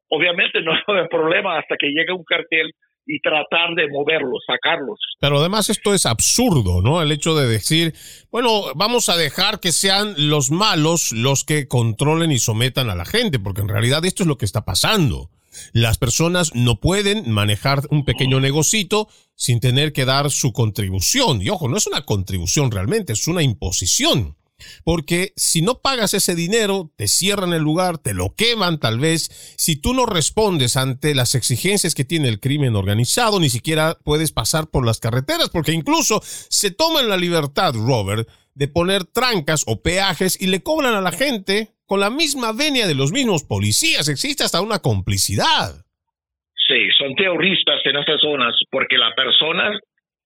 obviamente 0.08 0.62
no 0.62 0.72
hay 0.88 1.08
problema 1.10 1.58
hasta 1.58 1.76
que 1.76 1.88
llegue 1.88 2.14
un 2.16 2.24
cartel 2.24 2.70
y 3.04 3.20
tratar 3.20 3.74
de 3.74 3.88
moverlos, 3.90 4.42
sacarlos. 4.46 4.98
Pero 5.20 5.36
además 5.36 5.68
esto 5.68 5.92
es 5.92 6.06
absurdo, 6.06 6.80
¿no? 6.80 7.02
El 7.02 7.12
hecho 7.12 7.34
de 7.34 7.46
decir, 7.46 7.92
bueno, 8.30 8.72
vamos 8.74 9.10
a 9.10 9.16
dejar 9.18 9.60
que 9.60 9.72
sean 9.72 10.14
los 10.16 10.50
malos 10.50 11.12
los 11.12 11.44
que 11.44 11.68
controlen 11.68 12.32
y 12.32 12.38
sometan 12.38 12.88
a 12.88 12.94
la 12.94 13.04
gente, 13.04 13.38
porque 13.38 13.60
en 13.60 13.68
realidad 13.68 14.02
esto 14.06 14.22
es 14.22 14.28
lo 14.28 14.38
que 14.38 14.46
está 14.46 14.64
pasando. 14.64 15.28
Las 15.72 15.98
personas 15.98 16.54
no 16.54 16.80
pueden 16.80 17.30
manejar 17.30 17.82
un 17.90 18.04
pequeño 18.04 18.40
negocito 18.40 19.08
sin 19.34 19.60
tener 19.60 19.92
que 19.92 20.04
dar 20.04 20.30
su 20.30 20.52
contribución. 20.52 21.42
Y 21.42 21.50
ojo, 21.50 21.68
no 21.68 21.76
es 21.76 21.86
una 21.86 22.04
contribución 22.04 22.70
realmente, 22.70 23.12
es 23.12 23.26
una 23.26 23.42
imposición. 23.42 24.36
Porque 24.84 25.32
si 25.36 25.62
no 25.62 25.80
pagas 25.80 26.14
ese 26.14 26.34
dinero, 26.34 26.92
te 26.96 27.08
cierran 27.08 27.52
el 27.52 27.62
lugar, 27.62 27.98
te 27.98 28.14
lo 28.14 28.34
queman 28.34 28.78
tal 28.78 28.98
vez. 28.98 29.30
Si 29.56 29.76
tú 29.76 29.94
no 29.94 30.06
respondes 30.06 30.76
ante 30.76 31.14
las 31.14 31.34
exigencias 31.34 31.94
que 31.94 32.04
tiene 32.04 32.28
el 32.28 32.40
crimen 32.40 32.76
organizado, 32.76 33.40
ni 33.40 33.50
siquiera 33.50 33.98
puedes 34.04 34.32
pasar 34.32 34.68
por 34.68 34.86
las 34.86 35.00
carreteras, 35.00 35.50
porque 35.50 35.72
incluso 35.72 36.22
se 36.48 36.70
toman 36.70 37.08
la 37.08 37.16
libertad, 37.16 37.74
Robert, 37.74 38.28
de 38.54 38.68
poner 38.68 39.04
trancas 39.04 39.64
o 39.66 39.82
peajes 39.82 40.40
y 40.40 40.46
le 40.46 40.62
cobran 40.62 40.94
a 40.94 41.00
la 41.00 41.12
gente 41.12 41.74
con 41.92 42.00
la 42.00 42.08
misma 42.08 42.56
venia 42.56 42.86
de 42.86 42.94
los 42.94 43.12
mismos 43.12 43.44
policías. 43.44 44.08
Existe 44.08 44.44
hasta 44.44 44.62
una 44.62 44.78
complicidad. 44.78 45.84
Sí, 46.56 46.88
son 46.96 47.14
terroristas 47.14 47.84
en 47.84 47.96
estas 47.96 48.18
zonas 48.18 48.56
porque 48.70 48.96
la 48.96 49.12
persona, 49.14 49.78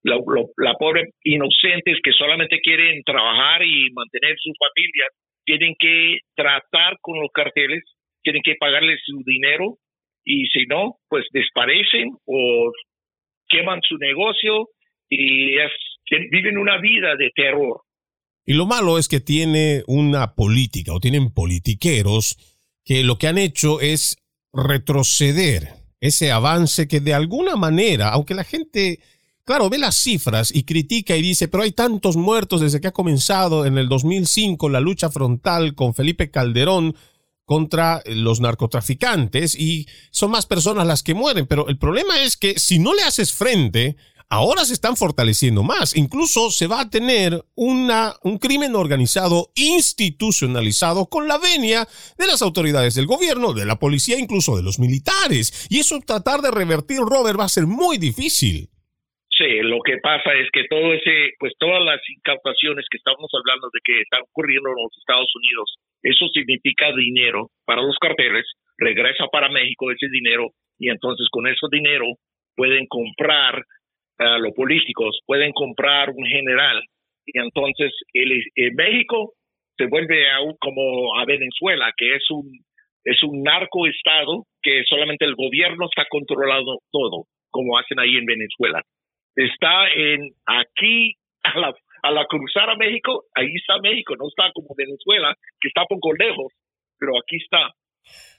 la, 0.05 0.75
pobre 0.79 1.11
inocentes 1.25 1.99
que 2.05 2.12
solamente 2.12 2.61
quieren 2.62 3.03
trabajar 3.03 3.64
y 3.64 3.91
mantener 3.91 4.37
su 4.39 4.53
familia, 4.55 5.07
tienen 5.45 5.75
que 5.77 6.19
tratar 6.37 6.99
con 7.01 7.19
los 7.19 7.33
carteles, 7.35 7.83
tienen 8.23 8.43
que 8.45 8.55
pagarles 8.61 9.01
su 9.05 9.25
dinero 9.27 9.75
y 10.25 10.47
si 10.47 10.67
no, 10.67 10.99
pues 11.09 11.27
desaparecen 11.33 12.11
o 12.27 12.71
queman 13.49 13.81
su 13.83 13.99
negocio 13.99 14.69
y 15.11 15.57
viven 16.31 16.59
una 16.59 16.79
vida 16.79 17.17
de 17.17 17.31
terror. 17.35 17.81
Y 18.47 18.55
lo 18.55 18.64
malo 18.64 18.97
es 18.97 19.09
que 19.09 19.20
tiene 19.20 19.82
una 19.88 20.34
política 20.36 20.92
o 20.94 21.01
tienen 21.01 21.30
politiqueros 21.30 22.38
que 22.84 23.03
lo 23.03 23.18
que 23.18 23.26
han 23.26 23.38
hecho 23.38 23.80
es 23.80 24.18
retroceder 24.53 25.74
ese 26.01 26.30
avance 26.30 26.86
que 26.86 27.01
de 27.01 27.12
alguna 27.12 27.57
manera, 27.57 28.11
aunque 28.11 28.34
la 28.34 28.44
gente, 28.44 29.01
claro, 29.44 29.68
ve 29.68 29.78
las 29.78 29.97
cifras 29.97 30.55
y 30.55 30.62
critica 30.62 31.16
y 31.16 31.22
dice, 31.22 31.49
pero 31.49 31.64
hay 31.64 31.72
tantos 31.72 32.16
muertos 32.16 32.61
desde 32.61 32.80
que 32.80 32.86
ha 32.86 32.92
comenzado 32.92 33.66
en 33.66 33.78
el 33.78 33.88
2005 33.88 34.68
la 34.68 34.80
lucha 34.80 35.11
frontal 35.11 35.74
con 35.74 35.94
Felipe 35.94 36.30
Calderón 36.30 36.94
contra 37.44 38.03
los 38.07 38.40
narcotraficantes 38.40 39.55
y 39.55 39.88
son 40.12 40.30
más 40.30 40.47
personas 40.47 40.86
las 40.86 41.03
que 41.03 41.14
mueren, 41.14 41.47
pero 41.47 41.68
el 41.68 41.78
problema 41.78 42.22
es 42.22 42.36
que 42.36 42.59
si 42.59 42.78
no 42.78 42.94
le 42.94 43.03
haces 43.03 43.32
frente 43.32 43.97
ahora 44.29 44.64
se 44.64 44.74
están 44.74 44.97
fortaleciendo 44.97 45.62
más. 45.62 45.97
Incluso 45.97 46.51
se 46.51 46.66
va 46.66 46.81
a 46.81 46.91
tener 46.91 47.33
una, 47.55 48.14
un 48.22 48.39
crimen 48.39 48.74
organizado 48.74 49.49
institucionalizado 49.55 51.07
con 51.07 51.29
la 51.29 51.39
venia 51.39 51.87
de 52.18 52.27
las 52.27 52.43
autoridades 52.43 52.95
del 52.95 53.07
gobierno, 53.07 53.53
de 53.53 53.66
la 53.66 53.77
policía, 53.77 54.18
incluso 54.18 54.57
de 54.57 54.62
los 54.62 54.79
militares. 54.79 55.66
Y 55.70 55.81
eso 55.81 55.99
tratar 56.07 56.41
de 56.41 56.51
revertir, 56.51 56.99
Robert, 56.99 57.39
va 57.39 57.45
a 57.45 57.49
ser 57.49 57.66
muy 57.66 57.99
difícil. 57.99 58.68
Sí, 59.37 59.61
lo 59.61 59.81
que 59.85 59.99
pasa 60.03 60.33
es 60.33 60.49
que 60.51 60.64
todo 60.64 60.95
ese, 60.95 61.37
pues 61.39 61.53
todas 61.59 61.85
las 61.85 62.01
incautaciones 62.09 62.87
que 62.91 62.97
estamos 62.97 63.29
hablando 63.37 63.68
de 63.68 63.81
que 63.85 64.01
están 64.01 64.22
ocurriendo 64.22 64.70
en 64.70 64.81
los 64.83 64.97
Estados 64.97 65.29
Unidos, 65.37 65.77
eso 66.03 66.24
significa 66.33 66.89
dinero 66.97 67.51
para 67.66 67.83
los 67.83 67.99
carteles, 68.01 68.47
regresa 68.79 69.27
para 69.31 69.51
México 69.51 69.93
ese 69.93 70.09
dinero 70.09 70.53
y 70.79 70.89
entonces 70.89 71.29
con 71.31 71.47
ese 71.47 71.66
dinero 71.70 72.07
pueden 72.57 72.87
comprar 72.87 73.62
los 74.19 74.53
políticos 74.55 75.21
pueden 75.27 75.53
comprar 75.53 76.11
un 76.11 76.25
general 76.27 76.83
y 77.27 77.39
entonces 77.39 77.93
el, 78.14 78.43
México 78.75 79.35
se 79.77 79.87
vuelve 79.87 80.31
a, 80.31 80.39
como 80.59 81.19
a 81.19 81.25
Venezuela, 81.25 81.93
que 81.97 82.14
es 82.14 82.31
un 82.31 82.61
es 83.05 83.23
un 83.23 83.45
narcoestado 83.45 84.47
que 84.61 84.83
solamente 84.85 85.25
el 85.25 85.37
gobierno 85.37 85.87
está 85.87 86.05
controlando 86.11 86.81
todo, 86.91 87.27
como 87.51 87.79
hacen 87.79 88.01
ahí 88.01 88.17
en 88.17 88.27
Venezuela. 88.27 88.83
Está 89.37 89.89
en 89.95 90.33
aquí 90.45 91.14
a 91.45 91.57
la, 91.57 91.75
a 92.03 92.11
la 92.11 92.25
cruzar 92.27 92.69
a 92.69 92.77
México, 92.77 93.23
ahí 93.35 93.55
está 93.55 93.79
México, 93.79 94.17
no 94.17 94.27
está 94.27 94.51
como 94.53 94.75
Venezuela, 94.77 95.37
que 95.61 95.69
está 95.69 95.85
poco 95.85 96.12
lejos, 96.14 96.53
pero 96.99 97.12
aquí 97.17 97.37
está. 97.37 97.71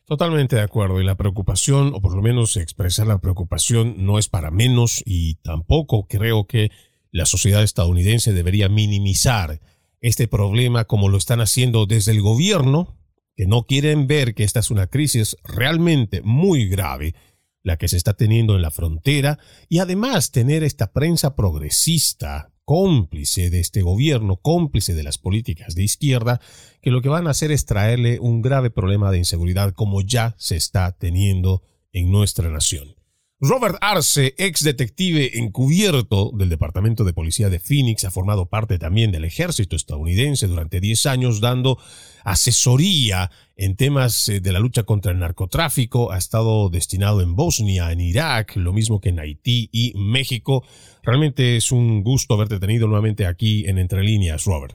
Totalmente 0.08 0.56
de 0.56 0.62
acuerdo. 0.62 1.02
Y 1.02 1.04
la 1.04 1.18
preocupación, 1.18 1.92
o 1.94 2.02
por 2.02 2.16
lo 2.16 2.22
menos 2.22 2.56
expresar 2.56 3.08
la 3.08 3.20
preocupación, 3.20 4.06
no 4.06 4.18
es 4.18 4.30
para 4.30 4.52
menos 4.52 5.04
y 5.06 5.36
tampoco 5.36 6.08
creo 6.08 6.48
que 6.48 6.72
la 7.12 7.26
sociedad 7.26 7.62
estadounidense 7.62 8.32
debería 8.32 8.70
minimizar 8.70 9.60
este 10.00 10.30
problema 10.30 10.86
como 10.86 11.10
lo 11.10 11.18
están 11.18 11.42
haciendo 11.42 11.86
desde 11.86 12.14
el 12.14 12.22
gobierno, 12.22 12.96
que 13.36 13.48
no 13.48 13.64
quieren 13.64 14.08
ver 14.08 14.34
que 14.34 14.46
esta 14.46 14.62
es 14.62 14.72
una 14.72 14.88
crisis 14.88 15.36
realmente 15.44 16.22
muy 16.22 16.70
grave, 16.70 17.14
la 17.62 17.76
que 17.76 17.90
se 17.90 17.98
está 17.98 18.14
teniendo 18.14 18.56
en 18.56 18.62
la 18.62 18.72
frontera, 18.72 19.40
y 19.68 19.80
además 19.80 20.32
tener 20.32 20.64
esta 20.64 20.94
prensa 20.94 21.36
progresista 21.36 22.54
cómplice 22.68 23.50
de 23.50 23.62
este 23.62 23.82
gobierno, 23.82 24.36
cómplice 24.36 24.94
de 24.94 25.02
las 25.02 25.18
políticas 25.18 25.74
de 25.74 25.84
izquierda, 25.84 26.42
que 26.82 26.92
lo 26.92 27.02
que 27.02 27.08
van 27.08 27.26
a 27.26 27.30
hacer 27.30 27.50
es 27.50 27.66
traerle 27.66 28.20
un 28.20 28.42
grave 28.42 28.70
problema 28.70 29.10
de 29.10 29.20
inseguridad 29.20 29.72
como 29.72 30.02
ya 30.02 30.36
se 30.38 30.58
está 30.58 30.92
teniendo 30.92 31.64
en 31.94 32.12
nuestra 32.12 32.50
nación. 32.50 32.97
Robert 33.40 33.76
Arce, 33.82 34.34
ex 34.40 34.64
detective 34.64 35.38
encubierto 35.38 36.32
del 36.34 36.50
Departamento 36.50 37.04
de 37.04 37.14
Policía 37.14 37.50
de 37.50 37.60
Phoenix, 37.60 38.04
ha 38.04 38.10
formado 38.10 38.50
parte 38.50 38.80
también 38.80 39.12
del 39.12 39.26
ejército 39.26 39.76
estadounidense 39.76 40.48
durante 40.48 40.80
10 40.80 41.06
años 41.06 41.40
dando 41.40 41.78
asesoría 42.26 43.30
en 43.56 43.76
temas 43.76 44.28
eh, 44.28 44.40
de 44.42 44.52
la 44.52 44.60
lucha 44.60 44.86
contra 44.86 45.12
el 45.12 45.20
narcotráfico. 45.20 46.12
Ha 46.12 46.18
estado 46.18 46.70
destinado 46.72 47.22
en 47.22 47.36
Bosnia, 47.36 47.92
en 47.92 48.00
Irak, 48.00 48.56
lo 48.56 48.74
mismo 48.74 49.00
que 49.00 49.10
en 49.10 49.20
Haití 49.20 49.70
y 49.72 49.94
México. 49.96 50.64
Realmente 51.04 51.58
es 51.58 51.72
un 51.72 52.02
gusto 52.02 52.34
haberte 52.34 52.60
tenido 52.60 52.88
nuevamente 52.88 53.28
aquí 53.28 53.70
en 53.70 53.78
Entre 53.78 54.02
Líneas, 54.02 54.46
Robert. 54.46 54.74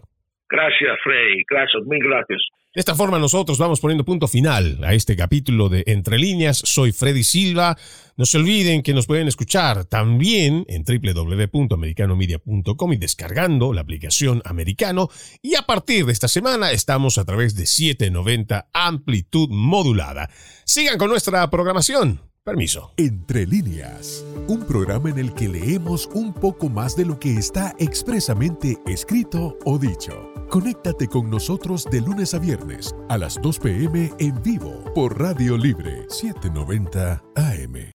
Gracias, 0.48 0.98
Frey. 1.02 1.42
Gracias, 1.50 1.82
mil 1.86 1.98
gracias. 1.98 2.38
De 2.74 2.80
esta 2.80 2.94
forma 2.94 3.18
nosotros 3.18 3.58
vamos 3.58 3.80
poniendo 3.80 4.02
punto 4.02 4.26
final 4.26 4.82
a 4.82 4.94
este 4.94 5.14
capítulo 5.14 5.68
de 5.68 5.84
Entre 5.86 6.18
líneas. 6.18 6.62
Soy 6.64 6.92
Freddy 6.92 7.22
Silva. 7.22 7.76
No 8.16 8.24
se 8.24 8.38
olviden 8.38 8.82
que 8.82 8.94
nos 8.94 9.06
pueden 9.06 9.28
escuchar 9.28 9.84
también 9.84 10.64
en 10.68 10.82
www.americanomedia.com 10.82 12.92
y 12.94 12.96
descargando 12.96 13.74
la 13.74 13.82
aplicación 13.82 14.40
Americano. 14.46 15.10
Y 15.42 15.56
a 15.56 15.66
partir 15.66 16.06
de 16.06 16.12
esta 16.12 16.28
semana 16.28 16.72
estamos 16.72 17.18
a 17.18 17.26
través 17.26 17.54
de 17.56 17.66
790 17.66 18.70
amplitud 18.72 19.50
modulada. 19.50 20.30
Sigan 20.64 20.96
con 20.96 21.10
nuestra 21.10 21.50
programación. 21.50 22.31
Permiso. 22.44 22.92
Entre 22.96 23.46
líneas, 23.46 24.24
un 24.48 24.64
programa 24.64 25.10
en 25.10 25.18
el 25.18 25.32
que 25.32 25.48
leemos 25.48 26.08
un 26.12 26.34
poco 26.34 26.68
más 26.68 26.96
de 26.96 27.04
lo 27.04 27.20
que 27.20 27.34
está 27.34 27.72
expresamente 27.78 28.78
escrito 28.84 29.56
o 29.64 29.78
dicho. 29.78 30.32
Conéctate 30.50 31.06
con 31.06 31.30
nosotros 31.30 31.84
de 31.84 32.00
lunes 32.00 32.34
a 32.34 32.40
viernes 32.40 32.96
a 33.08 33.16
las 33.16 33.40
2 33.40 33.58
pm 33.60 34.12
en 34.18 34.42
vivo 34.42 34.82
por 34.92 35.20
Radio 35.20 35.56
Libre 35.56 36.04
790 36.08 37.22
AM. 37.36 37.90